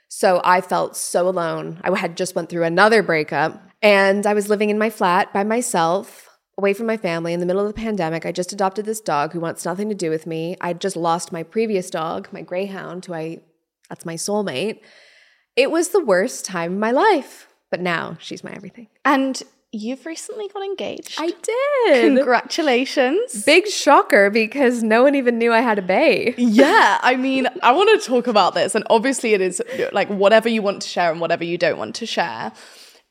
So 0.07 0.41
I 0.43 0.61
felt 0.61 0.95
so 0.95 1.27
alone. 1.27 1.79
I 1.83 1.97
had 1.97 2.17
just 2.17 2.35
went 2.35 2.49
through 2.49 2.63
another 2.63 3.03
breakup 3.03 3.61
and 3.81 4.25
I 4.25 4.33
was 4.33 4.49
living 4.49 4.69
in 4.69 4.77
my 4.77 4.89
flat 4.89 5.33
by 5.33 5.43
myself, 5.43 6.29
away 6.57 6.73
from 6.73 6.85
my 6.85 6.97
family 6.97 7.33
in 7.33 7.39
the 7.39 7.45
middle 7.45 7.61
of 7.61 7.67
the 7.67 7.81
pandemic. 7.81 8.25
I 8.25 8.31
just 8.31 8.53
adopted 8.53 8.85
this 8.85 9.01
dog 9.01 9.33
who 9.33 9.39
wants 9.39 9.65
nothing 9.65 9.89
to 9.89 9.95
do 9.95 10.09
with 10.09 10.27
me. 10.27 10.55
I'd 10.61 10.81
just 10.81 10.95
lost 10.95 11.31
my 11.31 11.43
previous 11.43 11.89
dog, 11.89 12.29
my 12.31 12.41
greyhound, 12.41 13.05
who 13.05 13.13
I 13.13 13.41
that's 13.91 14.05
my 14.05 14.15
soulmate. 14.15 14.79
It 15.57 15.69
was 15.69 15.89
the 15.89 16.03
worst 16.03 16.45
time 16.45 16.73
of 16.73 16.79
my 16.79 16.91
life. 16.91 17.49
But 17.69 17.81
now 17.81 18.17
she's 18.21 18.41
my 18.41 18.51
everything. 18.51 18.87
And 19.03 19.43
you've 19.73 20.05
recently 20.05 20.47
got 20.47 20.63
engaged. 20.63 21.15
I 21.17 21.33
did. 21.41 22.15
Congratulations. 22.15 23.43
Big 23.43 23.67
shocker 23.67 24.29
because 24.29 24.81
no 24.81 25.03
one 25.03 25.13
even 25.15 25.37
knew 25.37 25.51
I 25.51 25.59
had 25.59 25.77
a 25.77 25.81
bay. 25.81 26.33
Yeah, 26.37 26.99
I 27.03 27.17
mean, 27.17 27.47
I 27.61 27.73
want 27.73 28.01
to 28.01 28.07
talk 28.07 28.27
about 28.27 28.53
this, 28.53 28.75
and 28.75 28.85
obviously, 28.89 29.33
it 29.33 29.41
is 29.41 29.61
like 29.91 30.07
whatever 30.07 30.47
you 30.47 30.61
want 30.61 30.81
to 30.83 30.87
share 30.87 31.11
and 31.11 31.19
whatever 31.19 31.43
you 31.43 31.57
don't 31.57 31.77
want 31.77 31.95
to 31.95 32.05
share. 32.05 32.53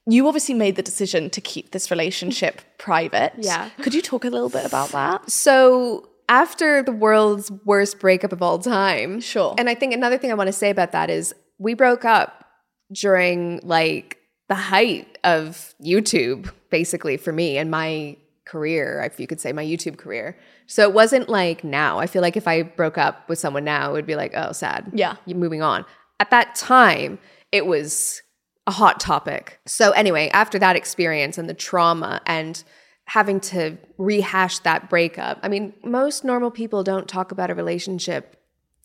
You 0.06 0.26
obviously 0.26 0.54
made 0.54 0.76
the 0.76 0.82
decision 0.82 1.28
to 1.30 1.42
keep 1.42 1.72
this 1.72 1.90
relationship 1.90 2.62
private. 2.78 3.32
Yeah. 3.36 3.68
Could 3.82 3.94
you 3.94 4.00
talk 4.00 4.24
a 4.24 4.30
little 4.30 4.48
bit 4.48 4.64
about 4.64 4.90
that? 4.90 5.30
So 5.30 6.09
after 6.30 6.82
the 6.82 6.92
world's 6.92 7.50
worst 7.66 7.98
breakup 7.98 8.32
of 8.32 8.40
all 8.40 8.58
time, 8.58 9.20
Sure. 9.20 9.54
And 9.58 9.68
I 9.68 9.74
think 9.74 9.92
another 9.92 10.16
thing 10.16 10.30
I 10.30 10.34
want 10.34 10.46
to 10.46 10.52
say 10.52 10.70
about 10.70 10.92
that 10.92 11.10
is 11.10 11.34
we 11.58 11.74
broke 11.74 12.04
up 12.04 12.46
during 12.92 13.60
like 13.62 14.16
the 14.48 14.54
height 14.54 15.18
of 15.24 15.74
YouTube, 15.84 16.50
basically 16.70 17.16
for 17.16 17.32
me 17.32 17.58
and 17.58 17.70
my 17.70 18.16
career, 18.46 19.02
if 19.04 19.20
you 19.20 19.26
could 19.26 19.40
say 19.40 19.52
my 19.52 19.64
YouTube 19.64 19.98
career. 19.98 20.38
So 20.66 20.82
it 20.82 20.94
wasn't 20.94 21.28
like 21.28 21.62
now. 21.64 21.98
I 21.98 22.06
feel 22.06 22.22
like 22.22 22.36
if 22.36 22.48
I 22.48 22.62
broke 22.62 22.96
up 22.96 23.28
with 23.28 23.38
someone 23.38 23.64
now, 23.64 23.90
it 23.90 23.92
would 23.92 24.06
be 24.06 24.16
like, 24.16 24.32
oh, 24.34 24.52
sad. 24.52 24.90
Yeah. 24.94 25.16
You're 25.26 25.38
moving 25.38 25.62
on. 25.62 25.84
At 26.20 26.30
that 26.30 26.54
time, 26.54 27.18
it 27.52 27.66
was 27.66 28.22
a 28.66 28.72
hot 28.72 29.00
topic. 29.00 29.58
So 29.66 29.90
anyway, 29.92 30.30
after 30.30 30.58
that 30.58 30.76
experience 30.76 31.38
and 31.38 31.48
the 31.48 31.54
trauma 31.54 32.20
and 32.26 32.62
having 33.10 33.40
to 33.40 33.76
rehash 33.98 34.60
that 34.60 34.88
breakup, 34.88 35.36
I 35.42 35.48
mean, 35.48 35.72
most 35.82 36.24
normal 36.24 36.52
people 36.52 36.84
don't 36.84 37.08
talk 37.08 37.32
about 37.32 37.50
a 37.50 37.54
relationship 37.56 38.36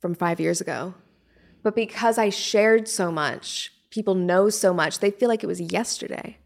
from 0.02 0.16
five 0.16 0.40
years 0.40 0.60
ago. 0.60 0.96
But 1.62 1.76
because 1.76 2.18
I 2.18 2.30
shared 2.30 2.88
so 2.88 3.12
much, 3.12 3.72
people 3.92 4.16
know 4.16 4.50
so 4.50 4.74
much, 4.74 4.98
they 4.98 5.12
feel 5.12 5.30
like 5.30 5.44
it 5.44 5.48
was 5.48 5.62
yesterday. 5.62 6.40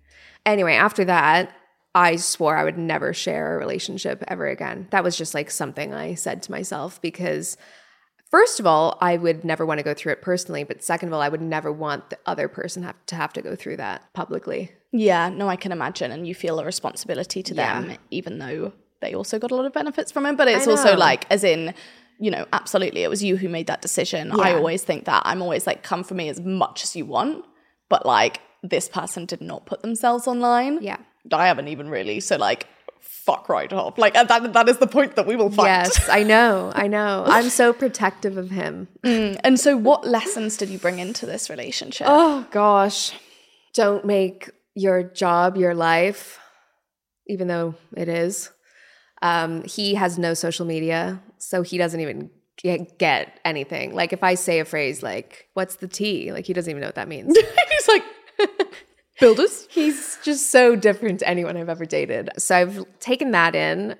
Anyway, 0.45 0.73
after 0.73 1.05
that, 1.05 1.55
I 1.95 2.17
swore 2.17 2.57
I 2.57 2.65
would 2.65 2.77
never 2.77 3.13
share 3.13 3.55
a 3.55 3.59
relationship 3.59 4.25
ever 4.27 4.47
again. 4.47 4.89
That 4.91 5.05
was 5.05 5.15
just 5.15 5.33
like 5.33 5.49
something 5.49 5.93
I 5.93 6.15
said 6.15 6.43
to 6.43 6.51
myself 6.51 7.01
because 7.01 7.55
First 8.29 8.59
of 8.59 8.67
all, 8.67 8.95
I 9.01 9.17
would 9.17 9.43
never 9.43 9.65
want 9.65 9.79
to 9.79 9.83
go 9.83 9.95
through 9.95 10.11
it 10.11 10.21
personally, 10.21 10.63
but 10.63 10.83
second 10.83 11.09
of 11.09 11.13
all, 11.13 11.21
I 11.21 11.29
would 11.29 11.41
never 11.41 11.71
want 11.71 12.11
the 12.11 12.19
other 12.27 12.47
person 12.47 12.83
have 12.83 13.03
to 13.07 13.15
have 13.15 13.33
to 13.33 13.41
go 13.41 13.55
through 13.55 13.77
that 13.77 14.13
publicly. 14.13 14.71
Yeah, 14.91 15.29
no, 15.29 15.47
I 15.47 15.55
can 15.55 15.71
imagine. 15.71 16.11
And 16.11 16.27
you 16.27 16.33
feel 16.33 16.59
a 16.59 16.65
responsibility 16.65 17.43
to 17.43 17.53
them, 17.53 17.95
even 18.09 18.39
though 18.39 18.73
they 19.01 19.13
also 19.13 19.39
got 19.39 19.51
a 19.51 19.55
lot 19.55 19.65
of 19.65 19.73
benefits 19.73 20.11
from 20.11 20.25
it. 20.25 20.35
But 20.37 20.47
it's 20.47 20.67
also 20.67 20.95
like, 20.95 21.25
as 21.29 21.43
in, 21.43 21.73
you 22.19 22.31
know, 22.31 22.45
absolutely, 22.53 23.03
it 23.03 23.09
was 23.09 23.23
you 23.23 23.37
who 23.37 23.49
made 23.49 23.67
that 23.67 23.81
decision. 23.81 24.31
I 24.31 24.53
always 24.53 24.83
think 24.83 25.05
that. 25.05 25.23
I'm 25.25 25.41
always 25.41 25.67
like, 25.67 25.83
come 25.83 26.03
for 26.03 26.15
me 26.15 26.29
as 26.29 26.39
much 26.39 26.83
as 26.83 26.95
you 26.95 27.05
want. 27.05 27.45
But 27.87 28.05
like, 28.05 28.41
this 28.63 28.89
person 28.89 29.25
did 29.25 29.41
not 29.41 29.65
put 29.65 29.81
themselves 29.81 30.27
online. 30.27 30.81
Yeah. 30.81 30.97
I 31.31 31.47
haven't 31.47 31.67
even 31.67 31.89
really. 31.89 32.19
So, 32.19 32.37
like, 32.37 32.67
fuck 32.99 33.49
right 33.49 33.71
off. 33.71 33.97
Like, 33.97 34.13
that, 34.13 34.53
that 34.53 34.69
is 34.69 34.77
the 34.77 34.87
point 34.87 35.15
that 35.15 35.25
we 35.25 35.35
will 35.35 35.49
fight. 35.49 35.67
Yes, 35.67 36.09
I 36.09 36.23
know, 36.23 36.71
I 36.73 36.87
know. 36.87 37.23
I'm 37.27 37.49
so 37.49 37.73
protective 37.73 38.37
of 38.37 38.49
him. 38.49 38.87
Mm, 39.03 39.39
and 39.43 39.59
so, 39.59 39.77
what 39.77 40.07
lessons 40.07 40.57
did 40.57 40.69
you 40.69 40.79
bring 40.79 40.99
into 40.99 41.25
this 41.25 41.49
relationship? 41.49 42.07
Oh 42.09 42.47
gosh. 42.51 43.13
Don't 43.73 44.03
make 44.03 44.49
your 44.75 45.03
job 45.03 45.57
your 45.57 45.73
life, 45.73 46.39
even 47.27 47.47
though 47.47 47.75
it 47.95 48.07
is. 48.07 48.51
Um, 49.21 49.63
he 49.63 49.95
has 49.95 50.17
no 50.17 50.33
social 50.33 50.65
media, 50.65 51.21
so 51.37 51.61
he 51.61 51.77
doesn't 51.77 51.99
even 51.99 52.29
get, 52.57 52.97
get 52.97 53.39
anything. 53.43 53.93
Like 53.93 54.13
if 54.13 54.23
I 54.23 54.35
say 54.35 54.59
a 54.59 54.65
phrase 54.65 55.03
like, 55.03 55.47
what's 55.53 55.75
the 55.75 55.87
T? 55.87 56.31
Like 56.31 56.45
he 56.45 56.53
doesn't 56.53 56.69
even 56.69 56.81
know 56.81 56.87
what 56.87 56.95
that 56.95 57.07
means. 57.07 57.37
He's 57.69 57.87
like, 57.87 58.03
builders. 59.19 59.67
He's 59.69 60.17
just 60.23 60.51
so 60.51 60.75
different 60.75 61.19
to 61.19 61.27
anyone 61.27 61.57
I've 61.57 61.69
ever 61.69 61.85
dated. 61.85 62.29
So 62.37 62.55
I've 62.55 62.85
taken 62.99 63.31
that 63.31 63.55
in. 63.55 63.95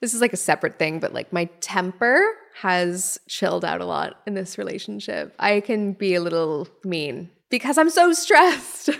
This 0.00 0.14
is 0.14 0.20
like 0.20 0.32
a 0.32 0.38
separate 0.38 0.78
thing, 0.78 1.00
but 1.00 1.14
like 1.14 1.32
my 1.32 1.46
temper 1.60 2.22
has 2.60 3.18
chilled 3.28 3.64
out 3.64 3.80
a 3.80 3.86
lot 3.86 4.20
in 4.26 4.34
this 4.34 4.58
relationship. 4.58 5.34
I 5.38 5.60
can 5.60 5.92
be 5.92 6.14
a 6.14 6.20
little 6.20 6.68
mean 6.84 7.30
because 7.50 7.78
I'm 7.78 7.90
so 7.90 8.12
stressed. 8.12 8.90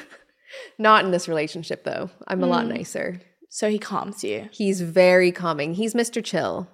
Not 0.79 1.05
in 1.05 1.11
this 1.11 1.29
relationship 1.29 1.85
though. 1.85 2.11
I'm 2.27 2.43
a 2.43 2.47
lot 2.47 2.67
mm. 2.67 2.77
nicer. 2.77 3.21
So, 3.49 3.71
he 3.71 3.79
calms 3.79 4.23
you. 4.23 4.49
He's 4.53 4.81
very 4.83 5.33
calming. 5.33 5.75
He's 5.75 5.95
Mr. 5.95 6.23
Chill. 6.23 6.69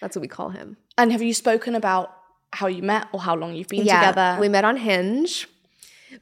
That's 0.00 0.16
what 0.16 0.22
we 0.22 0.28
call 0.28 0.50
him. 0.50 0.76
And 0.98 1.12
have 1.12 1.22
you 1.22 1.34
spoken 1.34 1.74
about 1.74 2.12
how 2.52 2.66
you 2.66 2.82
met 2.82 3.08
or 3.12 3.20
how 3.20 3.36
long 3.36 3.54
you've 3.54 3.68
been 3.68 3.80
together? 3.80 4.36
We 4.40 4.48
met 4.48 4.64
on 4.64 4.76
Hinge. 4.76 5.46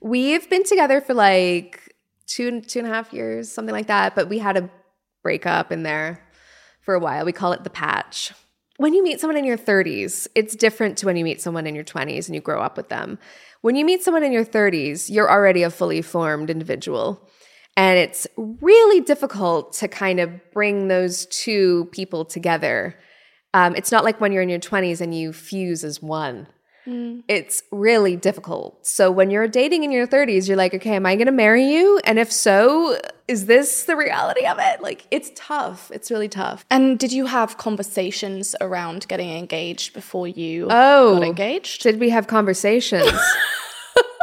We've 0.01 0.49
been 0.51 0.65
together 0.65 1.01
for 1.01 1.15
like 1.15 1.95
two 2.27 2.61
two 2.61 2.81
and 2.81 2.89
a 2.89 2.91
half 2.91 3.13
years, 3.13 3.51
something 3.51 3.75
like 3.75 3.87
that. 3.87 4.15
But 4.15 4.29
we 4.29 4.39
had 4.39 4.57
a 4.57 4.71
breakup 5.23 5.73
in 5.73 5.83
there 5.83 6.27
for 6.81 6.95
a 6.95 7.01
while. 7.01 7.25
We 7.25 7.33
call 7.33 7.53
it 7.53 7.65
the 7.65 7.71
patch. 7.71 8.33
When 8.77 8.93
you 8.93 9.05
meet 9.05 9.21
someone 9.21 9.37
in 9.37 9.45
your 9.45 9.57
30s, 9.57 10.27
it's 10.35 10.57
different 10.57 10.99
to 10.99 11.07
when 11.07 11.17
you 11.17 11.25
meet 11.25 11.41
someone 11.41 11.67
in 11.67 11.77
your 11.77 11.85
20s 11.85 12.27
and 12.27 12.35
you 12.35 12.41
grow 12.41 12.61
up 12.61 12.77
with 12.77 12.89
them. 12.89 13.19
When 13.65 13.77
you 13.77 13.87
meet 13.87 14.03
someone 14.03 14.23
in 14.23 14.31
your 14.31 14.45
30s, 14.45 15.09
you're 15.09 15.31
already 15.31 15.63
a 15.63 15.71
fully 15.71 16.03
formed 16.03 16.51
individual. 16.51 17.27
And 17.79 17.99
it's 17.99 18.27
really 18.37 19.01
difficult 19.01 19.73
to 19.77 19.89
kind 19.89 20.21
of 20.21 20.31
bring 20.53 20.89
those 20.89 21.25
two 21.25 21.89
people 21.91 22.27
together. 22.27 22.95
Um, 23.55 23.75
it's 23.75 23.91
not 23.91 24.05
like 24.05 24.21
when 24.21 24.33
you're 24.33 24.43
in 24.43 24.51
your 24.51 24.59
20s 24.59 25.01
and 25.01 25.19
you 25.19 25.33
fuse 25.33 25.83
as 25.83 26.03
one. 26.03 26.47
Mm. 26.87 27.23
It's 27.29 27.63
really 27.73 28.17
difficult. 28.17 28.87
So 28.87 29.11
when 29.11 29.31
you're 29.31 29.49
dating 29.49 29.85
in 29.85 29.91
your 29.91 30.07
30s, 30.07 30.47
you're 30.49 30.57
like, 30.57 30.75
okay, 30.75 30.97
am 30.97 31.07
I 31.07 31.17
going 31.17 31.27
to 31.27 31.33
marry 31.33 31.65
you? 31.65 32.01
And 32.05 32.19
if 32.19 32.31
so, 32.31 32.99
is 33.27 33.47
this 33.47 33.85
the 33.85 33.97
reality 33.97 34.45
of 34.47 34.59
it? 34.61 34.83
Like, 34.83 35.07
it's 35.11 35.31
tough. 35.35 35.91
It's 35.95 36.11
really 36.11 36.29
tough. 36.29 36.65
And 36.71 36.99
did 36.99 37.13
you 37.13 37.27
have 37.27 37.57
conversations 37.57 38.55
around 38.61 39.09
getting 39.09 39.31
engaged 39.31 39.95
before 39.95 40.29
you 40.29 40.67
Oh. 40.71 41.15
got 41.15 41.25
engaged? 41.25 41.83
Did 41.83 42.01
we 42.01 42.11
have 42.11 42.27
conversations? 42.27 43.11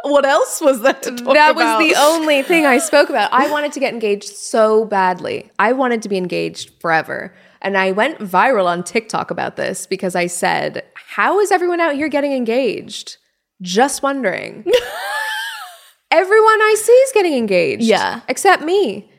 What 0.03 0.25
else 0.25 0.59
was 0.61 0.81
that 0.81 1.03
to 1.03 1.11
talk 1.11 1.21
about? 1.21 1.33
that 1.35 1.51
about? 1.51 1.79
was 1.79 1.87
the 1.93 1.95
only 2.01 2.41
thing 2.41 2.65
I 2.65 2.79
spoke 2.79 3.09
about. 3.11 3.31
I 3.31 3.51
wanted 3.51 3.71
to 3.73 3.79
get 3.79 3.93
engaged 3.93 4.35
so 4.35 4.83
badly. 4.83 5.51
I 5.59 5.73
wanted 5.73 6.01
to 6.01 6.09
be 6.09 6.17
engaged 6.17 6.71
forever. 6.79 7.35
And 7.61 7.77
I 7.77 7.91
went 7.91 8.19
viral 8.19 8.65
on 8.65 8.83
TikTok 8.83 9.31
about 9.31 9.55
this 9.55 9.85
because 9.85 10.15
I 10.15 10.27
said, 10.27 10.83
How 10.95 11.39
is 11.39 11.51
everyone 11.51 11.79
out 11.79 11.95
here 11.95 12.09
getting 12.09 12.33
engaged? 12.33 13.17
Just 13.61 14.01
wondering. 14.01 14.65
everyone 16.11 16.61
I 16.61 16.75
see 16.77 16.91
is 16.91 17.11
getting 17.13 17.33
engaged. 17.33 17.83
Yeah. 17.83 18.21
Except 18.27 18.63
me. 18.63 19.09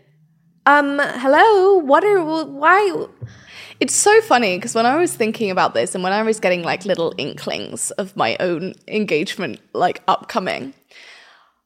Um, 0.66 1.00
hello? 1.00 1.78
What 1.78 2.04
are, 2.04 2.44
why? 2.44 3.06
It's 3.80 3.94
so 3.94 4.20
funny 4.20 4.56
because 4.56 4.74
when 4.74 4.86
I 4.86 4.96
was 4.96 5.14
thinking 5.14 5.50
about 5.50 5.74
this 5.74 5.94
and 5.94 6.04
when 6.04 6.12
I 6.12 6.22
was 6.22 6.38
getting 6.38 6.62
like 6.62 6.84
little 6.84 7.14
inklings 7.18 7.90
of 7.92 8.16
my 8.16 8.36
own 8.38 8.74
engagement 8.86 9.60
like 9.72 10.02
upcoming, 10.06 10.74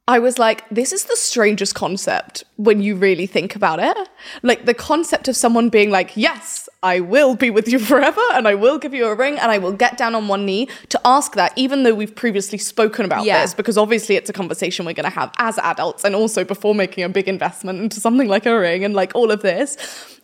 I 0.09 0.21
was 0.21 0.39
like, 0.39 0.69
this 0.71 0.93
is 0.93 1.05
the 1.07 1.17
strangest 1.17 1.75
concept 1.75 2.45
when 2.57 2.81
you 2.81 2.95
really 2.95 3.27
think 3.27 3.57
about 3.57 3.81
it. 3.81 3.97
Like 4.45 4.65
the 4.65 4.73
concept 4.73 5.27
of 5.27 5.35
someone 5.37 5.69
being 5.69 5.91
like, 5.91 6.17
yes, 6.17 6.69
I 6.85 7.01
will 7.01 7.35
be 7.35 7.51
with 7.51 7.67
you 7.69 7.79
forever 7.91 8.21
and 8.35 8.47
I 8.47 8.55
will 8.55 8.79
give 8.79 8.95
you 8.95 9.07
a 9.09 9.17
ring 9.17 9.37
and 9.37 9.51
I 9.51 9.59
will 9.59 9.73
get 9.73 9.99
down 9.99 10.15
on 10.15 10.29
one 10.29 10.47
knee 10.47 10.69
to 10.91 11.01
ask 11.05 11.35
that, 11.35 11.53
even 11.57 11.83
though 11.83 11.93
we've 11.95 12.15
previously 12.15 12.57
spoken 12.59 13.05
about 13.05 13.25
Yeah. 13.25 13.43
this, 13.43 13.53
because 13.53 13.77
obviously 13.77 14.15
it's 14.15 14.31
a 14.31 14.33
conversation 14.33 14.87
we're 14.87 14.93
going 14.93 15.11
to 15.11 15.19
have 15.19 15.33
as 15.39 15.59
adults 15.59 16.05
and 16.05 16.15
also 16.15 16.45
before 16.45 16.73
making 16.75 17.03
a 17.03 17.09
big 17.09 17.27
investment 17.27 17.81
into 17.81 17.99
something 17.99 18.29
like 18.29 18.47
a 18.47 18.57
ring 18.57 18.85
and 18.85 18.95
like 18.95 19.11
all 19.17 19.33
of 19.33 19.43
this. 19.43 19.77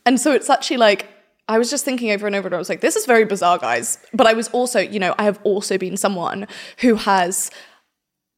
And 0.07 0.20
so 0.20 0.30
it's 0.30 0.49
actually 0.49 0.76
like, 0.76 1.09
I 1.49 1.59
was 1.59 1.70
just 1.70 1.85
thinking 1.85 2.12
over 2.12 2.28
and 2.28 2.37
over 2.37 2.47
and 2.47 2.55
I 2.55 2.59
was 2.59 2.68
like, 2.68 2.83
this 2.83 2.95
is 2.95 3.05
very 3.05 3.24
bizarre, 3.24 3.59
guys. 3.59 3.99
But 4.14 4.28
I 4.28 4.33
was 4.35 4.47
also, 4.51 4.78
you 4.78 5.01
know, 5.01 5.12
I 5.18 5.24
have 5.24 5.41
also 5.43 5.76
been 5.76 5.97
someone 5.97 6.47
who 6.78 6.95
has 6.95 7.51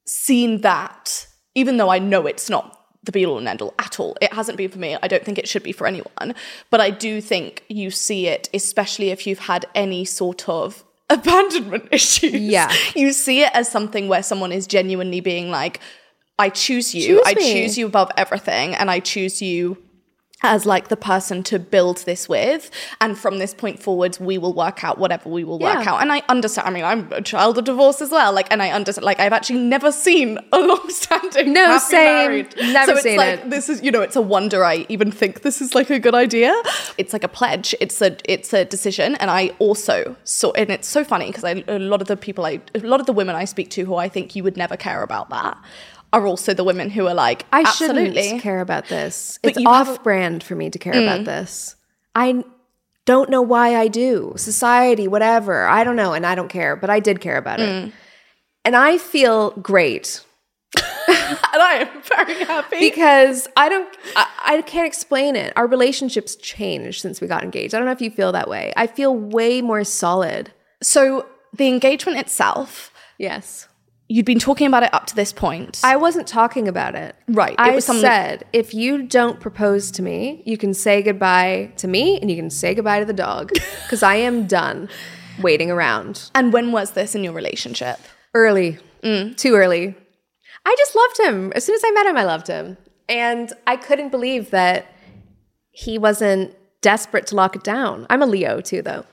seen 0.07 0.63
that, 0.63 1.27
even 1.55 1.77
though 1.77 1.91
I 1.91 1.99
know 1.99 2.27
it's 2.27 2.51
not 2.51 2.81
the 3.05 3.13
be 3.13 3.27
all 3.27 3.39
and 3.39 3.47
end 3.47 3.63
all 3.63 3.75
at 3.79 4.01
all. 4.01 4.17
It 4.21 4.33
hasn't 4.33 4.57
been 4.57 4.71
for 4.71 4.79
me. 4.79 4.97
I 5.03 5.09
don't 5.09 5.25
think 5.25 5.39
it 5.39 5.49
should 5.49 5.63
be 5.63 5.73
for 5.73 5.87
anyone. 5.87 6.35
But 6.71 6.81
I 6.81 6.91
do 6.91 7.21
think 7.21 7.65
you 7.69 7.91
see 7.91 8.29
it, 8.29 8.49
especially 8.55 9.11
if 9.11 9.27
you've 9.27 9.41
had 9.41 9.67
any 9.75 10.05
sort 10.05 10.49
of 10.49 10.85
abandonment 11.11 11.89
issues. 11.91 12.35
Yeah. 12.35 12.73
You 12.95 13.13
see 13.13 13.43
it 13.43 13.51
as 13.53 13.71
something 13.71 14.09
where 14.09 14.23
someone 14.23 14.53
is 14.53 14.67
genuinely 14.67 15.21
being 15.21 15.51
like, 15.51 15.81
I 16.39 16.49
choose 16.49 16.95
you. 16.95 17.19
Choose 17.19 17.23
I 17.27 17.35
choose 17.35 17.79
you 17.79 17.87
above 17.87 18.11
everything. 18.17 18.75
And 18.75 18.91
I 18.91 19.01
choose 19.01 19.41
you 19.41 19.77
as 20.45 20.67
like 20.67 20.89
the 20.89 20.97
person 20.97 21.43
to 21.43 21.59
build 21.59 21.99
this 22.05 22.29
with 22.29 22.71
and 23.01 23.19
from 23.19 23.39
this 23.39 23.53
point 23.55 23.83
forwards 23.83 24.21
we 24.21 24.37
will 24.39 24.53
work 24.53 24.85
out 24.85 24.99
whatever 24.99 25.29
we 25.29 25.43
will 25.43 25.59
work 25.59 25.83
Yeah. 25.85 25.93
out 25.95 26.03
and 26.03 26.13
i 26.13 26.23
understand 26.29 26.69
i 26.69 26.71
mean 26.71 26.85
i'm 26.85 27.11
a 27.13 27.23
child 27.23 27.59
of 27.59 27.65
divorce 27.65 28.01
as 28.03 28.11
well 28.11 28.33
like 28.33 28.49
and 28.53 28.63
i 28.63 28.71
understand 28.71 29.05
like 29.05 29.19
i've 29.21 29.33
actually 29.33 29.59
never 29.61 29.91
seen 29.91 30.39
a 30.53 30.59
long-standing 30.61 31.53
No, 31.53 31.79
same. 31.79 32.05
married. 32.05 32.55
Never 32.57 32.87
so 32.87 32.93
it's 32.93 33.03
seen 33.03 33.17
like 33.17 33.41
it. 33.41 33.51
this 33.51 33.69
is 33.69 33.83
you 33.83 33.91
know 33.91 34.03
it's 34.03 34.17
a 34.17 34.21
wonder 34.21 34.65
i 34.65 34.87
even 34.89 35.11
think 35.11 35.43
this 35.43 35.61
is 35.61 35.75
like 35.75 35.91
a 35.91 35.99
good 35.99 36.15
idea 36.15 36.53
it's 36.99 37.13
like 37.13 37.25
a 37.25 37.29
pledge 37.29 37.75
it's 37.81 38.01
a 38.03 38.17
it's 38.31 38.53
a 38.53 38.65
decision 38.65 39.15
and 39.17 39.31
i 39.31 39.49
also 39.59 40.15
saw 40.25 40.53
and 40.53 40.71
it's 40.71 40.89
so 40.89 41.03
funny 41.05 41.27
because 41.31 41.45
a 41.45 41.79
lot 41.79 42.01
of 42.03 42.09
the 42.09 42.17
people 42.17 42.45
i 42.45 42.61
a 42.75 42.79
lot 42.81 43.01
of 43.01 43.07
the 43.07 43.13
women 43.13 43.35
i 43.35 43.45
speak 43.45 43.71
to 43.71 43.85
who 43.85 43.97
i 43.97 44.09
think 44.09 44.37
you 44.37 44.43
would 44.45 44.57
never 44.57 44.77
care 44.77 45.03
about 45.03 45.31
that 45.31 45.57
are 46.15 46.27
also 46.27 46.55
the 46.55 46.65
women 46.65 46.89
who 46.91 47.07
are 47.07 47.15
like 47.15 47.45
I 47.53 47.63
absolutely 47.63 48.23
shouldn't 48.23 48.43
care 48.43 48.61
about 48.61 48.89
this. 48.89 49.39
But 49.43 49.51
it's 49.51 49.59
Mm. 49.59 49.67
off 49.67 50.03
brand 50.03 50.43
for 50.43 50.55
me 50.55 50.71
to 50.71 50.79
care 50.79 50.95
about 51.03 51.25
this. 51.25 51.77
I 52.15 52.45
don't 53.05 53.29
know 53.29 53.43
why 53.43 53.77
I 53.77 53.89
do. 53.89 54.33
Society, 54.37 55.07
whatever. 55.09 55.67
I 55.67 55.85
don't 55.85 55.97
know. 55.97 56.13
And 56.15 56.25
I 56.25 56.35
don't 56.35 56.49
care, 56.49 56.77
but 56.77 56.89
I 56.89 57.01
did 57.01 57.21
care 57.21 57.37
about 57.37 57.59
Mm. 57.59 57.89
it. 57.89 57.93
And 58.65 58.75
I 58.77 58.97
feel 58.99 59.51
great 59.61 60.23
and 61.07 61.63
i 61.63 61.87
am 61.89 62.03
very 62.03 62.45
happy 62.45 62.81
because 62.81 63.47
I 63.57 63.69
don't, 63.69 63.89
I, 64.17 64.27
I 64.45 64.63
can't 64.63 64.87
explain 64.87 65.37
it. 65.37 65.53
Our 65.57 65.67
relationships 65.67 66.35
changed 66.37 67.01
since 67.01 67.21
we 67.21 67.27
got 67.29 67.43
engaged. 67.45 67.75
I 67.75 67.79
don't 67.79 67.87
know 67.87 67.93
if 67.93 68.01
you 68.01 68.11
feel 68.11 68.33
that 68.33 68.49
way. 68.49 68.73
I 68.77 68.87
feel 68.89 69.15
way 69.15 69.61
more 69.63 69.85
solid. 69.85 70.53
So 70.83 71.27
the 71.53 71.69
engagement 71.69 72.19
itself, 72.19 72.91
Yes. 73.19 73.69
You'd 74.09 74.27
been 74.27 74.39
talking 74.39 74.67
about 74.67 74.83
it 74.83 74.93
up 74.93 75.07
to 75.07 75.15
this 75.17 75.33
point. 75.33 75.81
I 75.83 75.97
wasn't 75.97 76.27
talking 76.29 76.69
about 76.69 76.95
it. 76.95 77.17
Right, 77.29 77.55
I 77.59 77.79
said, 77.79 78.45
if 78.53 78.75
you 78.75 79.03
don't 79.05 79.41
propose 79.41 79.91
to 79.93 80.03
me, 80.03 80.43
you 80.45 80.57
can 80.59 80.75
say 80.75 81.03
goodbye 81.03 81.73
to 81.79 81.89
me 81.89 82.19
and 82.21 82.31
you 82.31 82.37
can 82.37 82.51
say 82.51 82.75
goodbye 82.75 83.01
to 83.01 83.07
the 83.07 83.13
dog 83.15 83.49
because 83.85 84.03
I 84.03 84.17
am 84.17 84.47
done 84.47 84.89
waiting 85.41 85.71
around. 85.71 86.31
and 86.35 86.53
when 86.53 86.71
was 86.73 86.93
this 86.93 87.15
in 87.15 87.25
your 87.25 87.33
relationship? 87.33 87.99
Early, 88.35 88.79
Mm. 89.03 89.37
too 89.37 89.55
early. 89.55 89.95
I 90.65 90.75
just 90.79 90.95
loved 90.97 91.19
him. 91.21 91.53
As 91.55 91.65
soon 91.65 91.75
as 91.75 91.83
I 91.85 91.91
met 91.91 92.07
him, 92.07 92.17
I 92.17 92.25
loved 92.25 92.47
him. 92.49 92.79
And 93.09 93.53
I 93.67 93.77
couldn't 93.77 94.11
believe 94.11 94.51
that 94.51 94.87
he 95.73 95.99
wasn't 95.99 96.55
desperate 96.81 97.27
to 97.29 97.35
lock 97.35 97.55
it 97.57 97.63
down. 97.63 98.07
I'm 98.09 98.23
a 98.23 98.27
Leo 98.27 98.61
too, 98.63 98.81
though. 98.81 99.05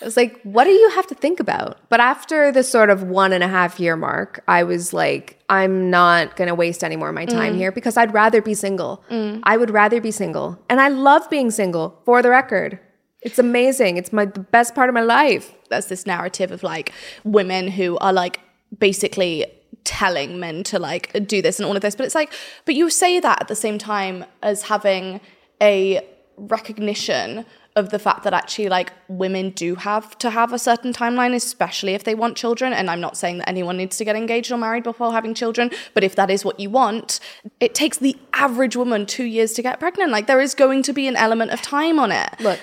I 0.00 0.04
was 0.04 0.16
like, 0.16 0.40
what 0.42 0.64
do 0.64 0.70
you 0.70 0.90
have 0.90 1.06
to 1.08 1.14
think 1.14 1.40
about? 1.40 1.78
But 1.88 2.00
after 2.00 2.50
the 2.50 2.62
sort 2.62 2.88
of 2.88 3.02
one 3.02 3.32
and 3.32 3.44
a 3.44 3.48
half 3.48 3.78
year 3.78 3.96
mark, 3.96 4.42
I 4.48 4.64
was 4.64 4.92
like, 4.92 5.38
I'm 5.50 5.90
not 5.90 6.36
going 6.36 6.48
to 6.48 6.54
waste 6.54 6.82
any 6.82 6.96
more 6.96 7.10
of 7.10 7.14
my 7.14 7.26
time 7.26 7.54
mm. 7.54 7.58
here 7.58 7.70
because 7.70 7.96
I'd 7.96 8.14
rather 8.14 8.40
be 8.40 8.54
single. 8.54 9.04
Mm. 9.10 9.40
I 9.42 9.56
would 9.56 9.70
rather 9.70 10.00
be 10.00 10.10
single. 10.10 10.58
And 10.70 10.80
I 10.80 10.88
love 10.88 11.28
being 11.28 11.50
single, 11.50 12.00
for 12.04 12.22
the 12.22 12.30
record. 12.30 12.78
It's 13.20 13.38
amazing. 13.38 13.98
It's 13.98 14.12
my 14.12 14.24
the 14.24 14.40
best 14.40 14.74
part 14.74 14.88
of 14.88 14.94
my 14.94 15.02
life. 15.02 15.54
There's 15.68 15.86
this 15.86 16.06
narrative 16.06 16.50
of 16.50 16.62
like 16.62 16.92
women 17.24 17.68
who 17.68 17.98
are 17.98 18.12
like 18.12 18.40
basically 18.78 19.44
telling 19.84 20.40
men 20.40 20.62
to 20.64 20.78
like 20.78 21.26
do 21.26 21.42
this 21.42 21.58
and 21.58 21.66
all 21.66 21.76
of 21.76 21.82
this, 21.82 21.94
but 21.94 22.06
it's 22.06 22.14
like, 22.14 22.32
but 22.64 22.74
you 22.74 22.88
say 22.88 23.20
that 23.20 23.42
at 23.42 23.48
the 23.48 23.56
same 23.56 23.78
time 23.78 24.24
as 24.42 24.62
having 24.62 25.20
a 25.60 26.06
recognition 26.36 27.44
of 27.80 27.90
the 27.90 27.98
fact 27.98 28.22
that 28.22 28.32
actually 28.32 28.68
like 28.68 28.92
women 29.08 29.50
do 29.50 29.74
have 29.74 30.16
to 30.18 30.30
have 30.30 30.52
a 30.52 30.58
certain 30.58 30.92
timeline 30.92 31.34
especially 31.34 31.94
if 31.94 32.04
they 32.04 32.14
want 32.14 32.36
children 32.36 32.72
and 32.72 32.88
I'm 32.88 33.00
not 33.00 33.16
saying 33.16 33.38
that 33.38 33.48
anyone 33.48 33.76
needs 33.76 33.96
to 33.96 34.04
get 34.04 34.14
engaged 34.14 34.52
or 34.52 34.58
married 34.58 34.84
before 34.84 35.10
having 35.10 35.34
children 35.34 35.72
but 35.94 36.04
if 36.04 36.14
that 36.14 36.30
is 36.30 36.44
what 36.44 36.60
you 36.60 36.70
want 36.70 37.18
it 37.58 37.74
takes 37.74 37.98
the 37.98 38.16
average 38.32 38.76
woman 38.76 39.06
2 39.06 39.24
years 39.24 39.54
to 39.54 39.62
get 39.62 39.80
pregnant 39.80 40.12
like 40.12 40.28
there 40.28 40.40
is 40.40 40.54
going 40.54 40.84
to 40.84 40.92
be 40.92 41.08
an 41.08 41.16
element 41.16 41.50
of 41.50 41.60
time 41.62 41.98
on 41.98 42.12
it 42.12 42.30
Look, 42.38 42.60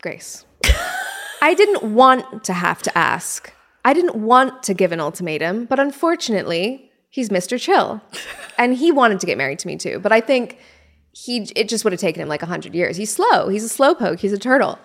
Grace, 0.00 0.44
I 1.42 1.54
didn't 1.54 1.94
want 1.94 2.44
to 2.44 2.52
have 2.52 2.82
to 2.82 2.96
ask. 2.96 3.52
I 3.84 3.92
didn't 3.92 4.16
want 4.16 4.62
to 4.64 4.74
give 4.74 4.92
an 4.92 5.00
ultimatum, 5.00 5.66
but 5.66 5.78
unfortunately, 5.78 6.90
he's 7.08 7.28
Mr. 7.28 7.60
Chill. 7.60 8.00
And 8.58 8.74
he 8.74 8.90
wanted 8.90 9.20
to 9.20 9.26
get 9.26 9.38
married 9.38 9.58
to 9.60 9.68
me 9.68 9.76
too. 9.76 9.98
But 10.00 10.12
I 10.12 10.20
think 10.20 10.58
he 11.16 11.50
it 11.56 11.68
just 11.70 11.82
would 11.82 11.94
have 11.94 12.00
taken 12.00 12.20
him 12.20 12.28
like 12.28 12.42
100 12.42 12.74
years. 12.74 12.98
He's 12.98 13.12
slow. 13.12 13.48
He's 13.48 13.64
a 13.64 13.74
slowpoke. 13.74 14.20
He's 14.20 14.34
a 14.34 14.38
turtle. 14.38 14.78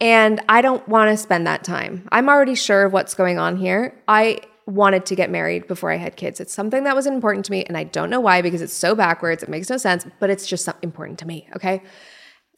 And 0.00 0.40
I 0.48 0.60
don't 0.60 0.86
want 0.88 1.10
to 1.10 1.16
spend 1.16 1.46
that 1.48 1.64
time. 1.64 2.08
I'm 2.12 2.28
already 2.28 2.54
sure 2.54 2.84
of 2.84 2.92
what's 2.92 3.14
going 3.14 3.38
on 3.38 3.56
here. 3.56 4.00
I 4.06 4.38
wanted 4.66 5.04
to 5.06 5.16
get 5.16 5.30
married 5.30 5.66
before 5.66 5.90
I 5.90 5.96
had 5.96 6.16
kids. 6.16 6.38
It's 6.38 6.54
something 6.54 6.84
that 6.84 6.94
was 6.94 7.06
important 7.06 7.44
to 7.46 7.52
me, 7.52 7.64
and 7.64 7.76
I 7.76 7.84
don't 7.84 8.08
know 8.08 8.20
why 8.20 8.40
because 8.40 8.62
it's 8.62 8.72
so 8.72 8.94
backwards. 8.94 9.42
It 9.42 9.48
makes 9.48 9.68
no 9.68 9.76
sense, 9.76 10.06
but 10.20 10.30
it's 10.30 10.46
just 10.46 10.68
important 10.82 11.18
to 11.20 11.26
me. 11.26 11.48
Okay. 11.56 11.82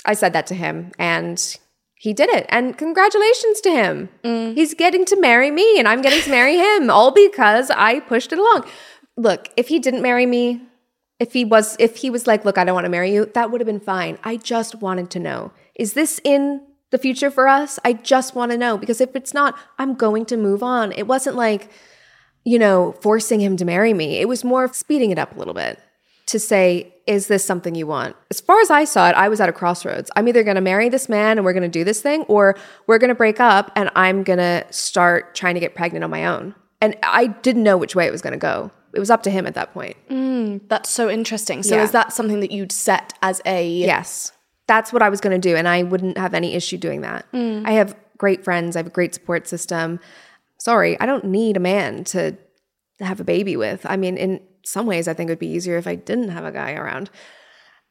I 0.05 0.13
said 0.13 0.35
that 0.35 0.47
to 0.49 0.55
him, 0.55 0.93
and 0.99 1.59
he 1.95 2.13
did 2.13 2.29
it. 2.29 2.47
And 2.51 2.77
congratulations 2.77 3.61
to 3.63 3.71
him. 3.71 4.09
Mm. 4.25 4.55
He's 4.55 4.75
getting 4.75 5.07
to 5.07 5.21
marry 5.21 5.51
me, 5.51 5.79
and 5.79 5.89
I'm 5.89 6.03
getting 6.03 6.23
to 6.23 6.31
marry 6.31 6.57
him, 6.57 6.91
all 6.91 7.13
because 7.13 7.71
I 7.71 8.01
pushed 8.01 8.33
it 8.33 8.39
along. 8.39 8.67
Look, 9.17 9.49
if 9.57 9.69
he 9.69 9.79
didn't 9.79 10.03
marry 10.03 10.27
me, 10.27 10.63
if 11.19 11.33
he 11.33 11.45
was 11.45 11.77
if 11.79 11.97
he 11.97 12.11
was 12.11 12.27
like, 12.27 12.45
"Look, 12.45 12.59
I 12.59 12.65
don't 12.65 12.75
want 12.75 12.85
to 12.85 12.91
marry 12.91 13.13
you," 13.13 13.31
that 13.35 13.51
would 13.51 13.61
have 13.61 13.67
been 13.67 13.81
fine. 13.81 14.19
I 14.25 14.37
just 14.37 14.77
wanted 14.77 15.11
to 15.11 15.19
know. 15.19 15.53
Is 15.75 15.95
this 15.95 16.21
in 16.25 16.63
the 16.91 16.99
future 16.99 17.31
for 17.31 17.49
us? 17.49 17.79
I 17.85 17.93
just 17.93 18.35
want 18.35 18.53
to 18.53 18.59
know 18.59 18.79
because 18.79 19.01
if 19.01 19.15
it's 19.17 19.35
not, 19.35 19.57
I'm 19.79 19.95
going 19.95 20.25
to 20.27 20.37
move 20.37 20.63
on. 20.63 20.93
It 20.93 21.07
wasn't 21.07 21.37
like, 21.37 21.71
you 22.45 22.59
know, 22.59 22.93
forcing 23.01 23.41
him 23.41 23.57
to 23.57 23.65
marry 23.65 23.93
me. 23.93 24.19
It 24.19 24.29
was 24.29 24.45
more 24.45 24.65
of 24.65 24.75
speeding 24.75 25.11
it 25.11 25.19
up 25.19 25.35
a 25.35 25.39
little 25.39 25.55
bit 25.55 25.81
to 26.27 26.39
say, 26.39 26.93
is 27.07 27.29
this 27.29 27.45
something 27.45 27.75
you 27.75 27.87
want? 27.87 28.17
As 28.31 28.41
far 28.41 28.61
as 28.61 28.71
I 28.71 28.85
saw 28.85 29.09
it, 29.09 29.15
I 29.15 29.29
was 29.29 29.41
at 29.41 29.49
a 29.49 29.53
crossroads. 29.53 30.11
I'm 30.17 30.27
either 30.29 30.43
going 30.43 30.57
to 30.57 30.61
marry 30.61 30.89
this 30.89 31.09
man 31.09 31.39
and 31.39 31.45
we're 31.45 31.53
going 31.53 31.63
to 31.63 31.69
do 31.69 31.85
this 31.85 32.03
thing, 32.03 32.23
or 32.23 32.57
we're 32.87 32.99
going 32.99 33.09
to 33.09 33.15
break 33.15 33.41
up 33.41 33.71
and 33.77 33.91
I'm 33.95 34.23
going 34.25 34.39
to 34.39 34.65
start 34.71 35.35
trying 35.35 35.55
to 35.55 35.61
get 35.61 35.75
pregnant 35.75 36.05
on 36.05 36.11
my 36.11 36.27
own. 36.27 36.55
And 36.81 36.97
I 37.03 37.29
didn't 37.29 37.63
know 37.63 37.77
which 37.77 37.95
way 37.95 38.07
it 38.07 38.13
was 38.13 38.23
going 38.23 38.33
to 38.33 38.39
go. 38.39 38.71
It 38.97 39.01
was 39.01 39.11
up 39.11 39.23
to 39.25 39.31
him 39.31 39.47
at 39.47 39.55
that 39.55 39.73
point. 39.75 39.97
That's 40.69 40.91
so 40.91 41.09
interesting. 41.11 41.63
So 41.63 41.77
Yeah. 41.77 41.85
is 41.85 41.91
that 41.93 42.13
something 42.13 42.41
that 42.41 42.51
you'd 42.51 42.73
set 42.73 43.13
as 43.23 43.41
a 43.47 43.69
Yes. 43.69 44.33
That's 44.67 44.93
what 44.93 45.03
I 45.03 45.09
was 45.11 45.21
going 45.21 45.41
to 45.41 45.49
do. 45.51 45.55
And 45.55 45.69
I 45.69 45.85
wouldn't 45.85 46.19
have 46.19 46.35
any 46.35 46.55
issue 46.55 46.77
doing 46.79 47.03
that. 47.03 47.27
I 47.33 47.73
have 47.73 47.95
great 48.19 48.43
friends, 48.43 48.75
I 48.75 48.81
have 48.81 48.87
a 48.89 48.91
great 48.91 49.15
support 49.15 49.47
system. 49.47 50.01
sorry, 50.59 50.99
I 50.99 51.07
don't 51.07 51.25
need 51.25 51.57
a 51.57 51.61
man 51.61 52.03
to 52.05 52.37
have 53.01 53.21
a 53.21 53.25
baby 53.25 53.57
with. 53.57 53.85
I 53.85 53.97
mean, 53.97 54.17
in 54.17 54.41
some 54.65 54.87
ways, 54.87 55.07
I 55.07 55.13
think 55.15 55.29
it 55.29 55.33
would 55.33 55.39
be 55.39 55.47
easier 55.49 55.77
if 55.77 55.87
I 55.87 55.95
didn't 55.95 56.31
have 56.31 56.45
a 56.47 56.51
guy 56.51 56.73
around 56.73 57.11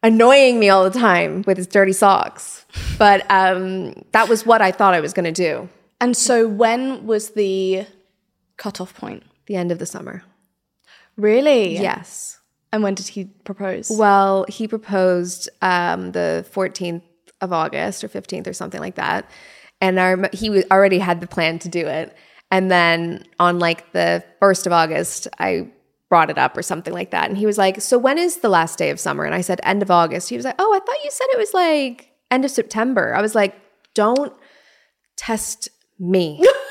annoying 0.03 0.60
me 0.60 0.70
all 0.70 0.84
the 0.84 0.99
time 0.99 1.43
with 1.47 1.58
his 1.58 1.68
dirty 1.68 1.93
socks. 1.93 2.66
But 2.97 3.26
um, 3.30 4.03
that 4.12 4.28
was 4.30 4.45
what 4.45 4.62
I 4.62 4.72
thought 4.72 4.93
I 4.93 4.99
was 4.99 5.14
going 5.14 5.32
to 5.32 5.32
do. 5.32 5.70
And 6.01 6.18
so 6.18 6.47
when 6.47 7.06
was 7.06 7.30
the 7.32 7.86
cutoff 8.58 8.93
point? 8.95 9.24
The 9.47 9.56
end 9.56 9.72
of 9.72 9.80
the 9.80 9.86
summer. 9.86 10.24
Really? 11.18 11.78
Yes. 11.78 12.39
And 12.72 12.84
when 12.84 12.93
did 12.93 13.07
he 13.07 13.26
propose? 13.26 13.89
Well, 13.89 14.45
he 14.49 14.68
proposed 14.68 15.49
um, 15.61 16.11
the 16.11 16.45
14th 16.51 17.01
of 17.41 17.53
August 17.53 18.03
or 18.03 18.09
15th 18.09 18.47
or 18.47 18.53
something 18.53 18.82
like 18.82 18.95
that. 18.95 19.30
And 19.82 19.99
our, 19.99 20.30
he 20.34 20.63
already 20.66 20.99
had 20.99 21.22
the 21.22 21.28
plan 21.28 21.59
to 21.59 21.70
do 21.70 21.86
it. 21.86 22.16
And 22.51 22.70
then 22.70 23.26
on 23.39 23.59
like 23.59 23.91
the 23.91 24.24
1st 24.41 24.68
of 24.68 24.74
August, 24.74 25.28
I 25.39 25.70
brought 26.09 26.30
it 26.30 26.38
up 26.38 26.57
or 26.57 26.61
something 26.61 26.93
like 26.93 27.11
that. 27.11 27.30
And 27.30 27.38
he 27.38 27.45
was 27.45 27.57
like, 27.57 27.82
So 27.82 27.97
when 27.97 28.18
is 28.18 28.38
the 28.38 28.49
last 28.49 28.78
day 28.78 28.89
of 28.89 28.99
summer? 28.99 29.24
And 29.24 29.34
I 29.34 29.41
said, 29.41 29.59
End 29.63 29.82
of 29.82 29.91
August. 29.91 30.30
He 30.30 30.36
was 30.36 30.45
like, 30.45 30.55
Oh, 30.59 30.74
I 30.74 30.80
thought 30.80 31.03
you 31.03 31.11
said 31.11 31.28
it 31.32 31.38
was 31.38 31.53
like 31.53 32.11
end 32.32 32.45
of 32.45 32.51
September. 32.51 33.13
I 33.16 33.22
was 33.22 33.36
like, 33.36 33.55
Don't 33.93 34.34
test 35.16 35.70
me. 35.99 36.43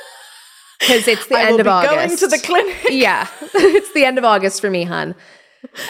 Because 0.80 1.08
it's 1.08 1.26
the 1.26 1.36
I 1.36 1.44
end 1.44 1.52
will 1.52 1.60
of 1.60 1.66
be 1.66 1.70
August. 1.70 1.94
going 1.94 2.16
to 2.18 2.26
the 2.26 2.42
clinic. 2.42 2.76
yeah. 2.90 3.28
it's 3.54 3.92
the 3.92 4.04
end 4.04 4.18
of 4.18 4.24
August 4.24 4.60
for 4.60 4.70
me, 4.70 4.84
hun. 4.84 5.14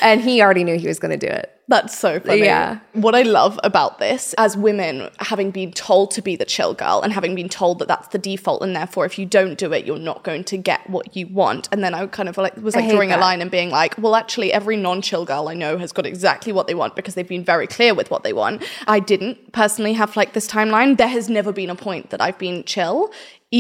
And 0.01 0.21
he 0.21 0.41
already 0.41 0.65
knew 0.65 0.79
he 0.79 0.87
was 0.87 0.99
going 0.99 1.19
to 1.19 1.27
do 1.27 1.33
it. 1.33 1.51
That's 1.67 1.99
so 1.99 2.21
funny. 2.21 2.41
Yeah. 2.41 2.81
What 2.93 3.15
I 3.15 3.23
love 3.23 3.59
about 3.65 3.99
this, 3.99 4.35
as 4.37 4.55
women, 4.55 5.09
having 5.19 5.51
been 5.51 5.73
told 5.73 6.11
to 6.13 6.23
be 6.23 6.37
the 6.37 6.45
chill 6.45 6.75
girl 6.75 7.01
and 7.03 7.11
having 7.11 7.35
been 7.35 7.49
told 7.49 7.79
that 7.79 7.89
that's 7.89 8.09
the 8.09 8.19
default, 8.19 8.63
and 8.63 8.77
therefore 8.77 9.07
if 9.07 9.19
you 9.19 9.25
don't 9.25 9.57
do 9.57 9.73
it, 9.73 9.87
you're 9.87 9.99
not 9.99 10.25
going 10.25 10.45
to 10.45 10.59
get 10.59 10.89
what 10.91 11.17
you 11.17 11.27
want. 11.27 11.69
And 11.73 11.83
then 11.83 11.95
I 11.95 12.07
kind 12.07 12.29
of 12.29 12.37
like 12.37 12.57
was 12.59 12.77
like 12.77 12.91
drawing 12.91 13.13
a 13.13 13.17
line 13.17 13.41
and 13.41 13.51
being 13.51 13.71
like, 13.71 13.97
well, 13.97 14.15
actually, 14.15 14.53
every 14.53 14.77
non-chill 14.77 15.25
girl 15.25 15.49
I 15.49 15.55
know 15.55 15.79
has 15.79 15.91
got 15.91 16.05
exactly 16.05 16.53
what 16.53 16.67
they 16.67 16.75
want 16.75 16.97
because 16.97 17.15
they've 17.15 17.27
been 17.27 17.45
very 17.45 17.67
clear 17.67 17.95
with 17.95 18.11
what 18.11 18.25
they 18.25 18.35
want. 18.35 18.63
I 18.87 19.01
didn't 19.01 19.53
personally 19.53 19.95
have 19.95 20.17
like 20.17 20.35
this 20.35 20.47
timeline. 20.47 20.99
There 20.99 21.09
has 21.09 21.31
never 21.31 21.51
been 21.51 21.71
a 21.71 21.75
point 21.75 22.11
that 22.11 22.21
I've 22.21 22.39
been 22.39 22.65
chill, 22.65 23.11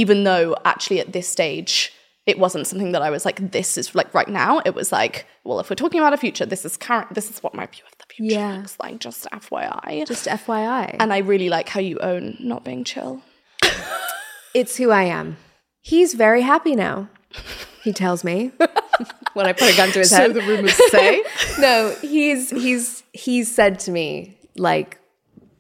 even 0.03 0.25
though 0.25 0.57
actually 0.65 0.99
at 1.01 1.13
this 1.13 1.29
stage 1.29 1.93
it 2.27 2.39
wasn't 2.39 2.67
something 2.67 2.93
that 2.93 3.03
I 3.03 3.11
was 3.11 3.27
like, 3.27 3.39
this 3.53 3.77
is 3.77 3.95
like 3.95 4.15
right 4.15 4.29
now. 4.29 4.53
It 4.65 4.75
was 4.75 4.91
like, 4.91 5.27
well, 5.45 5.61
if 5.61 5.69
we're 5.69 5.77
talking 5.77 6.01
about 6.01 6.15
a 6.15 6.17
future, 6.17 6.47
this 6.47 6.65
is 6.65 6.75
current, 6.79 7.13
this 7.13 7.29
is 7.31 7.43
what 7.43 7.55
my 7.55 7.67
view 7.67 7.83
of 7.93 7.99
the 7.99 8.05
future 8.15 8.35
Yeah. 8.41 8.57
looks 8.57 8.79
like, 8.83 8.99
just 8.99 9.27
FYI. 9.31 10.07
Just 10.07 10.25
FYI. 10.27 10.97
and 10.99 11.13
I 11.13 11.19
really 11.19 11.51
like 11.51 11.69
how 11.69 11.81
you 11.81 11.99
own 11.99 12.39
not 12.41 12.65
being 12.65 12.83
chill. 12.83 13.21
it's 14.55 14.77
who 14.77 14.91
I 14.91 15.03
am. 15.05 15.37
He's 15.83 16.15
very 16.15 16.41
happy 16.41 16.75
now, 16.75 17.11
he 17.83 17.93
tells 17.93 18.25
me 18.25 18.53
when 19.35 19.45
I 19.45 19.53
put 19.53 19.75
a 19.75 19.77
gun 19.77 19.91
to 19.93 19.99
his 19.99 20.11
head. 20.11 20.33
the 20.33 20.41
rumors 20.41 20.79
say. 20.91 21.23
no, 21.59 21.95
he's 22.01 22.49
he's 22.51 23.03
he's 23.13 23.55
said 23.55 23.79
to 23.81 23.91
me 23.91 24.35
like 24.57 24.99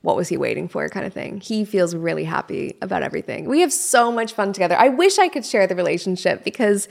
what 0.04 0.16
was 0.16 0.28
he 0.28 0.36
waiting 0.36 0.68
for 0.68 0.86
kind 0.90 1.06
of 1.06 1.14
thing. 1.14 1.40
He 1.40 1.64
feels 1.64 1.96
really 1.96 2.24
happy 2.24 2.76
about 2.82 3.02
everything. 3.02 3.46
We 3.46 3.60
have 3.60 3.72
so 3.72 4.12
much 4.12 4.34
fun 4.34 4.52
together. 4.52 4.76
I 4.76 4.90
wish 4.90 5.18
I 5.18 5.28
could 5.28 5.46
share 5.46 5.66
the 5.66 5.74
relationship 5.74 6.44
because 6.44 6.88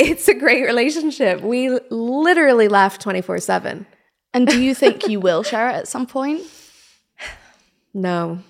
it's 0.00 0.26
a 0.26 0.34
great 0.34 0.64
relationship. 0.64 1.40
We 1.40 1.78
literally 1.88 2.66
laugh 2.66 2.98
24/7. 2.98 3.86
and 4.34 4.46
do 4.46 4.60
you 4.60 4.74
think 4.74 5.08
you 5.08 5.20
will 5.20 5.42
share 5.44 5.70
it 5.70 5.74
at 5.74 5.88
some 5.88 6.04
point? 6.06 6.42
No. 7.94 8.40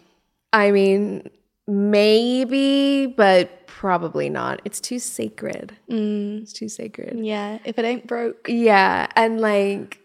I 0.52 0.70
mean, 0.72 1.30
maybe, 1.68 3.06
but 3.06 3.66
probably 3.66 4.30
not. 4.30 4.62
It's 4.64 4.80
too 4.80 4.98
sacred. 4.98 5.76
Mm. 5.90 6.42
It's 6.42 6.52
too 6.52 6.68
sacred. 6.68 7.20
Yeah, 7.20 7.58
if 7.64 7.78
it 7.78 7.84
ain't 7.84 8.06
broke. 8.06 8.48
Yeah. 8.48 9.06
And 9.14 9.40
like, 9.40 10.00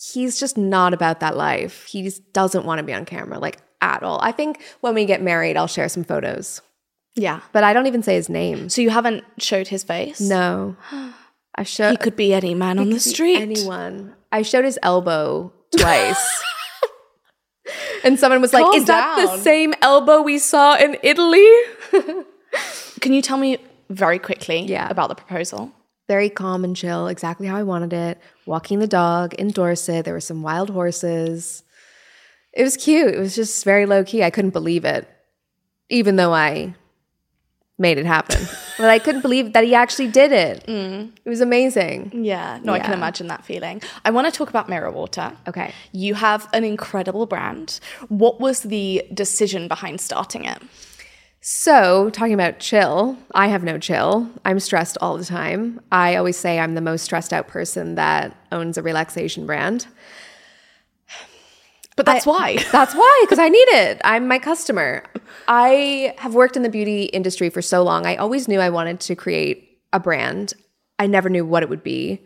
he's 0.00 0.40
just 0.40 0.56
not 0.56 0.94
about 0.94 1.20
that 1.20 1.36
life. 1.36 1.84
He 1.84 2.02
just 2.02 2.32
doesn't 2.32 2.64
want 2.64 2.78
to 2.78 2.82
be 2.84 2.92
on 2.94 3.04
camera, 3.04 3.38
like 3.38 3.58
at 3.80 4.02
all. 4.02 4.18
I 4.22 4.32
think 4.32 4.60
when 4.80 4.94
we 4.94 5.04
get 5.04 5.22
married, 5.22 5.56
I'll 5.56 5.66
share 5.66 5.88
some 5.88 6.04
photos, 6.04 6.60
Yeah. 7.16 7.40
but 7.52 7.64
I 7.64 7.72
don't 7.72 7.86
even 7.86 8.02
say 8.02 8.14
his 8.14 8.28
name. 8.28 8.68
So 8.68 8.80
you 8.82 8.90
haven't 8.90 9.24
showed 9.38 9.68
his 9.68 9.82
face? 9.84 10.20
No. 10.20 10.76
I 11.56 11.64
showed 11.64 11.90
He 11.90 11.96
could 11.96 12.16
be 12.16 12.32
any 12.32 12.54
man 12.54 12.78
on 12.78 12.90
the 12.90 13.00
street. 13.00 13.36
Anyone. 13.40 14.14
I 14.32 14.42
showed 14.42 14.64
his 14.64 14.78
elbow 14.82 15.52
twice. 15.76 16.42
and 18.04 18.18
someone 18.18 18.40
was 18.40 18.52
like, 18.52 18.64
Calm 18.64 18.74
Is 18.74 18.84
that 18.86 19.16
the 19.16 19.38
same 19.38 19.74
elbow 19.82 20.22
we 20.22 20.38
saw 20.38 20.76
in 20.76 20.96
Italy? 21.02 21.46
Can 23.00 23.12
you 23.12 23.20
tell 23.22 23.36
me 23.36 23.58
very 23.90 24.18
quickly 24.18 24.60
Yeah. 24.62 24.88
about 24.88 25.08
the 25.08 25.14
proposal? 25.14 25.72
Very 26.10 26.28
calm 26.28 26.64
and 26.64 26.74
chill, 26.74 27.06
exactly 27.06 27.46
how 27.46 27.56
I 27.56 27.62
wanted 27.62 27.92
it. 27.92 28.18
Walking 28.44 28.80
the 28.80 28.88
dog 28.88 29.32
in 29.34 29.52
Dorset, 29.52 30.04
there 30.04 30.12
were 30.12 30.20
some 30.32 30.42
wild 30.42 30.68
horses. 30.68 31.62
It 32.52 32.64
was 32.64 32.76
cute. 32.76 33.14
It 33.14 33.20
was 33.20 33.36
just 33.36 33.64
very 33.64 33.86
low 33.86 34.02
key. 34.02 34.24
I 34.24 34.30
couldn't 34.30 34.50
believe 34.50 34.84
it, 34.84 35.08
even 35.88 36.16
though 36.16 36.34
I 36.34 36.74
made 37.78 37.96
it 37.96 38.06
happen. 38.06 38.44
but 38.76 38.90
I 38.90 38.98
couldn't 38.98 39.20
believe 39.20 39.52
that 39.52 39.62
he 39.62 39.72
actually 39.72 40.08
did 40.08 40.32
it. 40.32 40.66
Mm. 40.66 41.12
It 41.24 41.28
was 41.28 41.40
amazing. 41.40 42.10
Yeah, 42.12 42.58
no, 42.64 42.72
I 42.72 42.80
can 42.80 42.92
imagine 42.92 43.28
that 43.28 43.44
feeling. 43.44 43.80
I 44.04 44.10
want 44.10 44.26
to 44.26 44.32
talk 44.32 44.50
about 44.50 44.68
Mirror 44.68 44.90
Water. 44.90 45.30
Okay. 45.46 45.72
You 45.92 46.14
have 46.14 46.48
an 46.52 46.64
incredible 46.64 47.26
brand. 47.26 47.78
What 48.08 48.40
was 48.40 48.62
the 48.62 49.04
decision 49.14 49.68
behind 49.68 50.00
starting 50.00 50.44
it? 50.44 50.60
So, 51.42 52.10
talking 52.10 52.34
about 52.34 52.58
chill, 52.58 53.16
I 53.34 53.48
have 53.48 53.64
no 53.64 53.78
chill. 53.78 54.28
I'm 54.44 54.60
stressed 54.60 54.98
all 55.00 55.16
the 55.16 55.24
time. 55.24 55.80
I 55.90 56.16
always 56.16 56.36
say 56.36 56.58
I'm 56.58 56.74
the 56.74 56.82
most 56.82 57.02
stressed 57.02 57.32
out 57.32 57.48
person 57.48 57.94
that 57.94 58.36
owns 58.52 58.76
a 58.76 58.82
relaxation 58.82 59.46
brand. 59.46 59.86
But 61.96 62.06
that's 62.06 62.24
why. 62.24 62.56
That's 62.72 62.94
why, 62.94 63.20
because 63.24 63.38
I 63.38 63.50
need 63.50 63.58
it. 63.58 64.00
I'm 64.04 64.26
my 64.26 64.38
customer. 64.38 65.04
I 65.48 66.14
have 66.16 66.34
worked 66.34 66.56
in 66.56 66.62
the 66.62 66.70
beauty 66.70 67.04
industry 67.04 67.50
for 67.50 67.60
so 67.60 67.82
long. 67.82 68.06
I 68.06 68.16
always 68.16 68.48
knew 68.48 68.58
I 68.58 68.70
wanted 68.70 69.00
to 69.00 69.14
create 69.14 69.80
a 69.92 70.00
brand. 70.00 70.54
I 70.98 71.08
never 71.08 71.28
knew 71.28 71.44
what 71.44 71.62
it 71.62 71.68
would 71.68 71.82
be. 71.82 72.22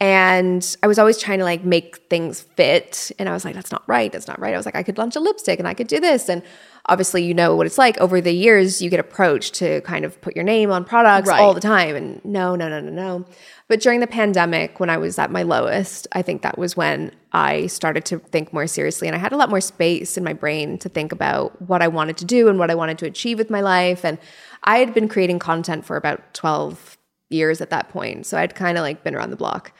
And 0.00 0.76
I 0.82 0.88
was 0.88 0.98
always 0.98 1.18
trying 1.18 1.38
to 1.38 1.44
like 1.44 1.64
make 1.64 1.96
things 2.10 2.42
fit. 2.42 3.10
And 3.18 3.28
I 3.28 3.32
was 3.32 3.44
like, 3.44 3.54
that's 3.54 3.70
not 3.72 3.82
right. 3.88 4.12
That's 4.12 4.28
not 4.28 4.38
right. 4.38 4.52
I 4.52 4.56
was 4.56 4.66
like, 4.66 4.76
I 4.76 4.82
could 4.82 4.98
launch 4.98 5.16
a 5.16 5.20
lipstick 5.20 5.58
and 5.58 5.68
I 5.68 5.74
could 5.74 5.86
do 5.86 6.00
this. 6.00 6.28
And 6.28 6.42
obviously, 6.88 7.24
you 7.24 7.34
know 7.34 7.54
what 7.56 7.66
it's 7.66 7.78
like. 7.78 7.98
Over 7.98 8.20
the 8.20 8.32
years, 8.32 8.80
you 8.80 8.90
get 8.90 9.00
approached 9.00 9.54
to 9.54 9.80
kind 9.82 10.04
of 10.04 10.20
put 10.20 10.34
your 10.36 10.44
name 10.44 10.70
on 10.70 10.84
products 10.84 11.28
Right. 11.28 11.40
all 11.40 11.54
the 11.54 11.60
time. 11.60 11.96
And 11.96 12.24
no, 12.24 12.54
no, 12.56 12.68
no, 12.68 12.80
no, 12.80 12.90
no. 12.90 13.24
But 13.68 13.80
during 13.80 14.00
the 14.00 14.06
pandemic, 14.06 14.78
when 14.78 14.90
I 14.90 14.96
was 14.96 15.18
at 15.18 15.30
my 15.30 15.42
lowest, 15.42 16.06
I 16.12 16.22
think 16.22 16.42
that 16.42 16.56
was 16.56 16.76
when 16.76 17.10
I 17.32 17.66
started 17.66 18.04
to 18.06 18.18
think 18.20 18.52
more 18.52 18.66
seriously. 18.68 19.08
And 19.08 19.14
I 19.16 19.18
had 19.18 19.32
a 19.32 19.36
lot 19.36 19.50
more 19.50 19.60
space 19.60 20.16
in 20.16 20.22
my 20.22 20.32
brain 20.32 20.78
to 20.78 20.88
think 20.88 21.10
about 21.12 21.60
what 21.62 21.82
I 21.82 21.88
wanted 21.88 22.16
to 22.18 22.24
do 22.24 22.48
and 22.48 22.58
what 22.58 22.70
I 22.70 22.74
wanted 22.76 22.98
to 22.98 23.06
achieve 23.06 23.38
with 23.38 23.50
my 23.50 23.60
life. 23.60 24.04
And 24.04 24.18
I 24.64 24.78
had 24.78 24.94
been 24.94 25.08
creating 25.08 25.40
content 25.40 25.84
for 25.84 25.96
about 25.96 26.32
12 26.34 26.96
years 27.28 27.60
at 27.60 27.70
that 27.70 27.88
point. 27.88 28.26
So 28.26 28.38
I'd 28.38 28.54
kind 28.54 28.78
of 28.78 28.82
like 28.82 29.02
been 29.02 29.14
around 29.16 29.30
the 29.30 29.36
block. 29.36 29.72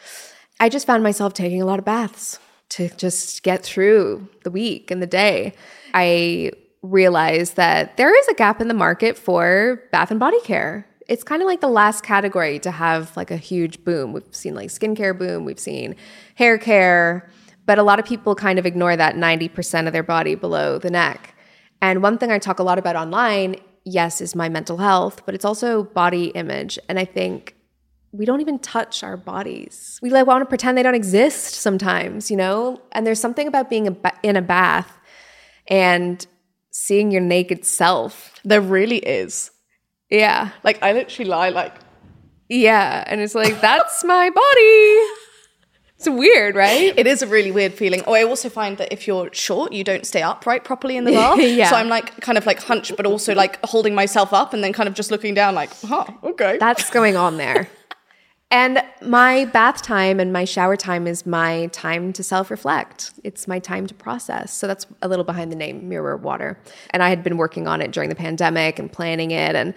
I 0.59 0.69
just 0.69 0.87
found 0.87 1.03
myself 1.05 1.33
taking 1.35 1.63
a 1.63 1.67
lot 1.67 1.79
of 1.79 1.85
baths 1.85 2.41
to 2.71 2.89
just 2.97 3.45
get 3.45 3.63
through 3.63 4.29
the 4.43 4.51
week 4.51 4.91
and 4.91 5.01
the 5.01 5.07
day. 5.07 5.53
I 5.95 6.51
realized 6.91 7.57
that 7.57 7.97
there 7.97 8.17
is 8.17 8.29
a 8.29 8.35
gap 8.35 8.61
in 8.61 8.69
the 8.69 8.75
market 8.75 9.17
for 9.19 9.83
bath 9.93 10.11
and 10.11 10.21
body 10.21 10.41
care. 10.43 10.87
It's 11.09 11.23
kind 11.23 11.41
of 11.41 11.47
like 11.47 11.61
the 11.61 11.69
last 11.69 12.03
category 12.03 12.59
to 12.61 12.71
have 12.71 13.17
like 13.17 13.31
a 13.31 13.37
huge 13.37 13.85
boom. 13.85 14.13
We've 14.13 14.25
seen 14.33 14.55
like 14.55 14.71
skincare 14.71 15.17
boom, 15.17 15.45
we've 15.45 15.59
seen 15.59 15.95
hair 16.35 16.59
care, 16.59 17.29
but 17.65 17.79
a 17.79 17.83
lot 17.83 17.99
of 17.99 18.05
people 18.05 18.35
kind 18.35 18.59
of 18.59 18.67
ignore 18.67 18.97
that 18.97 19.15
90% 19.15 19.87
of 19.87 19.93
their 19.93 20.03
body 20.03 20.35
below 20.35 20.79
the 20.79 20.91
neck. 20.91 21.35
And 21.81 22.03
one 22.03 22.19
thing 22.19 22.31
I 22.33 22.39
talk 22.39 22.59
a 22.59 22.63
lot 22.63 22.79
about 22.79 22.97
online, 22.97 23.57
yes, 23.85 24.21
is 24.21 24.35
my 24.35 24.49
mental 24.49 24.79
health, 24.79 25.25
but 25.27 25.35
it's 25.35 25.45
also 25.45 25.85
body 25.85 26.27
image. 26.29 26.79
And 26.89 26.99
I 26.99 27.05
think 27.05 27.55
we 28.13 28.25
don't 28.25 28.41
even 28.41 28.59
touch 28.59 29.03
our 29.03 29.17
bodies. 29.17 29.99
We 30.03 30.11
like 30.11 30.27
want 30.27 30.43
to 30.43 30.47
pretend 30.47 30.79
they 30.79 30.83
don't 30.83 30.95
exist 30.95 31.55
sometimes, 31.55 32.31
you 32.31 32.37
know? 32.37 32.81
And 32.93 33.07
there's 33.07 33.21
something 33.21 33.47
about 33.47 33.69
being 33.69 33.87
a 33.87 33.91
ba- 33.91 34.19
in 34.23 34.37
a 34.37 34.43
bath 34.43 34.99
and 35.69 36.27
seeing 36.77 37.11
your 37.11 37.23
naked 37.23 37.65
self. 37.65 38.33
There 38.45 38.61
really 38.61 38.99
is. 38.99 39.51
Yeah. 40.11 40.51
Like, 40.63 40.83
I 40.83 40.93
literally 40.93 41.29
lie, 41.31 41.49
like, 41.49 41.75
Yeah. 42.49 43.03
And 43.07 43.21
it's 43.21 43.35
like, 43.35 43.61
that's 43.61 44.05
my 44.05 44.29
body. 44.31 45.23
It's 45.99 46.07
weird, 46.07 46.55
right? 46.55 46.93
It 46.97 47.07
is 47.07 47.23
a 47.23 47.27
really 47.27 47.51
weird 47.51 47.73
feeling. 47.73 48.03
Oh, 48.07 48.13
I 48.13 48.23
also 48.25 48.51
find 48.51 48.77
that 48.77 48.93
if 48.93 49.07
you're 49.07 49.31
short, 49.33 49.73
you 49.73 49.83
don't 49.83 50.05
stay 50.05 50.21
upright 50.21 50.63
properly 50.63 50.99
in 50.99 51.05
the 51.05 51.13
bath. 51.21 51.41
Yeah. 51.41 51.71
So 51.71 51.77
I'm 51.77 51.89
like 51.89 52.21
kind 52.21 52.37
of 52.37 52.45
like 52.45 52.61
hunched, 52.63 52.95
but 52.99 53.07
also 53.07 53.35
like 53.35 53.59
holding 53.65 53.95
myself 53.95 54.35
up 54.35 54.53
and 54.53 54.63
then 54.63 54.75
kind 54.75 54.89
of 54.89 54.95
just 54.95 55.11
looking 55.11 55.33
down, 55.33 55.55
like, 55.55 55.71
huh, 55.81 56.05
okay. 56.23 56.59
That's 56.59 56.91
going 56.91 57.17
on 57.17 57.39
there. 57.39 57.69
And 58.51 58.81
my 59.03 59.47
bath 59.47 59.83
time 59.83 60.21
and 60.21 60.33
my 60.33 60.45
shower 60.45 60.77
time 60.77 61.07
is 61.07 61.27
my 61.27 61.67
time 61.73 62.13
to 62.13 62.23
self 62.23 62.51
reflect. 62.51 63.13
It's 63.25 63.49
my 63.49 63.59
time 63.59 63.87
to 63.89 63.95
process. 63.95 64.53
So 64.53 64.67
that's 64.67 64.87
a 65.03 65.09
little 65.09 65.25
behind 65.25 65.51
the 65.51 65.57
name 65.57 65.89
Mirror 65.89 66.19
Water. 66.19 66.59
And 66.91 67.03
I 67.03 67.09
had 67.09 67.25
been 67.25 67.37
working 67.37 67.67
on 67.67 67.83
it 67.83 67.91
during 67.91 68.09
the 68.09 68.15
pandemic 68.15 68.79
and 68.79 68.93
planning 68.93 69.33
it. 69.33 69.57
And 69.57 69.75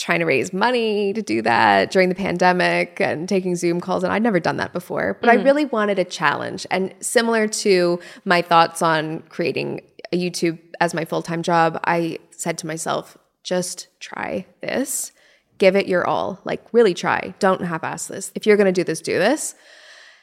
trying 0.00 0.20
to 0.20 0.24
raise 0.24 0.52
money 0.54 1.12
to 1.12 1.20
do 1.20 1.42
that 1.42 1.90
during 1.90 2.08
the 2.08 2.14
pandemic 2.14 2.98
and 3.00 3.28
taking 3.28 3.54
Zoom 3.54 3.82
calls. 3.82 4.02
And 4.02 4.10
I'd 4.10 4.22
never 4.22 4.40
done 4.40 4.56
that 4.56 4.72
before, 4.72 5.18
but 5.20 5.28
I 5.28 5.36
mm-hmm. 5.36 5.44
really 5.44 5.64
wanted 5.66 5.98
a 5.98 6.04
challenge. 6.04 6.66
And 6.70 6.94
similar 7.00 7.46
to 7.46 8.00
my 8.24 8.40
thoughts 8.40 8.80
on 8.80 9.20
creating 9.28 9.82
a 10.10 10.16
YouTube 10.18 10.58
as 10.80 10.94
my 10.94 11.04
full 11.04 11.20
time 11.20 11.42
job, 11.42 11.78
I 11.84 12.18
said 12.30 12.56
to 12.58 12.66
myself, 12.66 13.18
just 13.44 13.88
try 14.00 14.46
this, 14.62 15.12
give 15.60 15.76
it 15.76 15.86
your 15.86 16.04
all. 16.04 16.40
Like, 16.44 16.64
really 16.72 16.94
try. 16.94 17.34
Don't 17.38 17.60
half 17.60 17.84
ass 17.84 18.08
this. 18.08 18.32
If 18.34 18.46
you're 18.46 18.56
going 18.56 18.66
to 18.66 18.72
do 18.72 18.82
this, 18.82 19.00
do 19.00 19.18
this. 19.18 19.54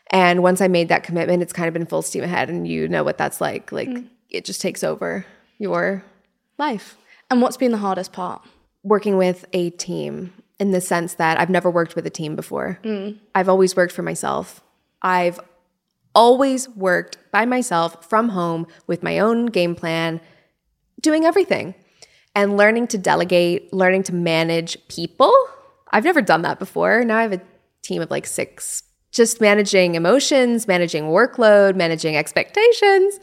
And 0.09 0.43
once 0.43 0.59
I 0.59 0.67
made 0.67 0.89
that 0.89 1.03
commitment, 1.03 1.41
it's 1.41 1.53
kind 1.53 1.67
of 1.67 1.73
been 1.73 1.85
full 1.85 2.01
steam 2.01 2.23
ahead. 2.23 2.49
And 2.49 2.67
you 2.67 2.89
know 2.89 3.03
what 3.03 3.17
that's 3.17 3.39
like. 3.39 3.71
Like, 3.71 3.87
mm. 3.87 4.09
it 4.29 4.43
just 4.43 4.59
takes 4.59 4.83
over 4.83 5.25
your 5.59 6.03
life. 6.57 6.97
And 7.29 7.41
what's 7.41 7.55
been 7.55 7.71
the 7.71 7.77
hardest 7.77 8.11
part? 8.11 8.41
Working 8.83 9.15
with 9.15 9.45
a 9.53 9.69
team 9.69 10.33
in 10.59 10.71
the 10.71 10.81
sense 10.81 11.13
that 11.15 11.39
I've 11.39 11.49
never 11.49 11.69
worked 11.69 11.95
with 11.95 12.07
a 12.07 12.09
team 12.09 12.35
before. 12.35 12.79
Mm. 12.83 13.19
I've 13.35 13.47
always 13.47 13.75
worked 13.75 13.93
for 13.93 14.01
myself. 14.01 14.61
I've 15.01 15.39
always 16.15 16.67
worked 16.69 17.17
by 17.31 17.45
myself 17.45 18.09
from 18.09 18.29
home 18.29 18.65
with 18.87 19.03
my 19.03 19.19
own 19.19 19.45
game 19.45 19.75
plan, 19.75 20.19
doing 20.99 21.25
everything 21.25 21.75
and 22.37 22.55
learning 22.55 22.85
to 22.85 22.99
delegate, 22.99 23.73
learning 23.73 24.03
to 24.03 24.13
manage 24.13 24.77
people. 24.89 25.33
I've 25.91 26.03
never 26.03 26.21
done 26.21 26.43
that 26.43 26.59
before. 26.59 27.03
Now 27.03 27.17
I 27.17 27.23
have 27.23 27.33
a 27.33 27.41
team 27.81 27.99
of 27.99 28.11
like 28.11 28.27
six, 28.27 28.83
just 29.11 29.41
managing 29.41 29.95
emotions, 29.95 30.67
managing 30.67 31.05
workload, 31.05 31.75
managing 31.75 32.15
expectations, 32.15 33.19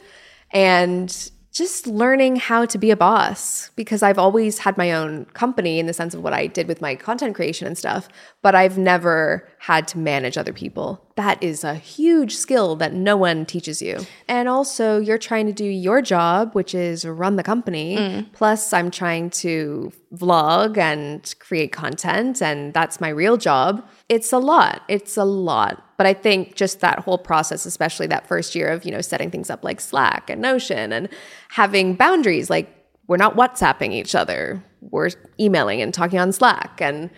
and 0.51 1.31
just 1.55 1.87
learning 1.87 2.35
how 2.35 2.65
to 2.65 2.77
be 2.77 2.91
a 2.91 2.97
boss 2.97 3.69
because 3.77 4.03
I've 4.03 4.17
always 4.17 4.57
had 4.59 4.77
my 4.77 4.91
own 4.91 5.23
company 5.27 5.79
in 5.79 5.85
the 5.85 5.93
sense 5.93 6.13
of 6.13 6.21
what 6.21 6.33
I 6.33 6.47
did 6.47 6.67
with 6.67 6.81
my 6.81 6.95
content 6.95 7.33
creation 7.33 7.65
and 7.65 7.77
stuff, 7.77 8.09
but 8.41 8.55
I've 8.55 8.77
never 8.77 9.47
had 9.59 9.87
to 9.89 9.97
manage 9.97 10.37
other 10.37 10.51
people. 10.51 11.01
That 11.15 11.41
is 11.41 11.63
a 11.63 11.75
huge 11.75 12.35
skill 12.35 12.75
that 12.75 12.93
no 12.93 13.15
one 13.15 13.45
teaches 13.45 13.81
you. 13.81 14.05
And 14.27 14.49
also, 14.49 14.99
you're 14.99 15.17
trying 15.17 15.45
to 15.47 15.53
do 15.53 15.63
your 15.63 16.01
job, 16.01 16.53
which 16.55 16.75
is 16.75 17.05
run 17.05 17.37
the 17.37 17.43
company. 17.43 17.95
Mm. 17.95 18.33
Plus, 18.33 18.73
I'm 18.73 18.91
trying 18.91 19.29
to 19.29 19.93
vlog 20.13 20.77
and 20.77 21.33
create 21.39 21.71
content, 21.71 22.41
and 22.41 22.73
that's 22.73 22.99
my 22.99 23.07
real 23.07 23.37
job. 23.37 23.87
It's 24.07 24.31
a 24.31 24.37
lot. 24.37 24.83
It's 24.87 25.17
a 25.17 25.23
lot. 25.23 25.83
But 25.97 26.05
I 26.05 26.13
think 26.13 26.55
just 26.55 26.81
that 26.81 26.99
whole 26.99 27.17
process, 27.17 27.65
especially 27.65 28.07
that 28.07 28.27
first 28.27 28.53
year 28.53 28.69
of, 28.69 28.85
you 28.85 28.91
know, 28.91 29.01
setting 29.01 29.31
things 29.31 29.49
up 29.49 29.63
like 29.63 29.81
Slack 29.81 30.29
and 30.29 30.41
Notion 30.41 30.93
and 30.93 31.09
having 31.49 31.95
boundaries, 31.95 32.49
like 32.49 32.69
we're 33.07 33.17
not 33.17 33.35
WhatsApping 33.35 33.93
each 33.93 34.13
other, 34.13 34.63
we're 34.81 35.09
emailing 35.39 35.81
and 35.81 35.93
talking 35.93 36.19
on 36.19 36.31
Slack. 36.31 36.81
And 36.81 37.09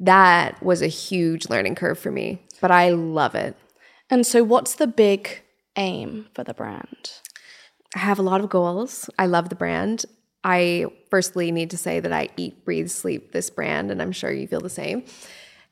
that 0.00 0.62
was 0.62 0.80
a 0.80 0.86
huge 0.86 1.48
learning 1.50 1.74
curve 1.74 1.98
for 1.98 2.10
me, 2.10 2.42
but 2.60 2.70
I 2.70 2.90
love 2.90 3.34
it. 3.34 3.56
And 4.08 4.26
so, 4.26 4.42
what's 4.42 4.74
the 4.74 4.86
big 4.86 5.42
aim 5.76 6.26
for 6.34 6.42
the 6.42 6.54
brand? 6.54 7.12
I 7.94 8.00
have 8.00 8.18
a 8.18 8.22
lot 8.22 8.40
of 8.40 8.48
goals. 8.48 9.10
I 9.18 9.26
love 9.26 9.50
the 9.50 9.56
brand. 9.56 10.06
I 10.42 10.86
firstly 11.10 11.52
need 11.52 11.70
to 11.70 11.76
say 11.76 12.00
that 12.00 12.12
I 12.12 12.30
eat, 12.36 12.64
breathe, 12.64 12.88
sleep 12.88 13.32
this 13.32 13.50
brand, 13.50 13.90
and 13.90 14.00
I'm 14.00 14.12
sure 14.12 14.32
you 14.32 14.46
feel 14.46 14.60
the 14.60 14.70
same. 14.70 15.04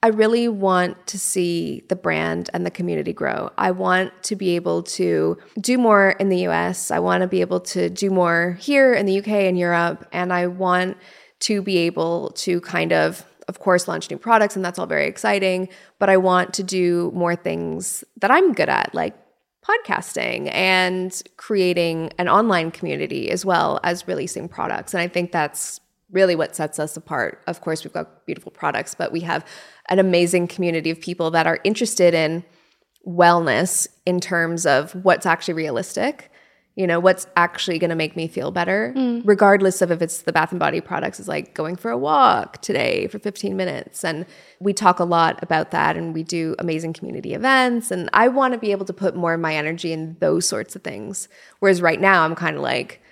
I 0.02 0.08
really 0.08 0.46
want 0.46 1.08
to 1.08 1.18
see 1.18 1.82
the 1.88 1.96
brand 1.96 2.50
and 2.54 2.64
the 2.64 2.70
community 2.70 3.12
grow. 3.12 3.50
I 3.58 3.72
want 3.72 4.12
to 4.24 4.36
be 4.36 4.54
able 4.54 4.84
to 4.84 5.36
do 5.60 5.76
more 5.76 6.10
in 6.20 6.28
the 6.28 6.46
US. 6.48 6.92
I 6.92 7.00
want 7.00 7.22
to 7.22 7.26
be 7.26 7.40
able 7.40 7.60
to 7.60 7.90
do 7.90 8.08
more 8.10 8.56
here 8.60 8.94
in 8.94 9.06
the 9.06 9.18
UK 9.18 9.28
and 9.28 9.58
Europe. 9.58 10.06
And 10.12 10.32
I 10.32 10.46
want 10.46 10.96
to 11.40 11.62
be 11.62 11.78
able 11.78 12.30
to 12.30 12.60
kind 12.60 12.92
of, 12.92 13.24
of 13.48 13.58
course, 13.58 13.88
launch 13.88 14.08
new 14.10 14.18
products, 14.18 14.54
and 14.54 14.64
that's 14.64 14.78
all 14.78 14.86
very 14.86 15.06
exciting. 15.06 15.68
But 15.98 16.10
I 16.10 16.16
want 16.16 16.54
to 16.54 16.62
do 16.62 17.10
more 17.14 17.34
things 17.34 18.04
that 18.20 18.30
I'm 18.30 18.52
good 18.52 18.68
at, 18.68 18.94
like 18.94 19.16
podcasting 19.64 20.52
and 20.54 21.22
creating 21.36 22.12
an 22.18 22.28
online 22.28 22.70
community 22.70 23.30
as 23.30 23.44
well 23.44 23.80
as 23.82 24.06
releasing 24.06 24.48
products. 24.48 24.94
And 24.94 25.00
I 25.00 25.08
think 25.08 25.32
that's 25.32 25.80
really 26.10 26.34
what 26.34 26.56
sets 26.56 26.78
us 26.78 26.96
apart. 26.96 27.42
Of 27.46 27.60
course, 27.60 27.84
we've 27.84 27.92
got 27.92 28.24
beautiful 28.26 28.50
products, 28.50 28.94
but 28.94 29.12
we 29.12 29.20
have 29.20 29.44
an 29.88 29.98
amazing 29.98 30.48
community 30.48 30.90
of 30.90 31.00
people 31.00 31.30
that 31.32 31.46
are 31.46 31.60
interested 31.64 32.14
in 32.14 32.44
wellness 33.06 33.86
in 34.06 34.20
terms 34.20 34.66
of 34.66 34.92
what's 35.04 35.26
actually 35.26 35.54
realistic. 35.54 36.30
You 36.76 36.86
know, 36.86 37.00
what's 37.00 37.26
actually 37.34 37.80
going 37.80 37.90
to 37.90 37.96
make 37.96 38.14
me 38.14 38.28
feel 38.28 38.52
better, 38.52 38.94
mm. 38.96 39.22
regardless 39.24 39.82
of 39.82 39.90
if 39.90 40.00
it's 40.00 40.22
the 40.22 40.32
Bath 40.32 40.52
and 40.52 40.60
Body 40.60 40.80
products, 40.80 41.18
is 41.18 41.26
like 41.26 41.52
going 41.52 41.74
for 41.74 41.90
a 41.90 41.98
walk 41.98 42.62
today 42.62 43.08
for 43.08 43.18
15 43.18 43.56
minutes. 43.56 44.04
And 44.04 44.26
we 44.60 44.72
talk 44.72 45.00
a 45.00 45.04
lot 45.04 45.42
about 45.42 45.72
that 45.72 45.96
and 45.96 46.14
we 46.14 46.22
do 46.22 46.54
amazing 46.60 46.92
community 46.92 47.34
events. 47.34 47.90
And 47.90 48.08
I 48.12 48.28
want 48.28 48.54
to 48.54 48.58
be 48.58 48.70
able 48.70 48.86
to 48.86 48.92
put 48.92 49.16
more 49.16 49.34
of 49.34 49.40
my 49.40 49.56
energy 49.56 49.92
in 49.92 50.16
those 50.20 50.46
sorts 50.46 50.76
of 50.76 50.82
things. 50.82 51.28
Whereas 51.58 51.82
right 51.82 52.00
now, 52.00 52.24
I'm 52.24 52.36
kind 52.36 52.54
of 52.54 52.62
like, 52.62 53.02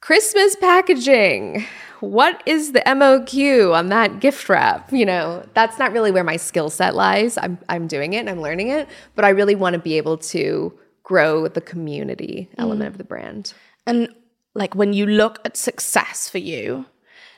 Christmas 0.00 0.56
packaging. 0.56 1.66
What 2.00 2.42
is 2.46 2.72
the 2.72 2.80
MOQ 2.80 3.74
on 3.74 3.88
that 3.88 4.20
gift 4.20 4.48
wrap? 4.48 4.92
You 4.92 5.04
know, 5.04 5.44
that's 5.54 5.78
not 5.78 5.92
really 5.92 6.12
where 6.12 6.24
my 6.24 6.36
skill 6.36 6.70
set 6.70 6.94
lies. 6.94 7.36
I'm 7.36 7.58
I'm 7.68 7.88
doing 7.88 8.12
it 8.12 8.18
and 8.18 8.30
I'm 8.30 8.40
learning 8.40 8.68
it, 8.68 8.88
but 9.16 9.24
I 9.24 9.30
really 9.30 9.56
want 9.56 9.74
to 9.74 9.80
be 9.80 9.96
able 9.96 10.16
to 10.18 10.78
grow 11.02 11.48
the 11.48 11.60
community 11.60 12.48
mm. 12.50 12.54
element 12.62 12.88
of 12.88 12.98
the 12.98 13.04
brand. 13.04 13.52
And 13.86 14.14
like 14.54 14.74
when 14.74 14.92
you 14.92 15.06
look 15.06 15.40
at 15.44 15.56
success 15.56 16.28
for 16.28 16.38
you, 16.38 16.86